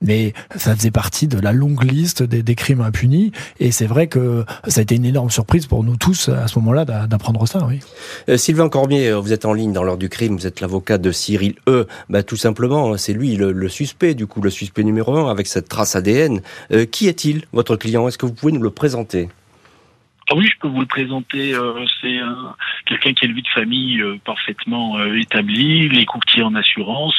mais 0.00 0.32
ça 0.56 0.76
faisait 0.76 0.90
partie 0.90 1.26
de 1.26 1.38
la 1.38 1.52
longue 1.52 1.82
liste 1.82 2.22
des, 2.22 2.54
crimes 2.54 2.80
impunis. 2.80 3.32
Et 3.60 3.72
c'est 3.72 3.86
vrai 3.86 4.06
que 4.06 4.44
ça 4.66 4.80
a 4.80 4.82
été 4.82 4.94
une 4.94 5.04
énorme 5.04 5.30
surprise 5.30 5.66
pour 5.66 5.84
nous 5.84 5.96
tous 5.96 6.28
à 6.28 6.46
ce 6.48 6.58
moment-là 6.60 6.84
d'apprendre 6.84 7.46
ça. 7.46 7.66
Euh, 8.28 8.36
Sylvain 8.36 8.68
Cormier, 8.68 9.12
vous 9.12 9.32
êtes 9.32 9.44
en 9.44 9.52
ligne 9.52 9.72
dans 9.72 9.82
l'heure 9.82 9.98
du 9.98 10.08
crime. 10.08 10.36
Vous 10.36 10.46
êtes 10.46 10.60
l'avocat 10.60 10.98
de 10.98 11.12
Cyril 11.12 11.54
E. 11.68 11.86
Bah, 12.08 12.22
tout 12.22 12.36
simplement, 12.36 12.96
c'est 12.96 13.12
lui 13.12 13.36
le, 13.36 13.52
le, 13.52 13.68
suspect, 13.68 14.14
du 14.14 14.26
coup, 14.26 14.40
le 14.40 14.50
suspect 14.50 14.84
numéro 14.84 15.16
un 15.16 15.30
avec 15.30 15.46
cette 15.46 15.68
trace 15.68 15.96
ADN. 15.96 16.42
Euh, 16.72 16.86
qui 16.86 17.08
est-il, 17.08 17.46
votre 17.52 17.76
client? 17.76 18.06
Est-ce 18.08 18.18
que 18.18 18.26
vous 18.26 18.32
pouvez 18.32 18.52
nous 18.52 18.62
le 18.62 18.70
présenter? 18.70 19.28
Ah 20.30 20.34
oui, 20.36 20.46
je 20.46 20.58
peux 20.60 20.68
vous 20.68 20.80
le 20.80 20.86
présenter. 20.86 21.54
Euh, 21.54 21.84
c'est 22.00 22.18
quelqu'un 22.86 23.14
qui 23.14 23.24
a 23.24 23.28
une 23.28 23.34
vie 23.34 23.42
de 23.42 23.48
famille 23.48 24.00
euh, 24.00 24.18
parfaitement 24.24 24.98
euh, 24.98 25.18
établie, 25.18 25.88
les 25.88 26.04
courtiers 26.04 26.42
en 26.42 26.54
assurance. 26.54 27.16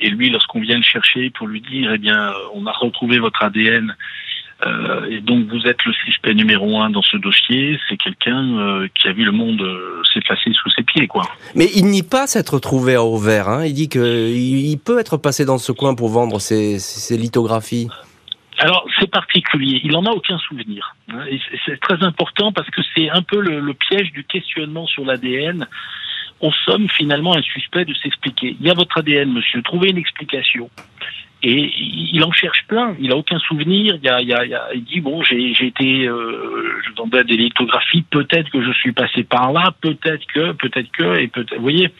Et 0.00 0.08
lui, 0.10 0.30
lorsqu'on 0.30 0.60
vient 0.60 0.76
le 0.76 0.82
chercher 0.82 1.30
pour 1.30 1.48
lui 1.48 1.60
dire, 1.60 1.92
eh 1.94 1.98
bien, 1.98 2.32
on 2.54 2.66
a 2.66 2.72
retrouvé 2.72 3.18
votre 3.18 3.42
ADN, 3.42 3.94
et 5.10 5.20
donc 5.20 5.46
vous 5.48 5.66
êtes 5.66 5.84
le 5.84 5.92
suspect 5.92 6.32
numéro 6.32 6.80
un 6.80 6.88
dans 6.88 7.02
ce 7.02 7.18
dossier, 7.18 7.78
c'est 7.86 7.98
quelqu'un 7.98 8.88
qui 8.94 9.08
a 9.08 9.12
vu 9.12 9.24
le 9.24 9.30
monde 9.30 9.62
s'effacer 10.12 10.52
sous 10.54 10.70
ses 10.70 10.82
pieds, 10.82 11.06
quoi. 11.06 11.24
Mais 11.54 11.68
il 11.74 11.84
nie 11.86 12.02
pas 12.02 12.26
s'être 12.26 12.58
trouvé 12.58 12.94
à 12.94 13.02
Auvers. 13.04 13.48
Hein. 13.48 13.66
Il 13.66 13.74
dit 13.74 13.90
qu'il 13.90 14.78
peut 14.78 14.98
être 14.98 15.18
passé 15.18 15.44
dans 15.44 15.58
ce 15.58 15.70
coin 15.70 15.94
pour 15.94 16.08
vendre 16.08 16.40
ses, 16.40 16.78
ses 16.78 17.18
lithographies. 17.18 17.88
Alors, 18.58 18.86
c'est 18.98 19.10
particulier. 19.10 19.80
Il 19.84 19.92
n'en 19.92 20.04
a 20.04 20.10
aucun 20.10 20.38
souvenir. 20.38 20.94
Hein, 21.12 21.24
c'est 21.66 21.80
très 21.80 22.02
important 22.02 22.52
parce 22.52 22.68
que 22.70 22.82
c'est 22.94 23.10
un 23.10 23.22
peu 23.22 23.40
le, 23.40 23.74
piège 23.74 24.12
du 24.12 24.24
questionnement 24.24 24.86
sur 24.86 25.04
l'ADN. 25.04 25.66
On 26.40 26.52
somme 26.52 26.88
finalement 26.88 27.36
un 27.36 27.42
suspect 27.42 27.84
de 27.84 27.94
s'expliquer. 27.94 28.56
Il 28.60 28.66
y 28.66 28.70
a 28.70 28.74
votre 28.74 28.98
ADN, 28.98 29.32
monsieur. 29.32 29.62
Trouvez 29.62 29.90
une 29.90 29.98
explication. 29.98 30.70
Et 31.42 31.72
il 31.78 32.22
en 32.24 32.32
cherche 32.32 32.64
plein. 32.68 32.96
Il 33.00 33.12
a 33.12 33.16
aucun 33.16 33.38
souvenir. 33.40 33.98
Il, 34.02 34.08
a, 34.08 34.20
il, 34.74 34.84
dit 34.84 35.00
bon, 35.00 35.22
j'ai 35.22 35.66
été, 35.66 36.06
euh, 36.06 36.80
vous 36.96 37.22
des 37.22 37.36
lithographies. 37.36 38.02
Peut-être 38.08 38.50
que 38.50 38.62
je 38.62 38.72
suis 38.72 38.92
passé 38.92 39.24
par 39.24 39.52
là. 39.52 39.74
Peut-être 39.80 40.24
que, 40.32 40.52
peut-être 40.52 40.90
que, 40.92 41.18
et 41.18 41.28
peut-être. 41.28 41.56
Vous 41.56 41.62
voyez. 41.62 41.90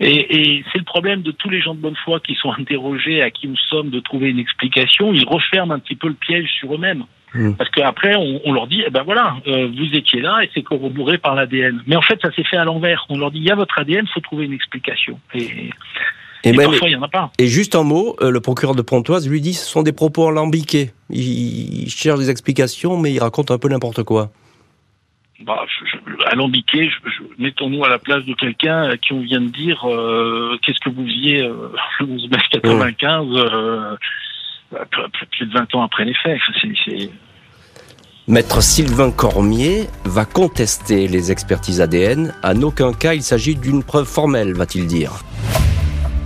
Et, 0.00 0.56
et 0.58 0.64
c'est 0.72 0.78
le 0.78 0.84
problème 0.84 1.22
de 1.22 1.30
tous 1.30 1.48
les 1.48 1.60
gens 1.60 1.74
de 1.74 1.80
bonne 1.80 1.96
foi 2.04 2.20
qui 2.20 2.34
sont 2.34 2.52
interrogés, 2.52 3.22
à 3.22 3.30
qui 3.30 3.48
nous 3.48 3.56
sommes 3.68 3.90
de 3.90 4.00
trouver 4.00 4.30
une 4.30 4.38
explication. 4.38 5.12
Ils 5.12 5.26
referment 5.26 5.74
un 5.74 5.78
petit 5.78 5.96
peu 5.96 6.08
le 6.08 6.14
piège 6.14 6.48
sur 6.58 6.74
eux-mêmes. 6.74 7.04
Hmm. 7.34 7.54
Parce 7.54 7.70
qu'après, 7.70 8.14
on, 8.16 8.40
on, 8.44 8.52
leur 8.52 8.66
dit, 8.66 8.82
eh 8.86 8.90
ben 8.90 9.02
voilà, 9.04 9.36
euh, 9.46 9.68
vous 9.68 9.96
étiez 9.96 10.20
là 10.20 10.40
et 10.42 10.50
c'est 10.52 10.62
corroboré 10.62 11.16
par 11.16 11.34
l'ADN. 11.34 11.82
Mais 11.86 11.96
en 11.96 12.02
fait, 12.02 12.18
ça 12.20 12.30
s'est 12.32 12.44
fait 12.44 12.58
à 12.58 12.64
l'envers. 12.64 13.06
On 13.08 13.16
leur 13.16 13.30
dit, 13.30 13.38
il 13.38 13.44
y 13.44 13.50
a 13.50 13.54
votre 13.54 13.78
ADN, 13.78 14.04
il 14.06 14.12
faut 14.12 14.20
trouver 14.20 14.44
une 14.44 14.52
explication. 14.52 15.18
Et, 15.34 15.70
et, 16.44 16.52
parfois, 16.52 16.88
il 16.88 16.90
n'y 16.90 16.96
en 16.96 17.02
a 17.02 17.08
pas. 17.08 17.30
Et 17.38 17.46
juste 17.46 17.74
en 17.74 17.84
mots, 17.84 18.16
euh, 18.20 18.30
le 18.30 18.40
procureur 18.40 18.74
de 18.74 18.82
Pontoise 18.82 19.28
lui 19.28 19.40
dit, 19.40 19.54
ce 19.54 19.64
sont 19.64 19.82
des 19.82 19.92
propos 19.92 20.28
alambiqués. 20.28 20.90
Il, 21.08 21.84
il 21.84 21.90
cherche 21.90 22.18
des 22.18 22.28
explications, 22.28 22.98
mais 22.98 23.12
il 23.12 23.18
raconte 23.20 23.50
un 23.50 23.58
peu 23.58 23.68
n'importe 23.68 24.02
quoi 24.02 24.30
bah, 25.44 25.64
alambiqué, 26.26 26.90
mettons-nous 27.38 27.84
à 27.84 27.88
la 27.88 27.98
place 27.98 28.24
de 28.24 28.34
quelqu'un 28.34 28.84
à 28.84 28.96
qui 28.96 29.12
on 29.12 29.20
vient 29.20 29.40
de 29.40 29.48
dire 29.48 29.88
euh, 29.88 30.58
qu'est-ce 30.62 30.80
que 30.80 30.90
vous 30.94 31.04
faisiez 31.04 31.42
euh, 31.42 31.72
le 32.00 32.06
11 32.06 32.30
mai 32.30 32.38
95, 32.50 33.26
euh, 33.30 33.96
plus 35.30 35.46
de 35.46 35.52
20 35.52 35.74
ans 35.74 35.82
après 35.82 36.04
les 36.04 36.14
faits. 36.14 36.38
Maître 38.28 38.62
Sylvain 38.62 39.10
Cormier 39.10 39.88
va 40.04 40.24
contester 40.24 41.08
les 41.08 41.32
expertises 41.32 41.80
ADN. 41.80 42.32
En 42.42 42.62
aucun 42.62 42.92
cas 42.92 43.14
il 43.14 43.22
s'agit 43.22 43.56
d'une 43.56 43.82
preuve 43.82 44.06
formelle, 44.06 44.52
va-t-il 44.54 44.86
dire. 44.86 45.12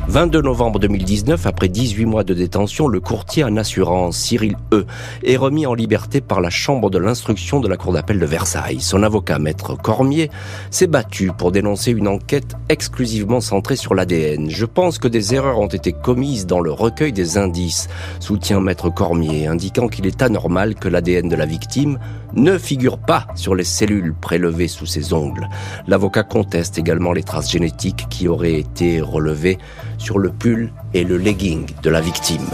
22 0.09 0.41
novembre 0.41 0.79
2019, 0.79 1.47
après 1.47 1.67
18 1.67 2.05
mois 2.05 2.23
de 2.23 2.33
détention, 2.33 2.87
le 2.87 3.01
courtier 3.01 3.43
en 3.43 3.57
assurance, 3.57 4.17
Cyril 4.17 4.57
E, 4.73 4.87
est 5.25 5.37
remis 5.37 5.67
en 5.67 5.75
liberté 5.75 6.21
par 6.21 6.41
la 6.41 6.49
chambre 6.49 6.91
de 6.91 6.99
l'instruction 6.99 7.59
de 7.59 7.67
la 7.67 7.77
cour 7.77 7.93
d'appel 7.93 8.21
de 8.21 8.25
Versailles. 8.25 8.81
Son 8.81 9.03
avocat, 9.03 9.41
maître 9.41 9.77
Cormier, 9.77 10.31
s'est 10.71 10.87
battu 10.87 11.33
pour 11.37 11.51
dénoncer 11.51 11.91
une 11.91 12.07
enquête 12.07 12.55
exclusivement 12.69 13.41
centrée 13.41 13.75
sur 13.75 13.97
l'ADN. 13.97 14.49
Je 14.49 14.65
pense 14.65 14.99
que 14.99 15.09
des 15.09 15.35
erreurs 15.35 15.59
ont 15.59 15.67
été 15.67 15.93
commises 15.93 16.47
dans 16.47 16.61
le 16.61 16.71
recueil 16.71 17.13
des 17.13 17.37
indices, 17.37 17.89
soutient 18.21 18.61
maître 18.61 18.91
Cormier, 18.91 19.49
indiquant 19.49 19.89
qu'il 19.89 20.07
est 20.07 20.23
anormal 20.23 20.77
que 20.77 20.89
l'ADN 20.89 21.29
de 21.29 21.37
la 21.37 21.47
victime 21.47 21.99
ne 22.35 22.59
figure 22.59 22.99
pas 22.99 23.27
sur 23.35 23.57
les 23.57 23.65
cellules 23.65 24.15
prélevées 24.15 24.69
sous 24.69 24.87
ses 24.87 25.13
ongles. 25.13 25.49
L'avocat 25.89 26.23
conteste 26.23 26.79
également 26.79 27.13
les 27.13 27.23
traces 27.23 27.51
génétiques 27.51 28.07
qui 28.09 28.29
auraient 28.29 28.61
été 28.61 29.01
relevées 29.01 29.59
sur 29.99 30.19
le 30.19 30.31
pull 30.31 30.73
et 30.95 31.05
le 31.05 31.17
legging 31.17 31.67
de 31.83 31.91
la 31.91 32.01
victime. 32.01 32.49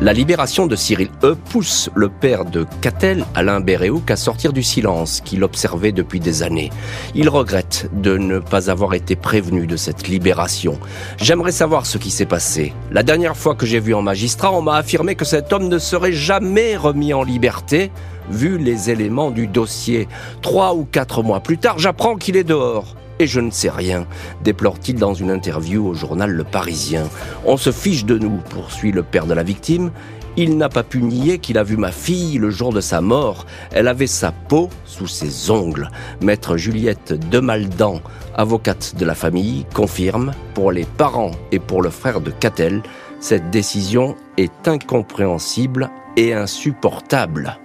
La 0.00 0.12
libération 0.12 0.66
de 0.66 0.74
Cyril 0.74 1.08
E 1.22 1.36
pousse 1.36 1.88
le 1.94 2.08
père 2.08 2.44
de 2.44 2.66
Catel, 2.80 3.24
Alain 3.34 3.60
Béréouk, 3.60 4.10
à 4.10 4.16
sortir 4.16 4.52
du 4.52 4.64
silence 4.64 5.20
qu'il 5.20 5.44
observait 5.44 5.92
depuis 5.92 6.18
des 6.18 6.42
années. 6.42 6.70
Il 7.14 7.28
regrette 7.28 7.88
de 7.92 8.18
ne 8.18 8.40
pas 8.40 8.70
avoir 8.70 8.94
été 8.94 9.14
prévenu 9.14 9.68
de 9.68 9.76
cette 9.76 10.08
libération. 10.08 10.80
J'aimerais 11.16 11.52
savoir 11.52 11.86
ce 11.86 11.96
qui 11.96 12.10
s'est 12.10 12.26
passé. 12.26 12.74
La 12.90 13.04
dernière 13.04 13.36
fois 13.36 13.54
que 13.54 13.66
j'ai 13.66 13.78
vu 13.78 13.94
un 13.94 14.02
magistrat, 14.02 14.52
on 14.52 14.62
m'a 14.62 14.74
affirmé 14.74 15.14
que 15.14 15.24
cet 15.24 15.52
homme 15.52 15.68
ne 15.68 15.78
serait 15.78 16.12
jamais 16.12 16.76
remis 16.76 17.14
en 17.14 17.22
liberté, 17.22 17.92
vu 18.28 18.58
les 18.58 18.90
éléments 18.90 19.30
du 19.30 19.46
dossier. 19.46 20.08
Trois 20.42 20.74
ou 20.74 20.84
quatre 20.84 21.22
mois 21.22 21.40
plus 21.40 21.58
tard, 21.58 21.78
j'apprends 21.78 22.16
qu'il 22.16 22.36
est 22.36 22.44
dehors. 22.44 22.96
Et 23.18 23.26
je 23.26 23.40
ne 23.40 23.50
sais 23.50 23.70
rien, 23.70 24.06
déplore-t-il 24.42 24.96
dans 24.96 25.14
une 25.14 25.30
interview 25.30 25.86
au 25.86 25.94
journal 25.94 26.30
Le 26.30 26.44
Parisien. 26.44 27.04
On 27.44 27.56
se 27.56 27.72
fiche 27.72 28.04
de 28.04 28.18
nous, 28.18 28.38
poursuit 28.50 28.92
le 28.92 29.02
père 29.02 29.26
de 29.26 29.34
la 29.34 29.42
victime. 29.42 29.90
Il 30.36 30.56
n'a 30.56 30.68
pas 30.68 30.82
pu 30.82 31.00
nier 31.00 31.38
qu'il 31.38 31.58
a 31.58 31.62
vu 31.62 31.76
ma 31.76 31.92
fille 31.92 32.38
le 32.38 32.50
jour 32.50 32.72
de 32.72 32.80
sa 32.80 33.00
mort. 33.00 33.46
Elle 33.70 33.86
avait 33.86 34.08
sa 34.08 34.32
peau 34.32 34.68
sous 34.84 35.06
ses 35.06 35.50
ongles. 35.50 35.90
Maître 36.20 36.56
Juliette 36.56 37.12
Demaldan, 37.30 38.00
avocate 38.34 38.96
de 38.98 39.04
la 39.04 39.14
famille, 39.14 39.64
confirme, 39.74 40.32
pour 40.54 40.72
les 40.72 40.84
parents 40.84 41.30
et 41.52 41.60
pour 41.60 41.82
le 41.82 41.90
frère 41.90 42.20
de 42.20 42.32
Catel, 42.32 42.82
cette 43.20 43.50
décision 43.50 44.16
est 44.36 44.66
incompréhensible 44.66 45.88
et 46.16 46.34
insupportable. 46.34 47.58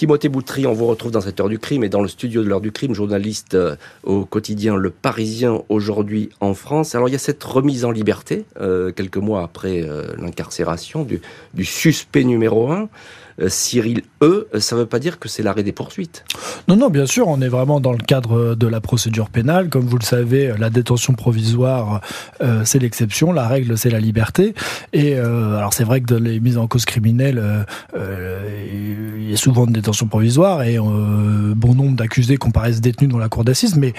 Timothée 0.00 0.30
Boutry, 0.30 0.66
on 0.66 0.72
vous 0.72 0.86
retrouve 0.86 1.12
dans 1.12 1.20
cette 1.20 1.40
heure 1.40 1.50
du 1.50 1.58
crime 1.58 1.84
et 1.84 1.90
dans 1.90 2.00
le 2.00 2.08
studio 2.08 2.42
de 2.42 2.48
l'heure 2.48 2.62
du 2.62 2.72
crime, 2.72 2.94
journaliste 2.94 3.52
euh, 3.52 3.76
au 4.02 4.24
quotidien 4.24 4.74
Le 4.74 4.88
Parisien 4.88 5.60
aujourd'hui 5.68 6.30
en 6.40 6.54
France. 6.54 6.94
Alors 6.94 7.10
il 7.10 7.12
y 7.12 7.16
a 7.16 7.18
cette 7.18 7.44
remise 7.44 7.84
en 7.84 7.90
liberté, 7.90 8.46
euh, 8.62 8.92
quelques 8.92 9.18
mois 9.18 9.42
après 9.42 9.82
euh, 9.82 10.14
l'incarcération 10.16 11.02
du, 11.02 11.20
du, 11.52 11.66
suspect 11.66 12.24
numéro 12.24 12.72
un. 12.72 12.88
Euh, 13.40 13.48
Cyril 13.48 14.02
E, 14.22 14.46
ça 14.58 14.76
ne 14.76 14.82
veut 14.82 14.86
pas 14.86 14.98
dire 14.98 15.18
que 15.18 15.28
c'est 15.28 15.42
l'arrêt 15.42 15.62
des 15.62 15.72
poursuites. 15.72 16.24
Non, 16.68 16.76
non, 16.76 16.90
bien 16.90 17.06
sûr, 17.06 17.28
on 17.28 17.40
est 17.40 17.48
vraiment 17.48 17.80
dans 17.80 17.92
le 17.92 17.98
cadre 17.98 18.54
de 18.54 18.66
la 18.66 18.80
procédure 18.80 19.30
pénale. 19.30 19.68
Comme 19.68 19.86
vous 19.86 19.98
le 19.98 20.04
savez, 20.04 20.52
la 20.58 20.70
détention 20.70 21.14
provisoire, 21.14 22.00
euh, 22.42 22.62
c'est 22.64 22.78
l'exception, 22.78 23.32
la 23.32 23.48
règle, 23.48 23.78
c'est 23.78 23.90
la 23.90 24.00
liberté. 24.00 24.54
Et 24.92 25.14
euh, 25.16 25.56
alors 25.56 25.72
c'est 25.72 25.84
vrai 25.84 26.00
que 26.00 26.06
dans 26.06 26.22
les 26.22 26.38
mises 26.38 26.58
en 26.58 26.66
cause 26.66 26.84
criminelles, 26.84 27.42
il 27.94 29.30
y 29.30 29.32
a 29.32 29.36
souvent 29.36 29.66
une 29.66 29.72
détention 29.72 30.06
provisoire 30.06 30.62
et 30.62 30.78
bon 30.78 31.74
nombre 31.74 31.96
d'accusés 31.96 32.36
comparaissent 32.36 32.80
détenus 32.80 33.10
dans 33.10 33.18
la 33.18 33.28
cour 33.28 33.44
d'assises. 33.44 33.76
Mais 33.76 33.94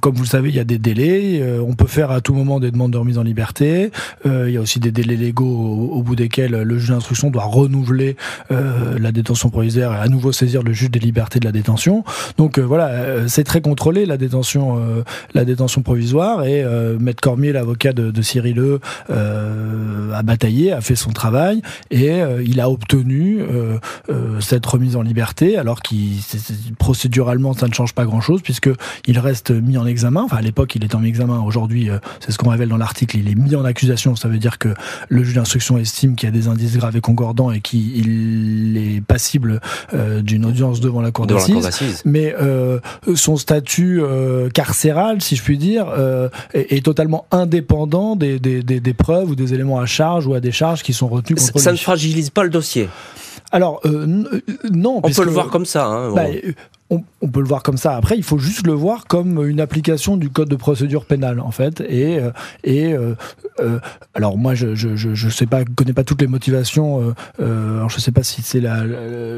comme 0.00 0.14
vous 0.14 0.22
le 0.22 0.28
savez, 0.28 0.50
il 0.50 0.54
y 0.54 0.60
a 0.60 0.64
des 0.64 0.78
délais. 0.78 1.42
on 1.60 1.74
peut 1.74 1.86
faire 1.86 2.10
à 2.10 2.20
tout 2.20 2.34
moment 2.34 2.60
des 2.60 2.70
demandes 2.70 2.92
de 2.92 2.98
remise 2.98 3.18
en 3.18 3.22
liberté. 3.22 3.90
il 4.24 4.50
y 4.50 4.56
a 4.56 4.60
aussi 4.60 4.80
des 4.80 4.92
délais 4.92 5.16
légaux 5.16 5.46
au, 5.46 5.96
au 5.96 6.02
bout 6.02 6.16
desquels 6.16 6.52
le 6.52 6.78
juge 6.78 6.90
d'instruction 6.90 7.30
doit 7.30 7.44
renouveler 7.44 8.16
euh, 8.50 8.98
la 8.98 9.12
détention 9.12 9.50
provisoire 9.50 9.94
et 9.94 9.98
à 9.98 10.08
nouveau 10.08 10.32
saisir 10.32 10.62
le 10.62 10.72
juge 10.72 10.90
des 10.90 10.98
libertés 10.98 11.38
de 11.38 11.44
la 11.44 11.52
détention. 11.52 12.04
Donc 12.38 12.58
euh, 12.58 12.62
voilà, 12.62 12.88
euh, 12.88 13.24
c'est 13.28 13.44
très 13.44 13.60
contrôlé 13.60 14.06
la 14.06 14.16
détention, 14.16 14.82
la 15.34 15.44
détention 15.44 15.82
provisoire 15.82 16.44
et 16.44 16.64
Maître 16.98 17.20
Cormier, 17.20 17.52
l'avocat 17.52 17.92
de, 17.92 18.10
de, 18.10 18.22
Cyril 18.22 18.58
E, 18.58 18.80
a 19.10 20.22
bataillé, 20.22 20.72
a 20.72 20.80
fait 20.80 20.94
son 20.94 21.10
travail 21.10 21.62
et 21.90 22.20
il 22.44 22.60
a 22.60 22.70
obtenu 22.70 23.40
cette 24.40 24.64
remise 24.66 24.96
en 24.96 25.02
liberté 25.02 25.56
alors 25.56 25.80
qu'il 25.80 26.18
procéduralement 26.78 27.52
ça 27.52 27.68
ne 27.68 27.74
change 27.74 27.92
pas 27.94 28.04
grand 28.04 28.20
chose 28.20 28.42
puisque 28.42 28.70
il 29.06 29.18
reste 29.18 29.50
mis 29.50 29.78
en 29.78 29.86
examen. 29.86 30.22
Enfin 30.24 30.38
à 30.38 30.42
l'époque 30.42 30.74
il 30.74 30.84
est 30.84 30.94
en 30.94 31.02
examen. 31.02 31.40
Aujourd'hui 31.40 31.90
c'est 32.20 32.32
ce 32.32 32.38
qu'on 32.38 32.50
révèle 32.50 32.68
dans 32.68 32.76
l'article. 32.76 33.18
Il 33.18 33.28
est 33.28 33.34
mis 33.34 33.54
en 33.54 33.64
accusation. 33.64 34.16
Ça 34.16 34.28
veut 34.28 34.38
dire 34.38 34.58
que 34.58 34.74
le 35.08 35.24
juge 35.24 35.34
d'instruction 35.34 35.78
estime 35.78 36.14
qu'il 36.16 36.28
y 36.28 36.32
a 36.32 36.34
des 36.34 36.48
indices 36.48 36.76
graves 36.76 36.96
et 36.96 37.00
concordants 37.00 37.50
et 37.50 37.60
qu'il 37.60 37.96
il 37.96 38.31
est 38.76 39.00
passible 39.00 39.60
euh, 39.94 40.22
d'une 40.22 40.44
audience 40.44 40.80
devant 40.80 41.00
la 41.00 41.10
cour 41.10 41.26
d'assises. 41.26 42.02
Mais 42.04 42.34
euh, 42.40 42.80
son 43.14 43.36
statut 43.36 44.00
euh, 44.00 44.48
carcéral, 44.50 45.20
si 45.22 45.36
je 45.36 45.42
puis 45.42 45.58
dire, 45.58 45.86
est, 46.54 46.76
est, 46.76 46.84
totalement 46.84 47.26
indépendant 47.30 48.16
des, 48.16 48.38
des, 48.38 48.62
des, 48.62 48.80
des, 48.80 48.94
preuves 48.94 49.30
ou 49.30 49.34
des 49.34 49.54
éléments 49.54 49.80
à 49.80 49.86
charge 49.86 50.26
ou 50.26 50.34
à 50.34 50.40
des 50.40 50.52
charges 50.52 50.82
qui 50.82 50.92
sont 50.92 51.08
retenus 51.08 51.38
contre 51.40 51.58
Ça, 51.58 51.64
ça 51.64 51.72
ne 51.72 51.76
fragilise 51.76 52.30
pas 52.30 52.44
le 52.44 52.50
dossier 52.50 52.88
alors 53.54 53.82
non, 53.84 55.00
on 55.02 55.10
peut 55.10 55.24
le 55.24 55.30
voir 55.30 55.48
comme 55.48 55.66
ça. 55.66 55.84
Hein, 55.84 56.14
bah, 56.14 56.22
on, 56.24 56.81
peut 57.00 57.40
le 57.40 57.46
voir 57.46 57.62
comme 57.62 57.76
ça. 57.76 57.96
Après, 57.96 58.16
il 58.16 58.22
faut 58.22 58.38
juste 58.38 58.66
le 58.66 58.72
voir 58.72 59.06
comme 59.06 59.46
une 59.48 59.60
application 59.60 60.16
du 60.16 60.30
code 60.30 60.48
de 60.48 60.56
procédure 60.56 61.04
pénale, 61.04 61.40
en 61.40 61.50
fait. 61.50 61.80
Et, 61.88 62.18
euh, 62.18 62.30
et 62.64 62.92
euh, 62.92 63.14
euh, 63.60 63.78
alors 64.14 64.36
moi, 64.36 64.54
je, 64.54 64.74
je, 64.74 64.94
je, 64.96 65.28
sais 65.28 65.46
pas, 65.46 65.64
connais 65.64 65.92
pas 65.92 66.04
toutes 66.04 66.20
les 66.20 66.26
motivations. 66.26 67.14
Euh, 67.40 67.76
alors 67.76 67.90
je 67.90 67.98
sais 67.98 68.12
pas 68.12 68.22
si 68.22 68.42
c'est 68.42 68.60
la, 68.60 68.82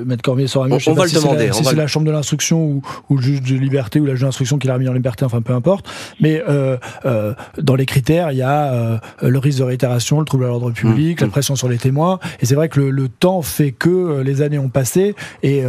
maître 0.04 0.22
Cormier 0.22 0.46
sera 0.46 0.66
mieux. 0.66 0.78
On, 0.86 0.90
on 0.90 0.94
va 0.94 1.04
le 1.04 1.12
demander. 1.12 1.46
La, 1.46 1.52
si 1.52 1.64
c'est 1.64 1.76
la 1.76 1.86
chambre 1.86 2.06
de 2.06 2.10
l'instruction 2.10 2.64
ou, 2.64 2.82
ou, 3.10 3.16
le 3.16 3.22
juge 3.22 3.42
de 3.42 3.54
liberté 3.56 4.00
ou 4.00 4.06
la 4.06 4.14
juge 4.14 4.22
d'instruction 4.22 4.58
qui 4.58 4.66
l'a 4.66 4.74
remis 4.74 4.88
en 4.88 4.92
liberté. 4.92 5.24
Enfin, 5.24 5.42
peu 5.42 5.52
importe. 5.52 5.88
Mais 6.20 6.42
dans 7.58 7.74
les 7.74 7.86
critères, 7.86 8.32
il 8.32 8.38
y 8.38 8.42
a 8.42 9.00
le 9.22 9.38
risque 9.38 9.58
de 9.58 9.64
réitération, 9.64 10.18
le 10.18 10.26
trouble 10.26 10.44
à 10.44 10.48
l'ordre 10.48 10.70
public, 10.70 11.20
mmh. 11.20 11.24
la 11.24 11.30
pression 11.30 11.56
sur 11.56 11.68
les 11.68 11.78
témoins. 11.78 12.18
Et 12.40 12.46
c'est 12.46 12.54
vrai 12.54 12.68
que 12.68 12.80
le, 12.80 12.90
le, 12.90 13.08
temps 13.08 13.42
fait 13.42 13.72
que 13.72 14.22
les 14.22 14.42
années 14.42 14.58
ont 14.58 14.68
passé. 14.68 15.14
Et 15.42 15.62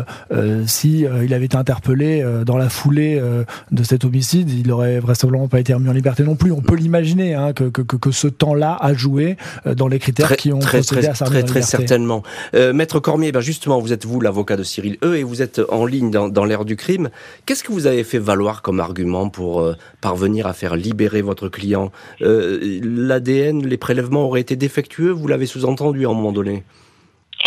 si 0.66 1.06
il 1.24 1.34
avait 1.34 1.46
été 1.46 1.58
interpellé 1.58 1.75
euh, 2.00 2.44
dans 2.44 2.58
la 2.58 2.70
foulée 2.70 3.20
euh, 3.22 3.44
de 3.72 3.84
cet 3.84 4.06
homicide, 4.06 4.50
il 4.50 4.72
aurait 4.72 5.00
vraisemblablement 5.00 5.48
pas 5.48 5.60
été 5.60 5.74
remis 5.74 5.90
en 5.90 5.94
liberté 5.94 6.24
non 6.24 6.36
plus. 6.36 6.52
On 6.52 6.62
peut 6.62 6.76
l'imaginer 6.76 7.34
hein, 7.34 7.54
que, 7.54 7.66
que, 7.66 7.82
que, 7.82 8.12
ce 8.12 8.28
temps-là 8.28 8.78
a 8.80 8.94
joué 8.94 9.38
euh, 9.66 9.76
dans 9.76 9.88
les 9.88 10.00
critères 10.00 10.36
qui 10.36 10.52
ont 10.52 10.60
très, 10.60 10.80
procédé 10.80 11.08
à 11.08 11.16
sa 11.16 11.26
très, 11.26 11.44
très 11.44 11.62
certainement. 11.62 12.24
Maître 12.54 13.00
Cormier, 13.00 13.32
ben 13.32 13.42
justement, 13.42 13.80
vous 13.80 13.94
êtes 13.94 14.06
vous 14.06 14.22
l'avocat 14.22 14.58
de 14.58 14.64
Cyril 14.64 14.98
E 15.04 15.16
et 15.16 15.24
vous 15.24 15.42
êtes 15.42 15.62
en 15.70 15.86
ligne 15.86 16.12
dans, 16.12 16.30
dans 16.30 16.46
l'ère 16.46 16.66
du 16.66 16.76
crime. 16.76 17.10
Qu'est-ce 17.46 17.64
que 17.64 17.72
vous 17.72 17.88
avez 17.88 18.04
fait 18.04 18.20
valoir 18.20 18.62
comme 18.62 18.80
argument 18.80 19.30
pour 19.30 19.76
parvenir 20.02 20.48
à 20.48 20.54
faire 20.54 20.76
libérer 20.76 21.22
votre 21.22 21.50
client? 21.50 21.92
L'ADN, 22.22 23.66
les 23.66 23.78
prélèvements 23.78 24.26
auraient 24.26 24.42
été 24.42 24.56
défectueux, 24.56 25.12
vous 25.12 25.28
l'avez 25.28 25.46
sous-entendu 25.46 26.06
à 26.06 26.10
un 26.10 26.14
moment 26.14 26.32
donné? 26.32 26.64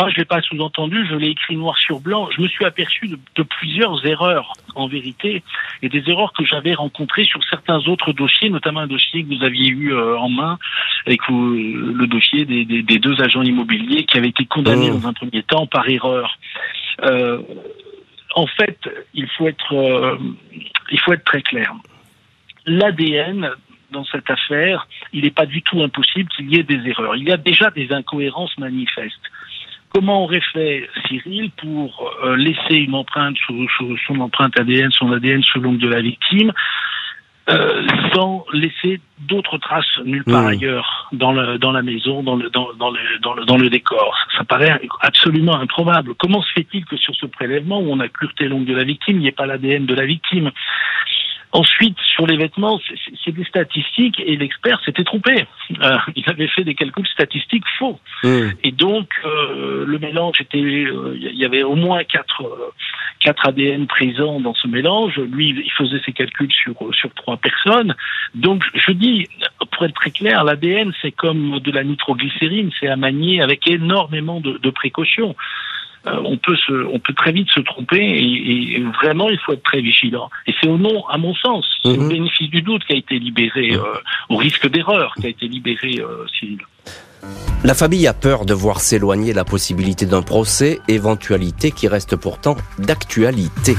Ah, 0.00 0.08
je 0.10 0.16
l'ai 0.16 0.24
pas 0.24 0.40
sous-entendu, 0.42 1.04
je 1.10 1.16
l'ai 1.16 1.30
écrit 1.30 1.56
noir 1.56 1.76
sur 1.76 1.98
blanc. 1.98 2.28
Je 2.30 2.40
me 2.40 2.46
suis 2.46 2.64
aperçu 2.64 3.08
de, 3.08 3.18
de, 3.34 3.42
plusieurs 3.42 4.06
erreurs, 4.06 4.52
en 4.76 4.86
vérité, 4.86 5.42
et 5.82 5.88
des 5.88 6.08
erreurs 6.08 6.32
que 6.32 6.44
j'avais 6.44 6.74
rencontrées 6.74 7.24
sur 7.24 7.42
certains 7.42 7.78
autres 7.88 8.12
dossiers, 8.12 8.48
notamment 8.48 8.80
un 8.80 8.86
dossier 8.86 9.24
que 9.24 9.34
vous 9.34 9.42
aviez 9.42 9.68
eu 9.68 9.92
euh, 9.92 10.16
en 10.16 10.28
main, 10.28 10.56
avec 11.04 11.20
vous, 11.28 11.50
le 11.50 12.06
dossier 12.06 12.44
des, 12.44 12.64
des, 12.64 12.82
des, 12.82 12.98
deux 13.00 13.20
agents 13.20 13.42
immobiliers 13.42 14.04
qui 14.04 14.16
avaient 14.16 14.28
été 14.28 14.44
condamnés 14.44 14.88
mmh. 14.88 15.00
dans 15.00 15.08
un 15.08 15.12
premier 15.14 15.42
temps 15.42 15.66
par 15.66 15.88
erreur. 15.88 16.38
Euh, 17.02 17.42
en 18.36 18.46
fait, 18.46 18.78
il 19.14 19.26
faut 19.36 19.48
être, 19.48 19.72
euh, 19.74 20.16
il 20.92 21.00
faut 21.00 21.12
être 21.12 21.24
très 21.24 21.42
clair. 21.42 21.74
L'ADN 22.66 23.50
dans 23.90 24.04
cette 24.04 24.30
affaire, 24.30 24.86
il 25.12 25.24
n'est 25.24 25.30
pas 25.30 25.46
du 25.46 25.62
tout 25.62 25.82
impossible 25.82 26.28
qu'il 26.36 26.54
y 26.54 26.58
ait 26.58 26.62
des 26.62 26.88
erreurs. 26.88 27.16
Il 27.16 27.24
y 27.24 27.32
a 27.32 27.36
déjà 27.36 27.70
des 27.70 27.90
incohérences 27.92 28.56
manifestes. 28.58 29.14
Comment 29.92 30.24
aurait 30.24 30.42
fait 30.52 30.88
Cyril 31.06 31.50
pour 31.52 32.12
euh, 32.24 32.36
laisser 32.36 32.74
une 32.74 32.94
empreinte 32.94 33.36
sur, 33.36 33.54
son 34.06 34.20
empreinte 34.20 34.58
ADN, 34.58 34.90
son 34.90 35.12
ADN 35.12 35.42
sur 35.42 35.60
l'ongle 35.60 35.78
de 35.78 35.88
la 35.88 36.02
victime, 36.02 36.52
euh, 37.48 37.86
sans 38.12 38.44
laisser 38.52 39.00
d'autres 39.20 39.56
traces 39.56 39.98
nulle 40.04 40.24
part 40.24 40.44
mmh. 40.44 40.48
ailleurs 40.48 41.08
dans, 41.12 41.32
le, 41.32 41.58
dans 41.58 41.72
la 41.72 41.80
maison, 41.80 42.22
dans 42.22 42.36
le, 42.36 42.50
dans, 42.50 42.74
dans, 42.74 42.90
le, 42.90 42.98
dans, 43.22 43.32
le, 43.32 43.44
dans 43.46 43.56
le 43.56 43.70
décor? 43.70 44.14
Ça 44.36 44.44
paraît 44.44 44.78
absolument 45.00 45.56
improbable. 45.56 46.14
Comment 46.18 46.42
se 46.42 46.52
fait-il 46.52 46.84
que 46.84 46.96
sur 46.98 47.14
ce 47.16 47.24
prélèvement 47.24 47.80
où 47.80 47.90
on 47.90 48.00
a 48.00 48.08
curté 48.08 48.48
l'ongle 48.48 48.66
de 48.66 48.74
la 48.74 48.84
victime, 48.84 49.16
il 49.16 49.20
n'y 49.20 49.28
ait 49.28 49.32
pas 49.32 49.46
l'ADN 49.46 49.86
de 49.86 49.94
la 49.94 50.04
victime? 50.04 50.50
Ensuite, 51.52 51.96
sur 52.00 52.26
les 52.26 52.36
vêtements, 52.36 52.78
c'est 53.24 53.32
des 53.32 53.44
statistiques 53.44 54.20
et 54.20 54.36
l'expert 54.36 54.80
s'était 54.84 55.04
trompé. 55.04 55.46
Euh, 55.82 55.96
il 56.14 56.28
avait 56.28 56.48
fait 56.48 56.62
des 56.62 56.74
calculs 56.74 57.06
statistiques 57.06 57.64
faux. 57.78 57.98
Mmh. 58.22 58.50
Et 58.64 58.70
donc, 58.70 59.08
euh, 59.24 59.86
le 59.86 59.98
mélange 59.98 60.40
était... 60.42 60.58
Il 60.58 60.88
euh, 60.88 61.16
y 61.16 61.46
avait 61.46 61.62
au 61.62 61.74
moins 61.74 62.04
quatre, 62.04 62.44
quatre 63.20 63.48
ADN 63.48 63.86
présents 63.86 64.40
dans 64.40 64.54
ce 64.54 64.68
mélange. 64.68 65.18
Lui, 65.18 65.50
il 65.64 65.72
faisait 65.72 66.00
ses 66.04 66.12
calculs 66.12 66.52
sur, 66.52 66.74
sur 66.92 67.12
trois 67.14 67.38
personnes. 67.38 67.94
Donc, 68.34 68.62
je 68.74 68.92
dis, 68.92 69.26
pour 69.72 69.86
être 69.86 69.94
très 69.94 70.10
clair, 70.10 70.44
l'ADN, 70.44 70.92
c'est 71.00 71.12
comme 71.12 71.60
de 71.60 71.70
la 71.70 71.82
nitroglycérine, 71.82 72.70
c'est 72.78 72.88
à 72.88 72.96
manier 72.96 73.40
avec 73.40 73.66
énormément 73.66 74.40
de, 74.40 74.58
de 74.58 74.70
précautions. 74.70 75.34
Euh, 76.06 76.20
on 76.24 76.36
peut 76.36 76.56
se, 76.56 76.86
on 76.86 76.98
peut 76.98 77.14
très 77.14 77.32
vite 77.32 77.48
se 77.50 77.60
tromper 77.60 77.98
et, 77.98 78.76
et 78.76 78.84
vraiment 79.02 79.28
il 79.28 79.38
faut 79.38 79.52
être 79.52 79.62
très 79.62 79.80
vigilant. 79.80 80.30
Et 80.46 80.54
c'est 80.60 80.68
au 80.68 80.78
nom, 80.78 81.06
à 81.08 81.18
mon 81.18 81.34
sens, 81.34 81.66
mmh. 81.84 81.88
au 81.90 82.08
bénéfice 82.08 82.50
du 82.50 82.62
doute 82.62 82.84
qu'a 82.84 82.96
été 82.96 83.18
libéré, 83.18 83.72
euh, 83.72 83.82
au 84.28 84.36
risque 84.36 84.68
d'erreur 84.68 85.14
qu'a 85.20 85.28
été 85.28 85.48
libéré 85.48 85.96
euh, 86.00 86.24
Cyril. 86.38 86.60
La 87.64 87.74
famille 87.74 88.06
a 88.06 88.14
peur 88.14 88.44
de 88.44 88.54
voir 88.54 88.80
s'éloigner 88.80 89.32
la 89.32 89.44
possibilité 89.44 90.06
d'un 90.06 90.22
procès, 90.22 90.78
éventualité 90.86 91.72
qui 91.72 91.88
reste 91.88 92.14
pourtant 92.14 92.56
d'actualité. 92.78 93.74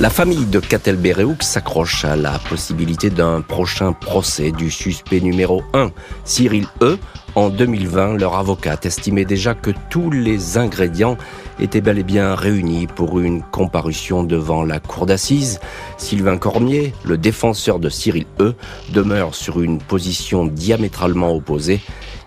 La 0.00 0.08
famille 0.08 0.46
de 0.46 0.60
Catel 0.60 0.98
s'accroche 1.40 2.06
à 2.06 2.16
la 2.16 2.38
possibilité 2.38 3.10
d'un 3.10 3.42
prochain 3.42 3.92
procès 3.92 4.50
du 4.50 4.70
suspect 4.70 5.20
numéro 5.20 5.62
1, 5.74 5.90
Cyril 6.24 6.66
E. 6.80 6.96
En 7.34 7.50
2020, 7.50 8.16
leur 8.16 8.36
avocate 8.36 8.86
estimait 8.86 9.26
déjà 9.26 9.54
que 9.54 9.70
tous 9.90 10.10
les 10.10 10.56
ingrédients 10.56 11.18
étaient 11.60 11.82
bel 11.82 11.98
et 11.98 12.02
bien 12.02 12.34
réunis 12.34 12.86
pour 12.86 13.20
une 13.20 13.42
comparution 13.42 14.24
devant 14.24 14.62
la 14.62 14.80
cour 14.80 15.04
d'assises. 15.04 15.60
Sylvain 15.98 16.38
Cormier, 16.38 16.94
le 17.04 17.18
défenseur 17.18 17.78
de 17.78 17.90
Cyril 17.90 18.24
E, 18.40 18.54
demeure 18.94 19.34
sur 19.34 19.60
une 19.60 19.82
position 19.82 20.46
diamétralement 20.46 21.34
opposée. 21.34 21.82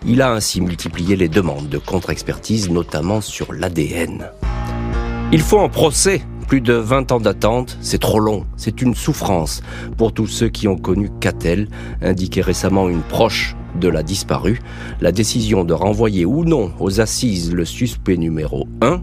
Il 0.06 0.22
a 0.22 0.30
ainsi 0.30 0.60
multiplié 0.60 1.16
les 1.16 1.28
demandes 1.28 1.68
de 1.68 1.78
contre-expertise, 1.78 2.70
notamment 2.70 3.20
sur 3.20 3.52
l'ADN. 3.52 4.30
Il 5.32 5.40
faut 5.40 5.58
un 5.58 5.68
procès, 5.68 6.22
Plus 6.46 6.60
de 6.60 6.74
20 6.74 7.12
ans 7.12 7.20
d'attente, 7.20 7.78
c'est 7.80 8.00
trop 8.00 8.20
long, 8.20 8.44
c'est 8.56 8.82
une 8.82 8.94
souffrance 8.94 9.62
pour 9.96 10.12
tous 10.12 10.26
ceux 10.26 10.48
qui 10.48 10.68
ont 10.68 10.76
connu 10.76 11.10
Catel, 11.20 11.68
indiquait 12.02 12.42
récemment 12.42 12.88
une 12.88 13.00
proche 13.02 13.56
de 13.80 13.88
la 13.88 14.02
disparue. 14.02 14.60
La 15.00 15.10
décision 15.10 15.64
de 15.64 15.72
renvoyer 15.72 16.24
ou 16.24 16.44
non 16.44 16.70
aux 16.78 17.00
assises 17.00 17.52
le 17.52 17.64
suspect 17.64 18.16
numéro 18.16 18.68
1 18.82 19.02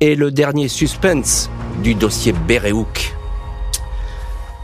est 0.00 0.16
le 0.16 0.30
dernier 0.32 0.68
suspense 0.68 1.50
du 1.82 1.94
dossier 1.94 2.34
Béréouk. 2.48 3.14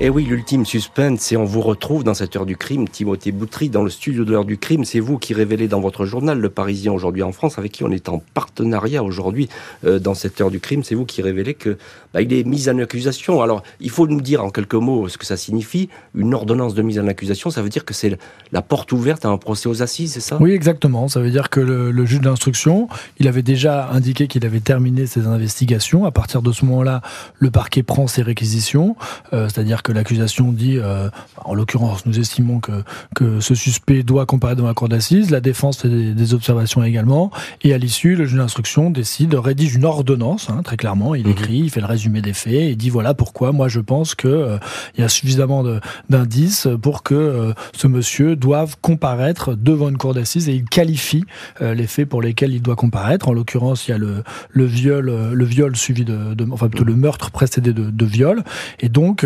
Et 0.00 0.06
eh 0.06 0.10
oui, 0.10 0.22
l'ultime 0.22 0.64
suspense, 0.64 1.32
et 1.32 1.36
on 1.36 1.44
vous 1.44 1.60
retrouve 1.60 2.04
dans 2.04 2.14
cette 2.14 2.36
heure 2.36 2.46
du 2.46 2.56
crime, 2.56 2.88
Timothée 2.88 3.32
Boutry, 3.32 3.68
dans 3.68 3.82
le 3.82 3.90
studio 3.90 4.24
de 4.24 4.30
l'heure 4.30 4.44
du 4.44 4.56
crime. 4.56 4.84
C'est 4.84 5.00
vous 5.00 5.18
qui 5.18 5.34
révélez 5.34 5.66
dans 5.66 5.80
votre 5.80 6.06
journal, 6.06 6.38
Le 6.38 6.48
Parisien 6.50 6.92
aujourd'hui 6.92 7.24
en 7.24 7.32
France, 7.32 7.58
avec 7.58 7.72
qui 7.72 7.82
on 7.82 7.90
est 7.90 8.08
en 8.08 8.22
partenariat 8.32 9.02
aujourd'hui 9.02 9.48
euh, 9.84 9.98
dans 9.98 10.14
cette 10.14 10.40
heure 10.40 10.52
du 10.52 10.60
crime. 10.60 10.84
C'est 10.84 10.94
vous 10.94 11.04
qui 11.04 11.20
révélez 11.20 11.54
que 11.54 11.78
bah, 12.14 12.22
il 12.22 12.32
est 12.32 12.44
mis 12.44 12.68
en 12.68 12.78
accusation. 12.78 13.42
Alors, 13.42 13.64
il 13.80 13.90
faut 13.90 14.06
nous 14.06 14.20
dire 14.20 14.44
en 14.44 14.50
quelques 14.50 14.74
mots 14.74 15.08
ce 15.08 15.18
que 15.18 15.26
ça 15.26 15.36
signifie. 15.36 15.88
Une 16.14 16.32
ordonnance 16.32 16.74
de 16.74 16.82
mise 16.82 17.00
en 17.00 17.08
accusation, 17.08 17.50
ça 17.50 17.60
veut 17.60 17.68
dire 17.68 17.84
que 17.84 17.92
c'est 17.92 18.16
la 18.52 18.62
porte 18.62 18.92
ouverte 18.92 19.24
à 19.24 19.30
un 19.30 19.36
procès 19.36 19.68
aux 19.68 19.82
assises, 19.82 20.12
c'est 20.12 20.20
ça? 20.20 20.38
Oui, 20.40 20.52
exactement. 20.52 21.08
Ça 21.08 21.18
veut 21.18 21.32
dire 21.32 21.50
que 21.50 21.58
le, 21.58 21.90
le 21.90 22.06
juge 22.06 22.20
d'instruction, 22.20 22.86
il 23.18 23.26
avait 23.26 23.42
déjà 23.42 23.88
indiqué 23.88 24.28
qu'il 24.28 24.46
avait 24.46 24.60
terminé 24.60 25.06
ses 25.06 25.26
investigations. 25.26 26.04
À 26.04 26.12
partir 26.12 26.40
de 26.40 26.52
ce 26.52 26.64
moment-là, 26.66 27.02
le 27.40 27.50
parquet 27.50 27.82
prend 27.82 28.06
ses 28.06 28.22
réquisitions, 28.22 28.94
euh, 29.32 29.48
c'est-à-dire 29.48 29.82
que 29.82 29.87
que 29.88 29.92
l'accusation 29.94 30.52
dit, 30.52 30.76
euh, 30.76 31.08
en 31.42 31.54
l'occurrence, 31.54 32.04
nous 32.04 32.20
estimons 32.20 32.60
que, 32.60 32.84
que 33.14 33.40
ce 33.40 33.54
suspect 33.54 34.02
doit 34.02 34.26
comparaître 34.26 34.60
dans 34.60 34.66
la 34.66 34.74
cour 34.74 34.90
d'assises, 34.90 35.30
la 35.30 35.40
défense 35.40 35.78
fait 35.78 35.88
des, 35.88 36.34
observations 36.34 36.84
également, 36.84 37.30
et 37.62 37.72
à 37.72 37.78
l'issue, 37.78 38.14
le 38.14 38.26
juge 38.26 38.36
d'instruction 38.38 38.90
décide, 38.90 39.34
rédige 39.34 39.76
une 39.76 39.86
ordonnance, 39.86 40.50
hein, 40.50 40.60
très 40.62 40.76
clairement, 40.76 41.14
il 41.14 41.24
mhm. 41.24 41.32
écrit, 41.32 41.58
il 41.60 41.70
fait 41.70 41.80
le 41.80 41.86
résumé 41.86 42.20
des 42.20 42.34
faits, 42.34 42.52
et 42.52 42.76
dit 42.76 42.90
voilà 42.90 43.14
pourquoi 43.14 43.52
moi 43.52 43.68
je 43.68 43.80
pense 43.80 44.14
que 44.14 44.28
euh, 44.28 44.58
il 44.94 45.00
y 45.00 45.04
a 45.04 45.08
suffisamment 45.08 45.64
d'indices 46.10 46.68
pour 46.82 47.02
que 47.02 47.14
euh, 47.14 47.52
ce 47.74 47.86
monsieur 47.86 48.36
doive 48.36 48.76
comparaître 48.82 49.54
devant 49.54 49.88
une 49.88 49.96
cour 49.96 50.12
d'assises, 50.12 50.50
et 50.50 50.54
il 50.54 50.64
qualifie 50.64 51.24
les 51.60 51.86
faits 51.86 52.06
pour 52.06 52.20
lesquels 52.20 52.52
il 52.52 52.60
doit 52.60 52.76
comparaître. 52.76 53.28
En 53.28 53.32
l'occurrence, 53.32 53.88
il 53.88 53.92
y 53.92 53.94
a 53.94 53.98
le, 53.98 54.22
le 54.50 54.64
viol, 54.66 55.32
le 55.32 55.44
viol 55.46 55.74
suivi 55.76 56.04
de, 56.04 56.34
de 56.34 56.46
enfin 56.50 56.68
plutôt 56.68 56.84
le 56.84 56.94
meurtre 56.94 57.30
précédé 57.30 57.72
de, 57.72 57.90
de 57.90 58.04
viol, 58.04 58.44
et 58.80 58.90
donc 58.90 59.24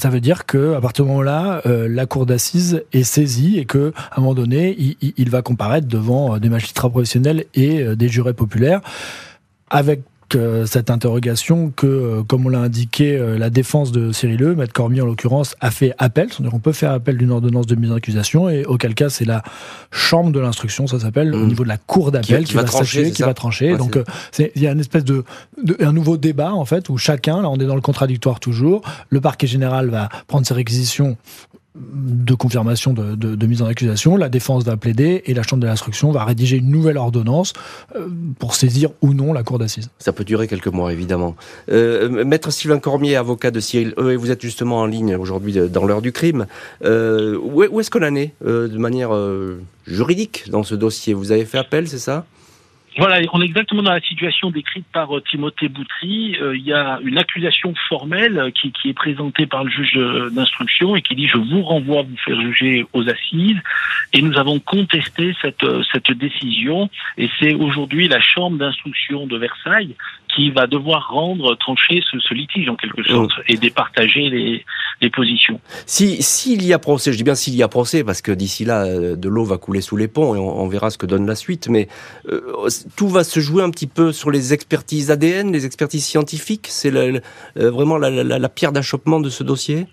ça 0.00 0.08
veut 0.08 0.22
dire 0.22 0.46
que 0.46 0.74
à 0.74 0.80
partir 0.80 1.04
ce 1.04 1.08
moment-là, 1.08 1.60
euh, 1.66 1.86
la 1.86 2.06
cour 2.06 2.24
d'assises 2.24 2.84
est 2.94 3.02
saisie 3.02 3.58
et 3.58 3.66
que 3.66 3.92
à 4.10 4.16
un 4.16 4.22
moment 4.22 4.32
donné, 4.32 4.74
il, 5.00 5.30
va 5.30 5.42
comparaître 5.42 5.86
devant 5.86 6.34
euh, 6.36 6.38
des 6.38 6.48
magistrats 6.48 6.88
professionnels 6.88 7.44
et 7.54 7.82
euh, 7.82 7.96
des 7.96 8.08
jurés 8.08 8.32
populaires 8.32 8.80
avec 9.68 10.00
cette 10.66 10.90
interrogation 10.90 11.72
que, 11.74 12.22
comme 12.22 12.46
on 12.46 12.48
l'a 12.48 12.60
indiqué, 12.60 13.18
la 13.38 13.50
défense 13.50 13.92
de 13.92 14.12
Cyril 14.12 14.42
E, 14.42 14.54
Maître 14.54 14.72
Cormier 14.72 15.00
en 15.00 15.06
l'occurrence, 15.06 15.56
a 15.60 15.70
fait 15.70 15.94
appel. 15.98 16.28
C'est-à-dire 16.30 16.50
qu'on 16.50 16.60
peut 16.60 16.72
faire 16.72 16.92
appel 16.92 17.16
d'une 17.16 17.30
ordonnance 17.30 17.66
de 17.66 17.74
mise 17.74 17.90
en 17.90 17.96
accusation 17.96 18.48
et 18.48 18.64
auquel 18.64 18.94
cas 18.94 19.08
c'est 19.08 19.24
la 19.24 19.42
chambre 19.90 20.30
de 20.30 20.40
l'instruction, 20.40 20.86
ça 20.86 21.00
s'appelle, 21.00 21.34
au 21.34 21.38
mmh. 21.38 21.48
niveau 21.48 21.64
de 21.64 21.68
la 21.68 21.78
cour 21.78 22.12
d'appel 22.12 22.44
qui, 22.44 22.54
va, 22.54 22.64
trancher, 22.64 23.10
qui 23.10 23.22
va 23.22 23.34
trancher. 23.34 23.76
Donc 23.76 23.98
il 24.38 24.62
y 24.62 24.66
a 24.66 24.72
une 24.72 24.80
espèce 24.80 25.04
de, 25.04 25.24
de, 25.62 25.76
un 25.80 25.92
nouveau 25.92 26.16
débat 26.16 26.52
en 26.52 26.64
fait 26.64 26.88
où 26.88 26.98
chacun, 26.98 27.42
là 27.42 27.48
on 27.50 27.58
est 27.58 27.66
dans 27.66 27.74
le 27.74 27.80
contradictoire 27.80 28.40
toujours, 28.40 28.82
le 29.08 29.20
parquet 29.20 29.46
général 29.46 29.88
va 29.88 30.08
prendre 30.26 30.46
ses 30.46 30.54
réquisitions 30.54 31.16
de 31.76 32.34
confirmation 32.34 32.92
de, 32.92 33.46
mise 33.46 33.62
en 33.62 33.66
accusation, 33.66 34.16
la 34.16 34.28
défense 34.28 34.64
va 34.64 34.76
plaider 34.76 35.22
et 35.26 35.34
la 35.34 35.42
chambre 35.42 35.62
de 35.62 35.68
l'instruction 35.68 36.10
va 36.10 36.24
rédiger 36.24 36.56
une 36.56 36.70
nouvelle 36.70 36.96
ordonnance 36.96 37.52
euh, 37.94 38.08
pour 38.38 38.54
saisir 38.54 38.90
ou 39.02 39.14
non 39.14 39.32
la 39.32 39.44
cour 39.44 39.58
d'assises. 39.58 39.88
Ça 39.98 40.12
peut 40.12 40.24
durer 40.24 40.48
quelques 40.48 40.66
mois, 40.66 40.92
évidemment. 40.92 41.36
Euh, 41.70 42.24
Maître 42.24 42.50
Sylvain 42.50 42.80
Cormier, 42.80 43.14
avocat 43.14 43.52
de 43.52 43.60
Cyril 43.60 43.94
E, 43.98 44.10
et 44.10 44.16
vous 44.16 44.32
êtes 44.32 44.42
justement 44.42 44.80
en 44.80 44.86
ligne 44.86 45.14
aujourd'hui 45.14 45.54
dans 45.68 45.86
l'heure 45.86 46.02
du 46.02 46.12
crime. 46.12 46.46
Euh, 46.84 47.38
où 47.40 47.80
est-ce 47.80 47.90
qu'on 47.90 48.02
en 48.02 48.16
est 48.16 48.34
de 48.42 48.78
manière 48.78 49.10
juridique 49.86 50.50
dans 50.50 50.64
ce 50.64 50.74
dossier? 50.74 51.14
Vous 51.14 51.30
avez 51.30 51.44
fait 51.44 51.58
appel, 51.58 51.88
c'est 51.88 51.98
ça? 51.98 52.26
Voilà, 52.96 53.20
on 53.32 53.40
est 53.40 53.44
exactement 53.44 53.82
dans 53.82 53.92
la 53.92 54.00
situation 54.00 54.50
décrite 54.50 54.84
par 54.92 55.16
euh, 55.16 55.22
Timothée 55.22 55.68
Boutry. 55.68 56.36
Euh, 56.40 56.56
il 56.56 56.64
y 56.64 56.72
a 56.72 56.98
une 57.04 57.18
accusation 57.18 57.72
formelle 57.88 58.38
euh, 58.38 58.50
qui, 58.50 58.72
qui 58.72 58.90
est 58.90 58.94
présentée 58.94 59.46
par 59.46 59.62
le 59.62 59.70
juge 59.70 59.94
d'instruction 60.32 60.96
et 60.96 61.02
qui 61.02 61.14
dit 61.14 61.28
je 61.28 61.36
vous 61.36 61.62
renvoie 61.62 62.02
vous 62.02 62.16
faire 62.24 62.40
juger 62.40 62.84
aux 62.92 63.08
assises. 63.08 63.58
Et 64.12 64.22
nous 64.22 64.36
avons 64.38 64.58
contesté 64.58 65.36
cette, 65.40 65.64
cette 65.92 66.10
décision 66.10 66.90
et 67.16 67.30
c'est 67.38 67.54
aujourd'hui 67.54 68.08
la 68.08 68.20
chambre 68.20 68.58
d'instruction 68.58 69.26
de 69.26 69.36
Versailles 69.36 69.94
qui 70.34 70.50
va 70.50 70.66
devoir 70.66 71.08
rendre 71.10 71.56
trancher 71.56 72.02
ce, 72.10 72.18
ce 72.18 72.34
litige 72.34 72.68
en 72.68 72.76
quelque 72.76 73.02
sorte 73.02 73.32
et 73.48 73.56
départager 73.56 74.28
les, 74.28 74.64
les 75.00 75.10
positions. 75.10 75.60
Si 75.86 76.22
s'il 76.22 76.64
y 76.64 76.72
a 76.72 76.78
procès, 76.78 77.12
je 77.12 77.16
dis 77.16 77.24
bien 77.24 77.34
s'il 77.34 77.54
y 77.54 77.62
a 77.62 77.68
procès 77.68 78.04
parce 78.04 78.22
que 78.22 78.32
d'ici 78.32 78.64
là 78.64 78.86
de 78.86 79.28
l'eau 79.28 79.44
va 79.44 79.58
couler 79.58 79.80
sous 79.80 79.96
les 79.96 80.08
ponts 80.08 80.34
et 80.34 80.38
on, 80.38 80.68
verra 80.68 80.90
ce 80.90 80.98
que 80.98 81.06
donne 81.06 81.26
la 81.26 81.34
suite. 81.34 81.68
Mais 81.68 81.88
tout 82.96 83.08
va 83.08 83.24
se 83.24 83.40
jouer 83.40 83.62
un 83.62 83.70
petit 83.70 83.86
peu 83.86 84.12
sur 84.12 84.30
les 84.30 84.52
expertises 84.52 85.10
ADN, 85.10 85.52
les 85.52 85.66
expertises 85.66 86.04
scientifiques. 86.04 86.66
C'est 86.68 86.94
euh, 86.94 87.20
vraiment 87.56 87.98
la, 87.98 88.48
pierre 88.48 88.72
d'achoppement 88.72 89.20
de 89.20 89.30
ce 89.30 89.42
dossier? 89.42 89.86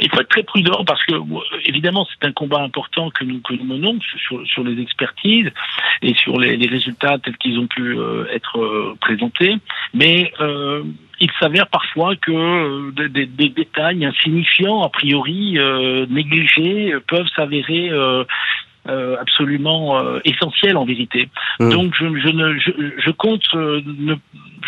Il 0.00 0.10
faut 0.10 0.20
être 0.20 0.28
très 0.28 0.42
prudent 0.42 0.84
parce 0.84 1.04
que 1.04 1.14
évidemment 1.66 2.06
c'est 2.10 2.26
un 2.26 2.32
combat 2.32 2.60
important 2.62 3.10
que 3.10 3.24
nous 3.24 3.40
que 3.40 3.54
nous 3.54 3.64
menons 3.64 3.98
sur, 4.46 4.64
les 4.64 4.80
expertises 4.80 5.50
et 6.02 6.14
sur 6.14 6.38
les, 6.38 6.66
résultats 6.66 7.18
tels 7.18 7.36
qu'ils 7.36 7.58
ont 7.58 7.66
pu 7.66 7.96
euh, 7.96 8.26
être 8.32 8.58
euh, 8.58 8.96
présentés, 9.00 9.56
mais 9.92 10.32
il 11.20 11.30
s'avère 11.38 11.68
parfois 11.68 12.16
que 12.16 12.90
des, 13.08 13.26
détails 13.48 14.04
insignifiants 14.04 14.82
a 14.82 14.88
priori 14.88 15.58
négligés 16.08 16.94
peuvent 17.06 17.28
s'avérer 17.36 17.90
euh, 18.86 19.16
absolument 19.18 19.98
euh, 19.98 20.20
essentiel 20.26 20.76
en 20.76 20.84
vérité. 20.84 21.30
Mmh. 21.58 21.70
Donc 21.70 21.94
je, 21.98 22.04
je, 22.04 22.28
ne, 22.28 22.58
je, 22.58 22.70
je 22.98 23.10
compte 23.12 23.42
euh, 23.54 23.80
ne, 23.86 24.14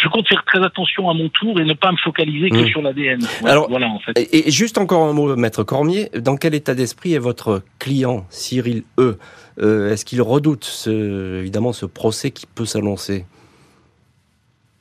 je 0.00 0.08
compte 0.08 0.28
faire 0.28 0.44
très 0.44 0.64
attention 0.64 1.08
à 1.08 1.14
mon 1.14 1.28
tour 1.28 1.60
et 1.60 1.64
ne 1.64 1.74
pas 1.74 1.92
me 1.92 1.96
focaliser 1.96 2.50
que 2.50 2.56
mmh. 2.56 2.68
sur 2.68 2.82
l'ADN. 2.82 3.20
Alors 3.44 3.68
voilà 3.68 3.88
en 3.88 3.98
fait. 3.98 4.12
Et, 4.32 4.50
juste 4.50 4.78
encore 4.78 5.04
un 5.08 5.12
mot, 5.12 5.34
maître 5.36 5.62
Cormier, 5.64 6.08
dans 6.14 6.36
quel 6.36 6.54
état 6.54 6.74
d'esprit 6.74 7.14
est 7.14 7.18
votre 7.18 7.62
client 7.78 8.26
Cyril 8.30 8.84
E? 8.98 9.18
Est-ce 9.58 10.04
qu'il 10.04 10.20
redoute 10.20 10.64
ce, 10.64 11.40
évidemment 11.40 11.72
ce 11.72 11.86
procès 11.86 12.30
qui 12.30 12.46
peut 12.46 12.66
s'annoncer? 12.66 13.24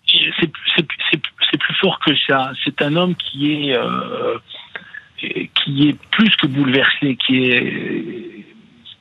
C'est 0.07 1.57
plus 1.57 1.75
fort 1.79 1.99
que 2.05 2.11
ça. 2.27 2.51
C'est 2.63 2.81
un 2.81 2.95
homme 2.95 3.15
qui 3.15 3.71
est 3.71 3.77
qui 5.19 5.89
est 5.89 5.97
plus 6.11 6.35
que 6.35 6.47
bouleversé, 6.47 7.17
qui 7.25 7.45
est 7.45 8.45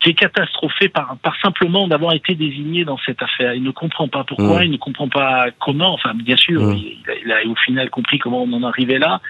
qui 0.05 0.11
est 0.11 0.15
catastrophé 0.15 0.91
par, 0.91 1.17
par 1.23 1.35
simplement 1.41 1.89
d'avoir 1.89 2.13
été 2.13 2.35
désigné 2.35 2.85
dans 2.85 2.99
cette 3.07 3.23
affaire. 3.23 3.55
Il 3.55 3.63
ne 3.63 3.71
comprend 3.71 4.07
pas 4.07 4.23
pourquoi, 4.23 4.61
mmh. 4.61 4.65
il 4.65 4.71
ne 4.73 4.77
comprend 4.77 5.09
pas 5.09 5.47
comment. 5.59 5.95
Enfin, 5.95 6.13
bien 6.15 6.37
sûr, 6.37 6.63
mmh. 6.63 6.79
il, 7.25 7.33
a, 7.33 7.49
au 7.49 7.55
final 7.57 7.89
compris 7.89 8.19
comment 8.19 8.43
on 8.43 8.53
en 8.53 8.63
arrivait 8.65 8.99
là, 8.99 9.23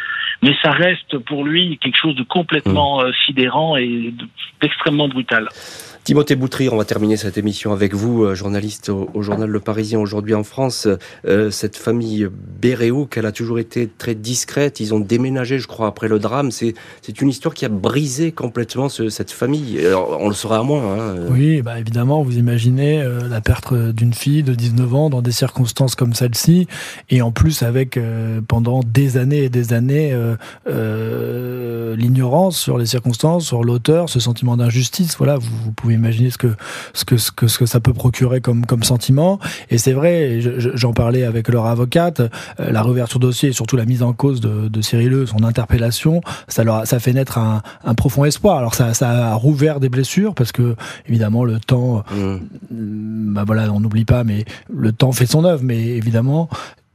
mais 0.43 0.53
ça 0.63 0.73
reste 0.73 1.17
pour 1.19 1.45
lui 1.45 1.79
quelque 1.79 1.97
chose 1.97 2.17
de 2.17 2.25
complètement 2.25 2.99
mmh. 2.99 3.05
euh, 3.05 3.13
sidérant 3.25 3.77
et 3.77 4.13
d'extrêmement 4.61 5.07
brutal. 5.07 5.49
Timothée 6.05 6.37
Boutry, 6.37 6.69
on 6.69 6.77
va 6.77 6.85
terminer 6.85 7.17
cette 7.17 7.39
émission 7.39 7.73
avec 7.73 7.95
vous, 7.95 8.25
euh, 8.25 8.35
journaliste 8.35 8.91
au, 8.91 9.23
journal 9.23 9.49
Le 9.49 9.59
Parisien 9.59 9.99
aujourd'hui 9.99 10.35
en 10.35 10.45
France. 10.45 10.87
Euh, 11.27 11.51
cette 11.51 11.77
famille 11.77 12.29
Béréouk, 12.61 13.17
elle 13.17 13.25
a 13.25 13.33
toujours 13.33 13.59
été 13.59 13.89
très 13.89 14.15
discrète. 14.15 14.81
Ils 14.81 14.93
ont 14.93 15.01
déménagé, 15.01 15.59
je 15.59 15.67
crois, 15.67 15.87
après 15.87 16.09
le 16.09 16.19
drame. 16.19 16.51
C'est 16.51 16.75
une 17.23 17.31
histoire 17.31 17.55
qui 17.55 17.65
a 17.65 17.71
brisé 17.71 18.33
complètement 18.33 18.91
cette 18.91 19.31
famille. 19.31 19.81
on 20.21 20.29
le 20.29 20.35
saura 20.35 20.59
à 20.59 20.63
moins. 20.63 20.83
Hein. 20.83 21.17
Oui, 21.31 21.63
bah 21.63 21.81
évidemment, 21.81 22.23
vous 22.23 22.37
imaginez 22.37 23.01
euh, 23.01 23.27
la 23.27 23.41
perte 23.41 23.73
d'une 23.73 24.13
fille 24.13 24.43
de 24.43 24.55
19 24.55 24.95
ans 24.95 25.09
dans 25.09 25.23
des 25.23 25.33
circonstances 25.33 25.95
comme 25.95 26.13
celle-ci, 26.13 26.69
et 27.09 27.23
en 27.23 27.33
plus 27.33 27.63
avec 27.63 27.99
pendant 28.47 28.81
des 28.81 29.17
années 29.17 29.45
et 29.45 29.49
des 29.49 29.73
années 29.73 30.15
l'ignorance 31.97 32.59
sur 32.59 32.77
les 32.77 32.87
circonstances, 32.87 33.47
sur 33.47 33.65
l'auteur, 33.65 34.11
ce 34.11 34.21
sentiment 34.21 34.59
d'injustice. 34.59 35.17
Voilà, 35.17 35.39
vous 35.39 35.73
pouvez 35.73 35.94
imaginer 35.95 36.31
ce 36.31 36.39
que 36.39 36.49
ce 36.93 37.05
que 37.05 37.17
ce 37.17 37.31
que, 37.31 37.47
ce 37.47 37.59
que 37.59 37.67
ça 37.67 37.81
peut 37.81 37.93
procurer 37.93 38.41
comme 38.41 38.67
comme 38.67 38.83
sentiment. 38.83 39.39
Et 39.71 39.79
c'est 39.79 39.93
vrai, 39.93 40.41
j'en 40.41 40.93
parlais 40.93 41.25
avec 41.25 41.49
leur 41.49 41.67
avocate, 41.67 42.21
euh, 42.21 42.29
la 42.59 42.83
réouverture 42.83 43.21
dossier 43.21 43.51
et 43.51 43.53
surtout 43.53 43.77
la 43.77 43.85
mise 43.85 44.03
en 44.03 44.13
cause 44.13 44.41
de, 44.41 44.69
de 44.69 44.81
Cyril 44.83 45.27
son 45.27 45.45
interpellation, 45.45 46.21
ça 46.49 46.65
leur 46.65 46.87
ça 46.87 46.99
fait 46.99 47.13
naître 47.13 47.39
un, 47.39 47.63
un 47.85 47.95
profond 47.95 48.25
espoir. 48.25 48.59
Alors 48.59 48.75
ça 48.75 48.95
ça 48.95 49.31
a 49.33 49.35
rouvert 49.35 49.81
des 49.81 49.89
blessures 49.89 50.35
parce 50.35 50.53
que 50.53 50.77
évidemment 51.09 51.45
le 51.45 51.61
temps, 51.61 52.05
mmh. 52.11 52.37
bah 53.35 53.45
voilà, 53.47 53.73
on 53.73 53.81
n'oublie 53.81 54.05
pas, 54.05 54.25
mais 54.25 54.45
le 54.73 54.93
temps 54.93 55.13
fait 55.13 55.27
son 55.27 55.45
œuvre. 55.45 55.63
Mais 55.63 55.79
évidemment, 55.79 56.49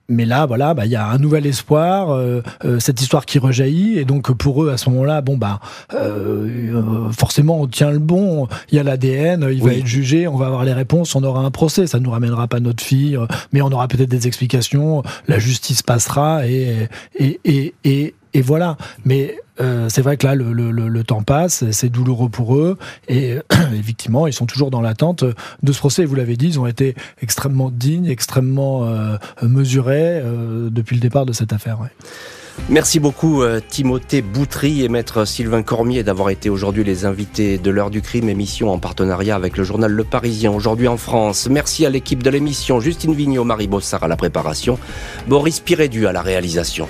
mais 0.09 0.25
là, 0.25 0.45
voilà, 0.45 0.73
bah, 0.73 0.85
il 0.85 0.91
y 0.91 0.95
a 0.95 1.07
un 1.07 1.19
nouvel 1.19 1.45
espoir, 1.45 2.09
euh, 2.09 2.41
euh, 2.65 2.79
cette 2.79 2.99
histoire 3.01 3.25
qui 3.25 3.39
rejaillit, 3.39 3.99
et 3.99 4.05
donc 4.05 4.31
pour 4.33 4.63
eux, 4.63 4.71
à 4.71 4.77
ce 4.77 4.89
moment-là, 4.89 5.21
bon 5.21 5.37
bah, 5.37 5.59
euh, 5.93 7.11
forcément, 7.11 7.61
on 7.61 7.67
tient 7.67 7.91
le 7.91 7.99
bon. 7.99 8.47
Il 8.71 8.75
y 8.75 8.79
a 8.79 8.83
l'ADN, 8.83 9.47
il 9.51 9.61
va 9.61 9.73
être 9.73 9.85
jugé, 9.85 10.27
on 10.27 10.35
va 10.35 10.47
avoir 10.47 10.65
les 10.65 10.73
réponses, 10.73 11.15
on 11.15 11.23
aura 11.23 11.41
un 11.41 11.51
procès. 11.51 11.87
Ça 11.87 11.99
nous 11.99 12.09
ramènera 12.09 12.47
pas 12.47 12.59
notre 12.59 12.83
fille, 12.83 13.17
mais 13.53 13.61
on 13.61 13.69
aura 13.69 13.87
peut-être 13.87 14.09
des 14.09 14.27
explications. 14.27 15.03
La 15.27 15.37
justice 15.37 15.83
passera, 15.83 16.47
et 16.47 16.89
et 17.17 17.39
et 17.45 17.75
et, 17.83 18.15
et 18.33 18.41
voilà. 18.41 18.77
Mais 19.05 19.37
euh, 19.61 19.87
c'est 19.89 20.01
vrai 20.01 20.17
que 20.17 20.25
là, 20.25 20.35
le, 20.35 20.53
le, 20.53 20.71
le 20.71 21.03
temps 21.03 21.23
passe, 21.23 21.69
c'est 21.71 21.89
douloureux 21.89 22.29
pour 22.29 22.55
eux, 22.55 22.77
et 23.07 23.37
effectivement, 23.77 24.27
ils 24.27 24.33
sont 24.33 24.45
toujours 24.45 24.71
dans 24.71 24.81
l'attente 24.81 25.23
de 25.63 25.73
ce 25.73 25.79
procès. 25.79 26.05
Vous 26.05 26.15
l'avez 26.15 26.37
dit, 26.37 26.47
ils 26.47 26.59
ont 26.59 26.67
été 26.67 26.95
extrêmement 27.21 27.69
dignes, 27.69 28.07
extrêmement 28.07 28.85
euh, 28.85 29.17
mesurés 29.41 30.21
euh, 30.23 30.69
depuis 30.69 30.95
le 30.95 31.01
départ 31.01 31.25
de 31.25 31.33
cette 31.33 31.53
affaire. 31.53 31.79
Merci 32.67 32.99
beaucoup 32.99 33.41
Timothée 33.69 34.21
Boutry 34.21 34.83
et 34.83 34.89
maître 34.89 35.23
Sylvain 35.23 35.63
Cormier 35.63 36.03
d'avoir 36.03 36.29
été 36.29 36.49
aujourd'hui 36.49 36.83
les 36.83 37.05
invités 37.05 37.57
de 37.57 37.71
l'heure 37.71 37.89
du 37.89 38.01
crime, 38.01 38.27
émission 38.27 38.69
en 38.69 38.79
partenariat 38.79 39.37
avec 39.37 39.55
le 39.55 39.63
journal 39.63 39.89
Le 39.89 40.03
Parisien 40.03 40.51
aujourd'hui 40.51 40.89
en 40.89 40.97
France. 40.97 41.47
Merci 41.49 41.85
à 41.85 41.89
l'équipe 41.89 42.21
de 42.21 42.29
l'émission, 42.29 42.81
Justine 42.81 43.13
Vignot, 43.13 43.45
Marie 43.45 43.67
Bossard 43.67 44.03
à 44.03 44.09
la 44.09 44.17
préparation, 44.17 44.77
Boris 45.27 45.61
Pirédu 45.61 46.05
à 46.05 46.11
la 46.11 46.21
réalisation. 46.21 46.89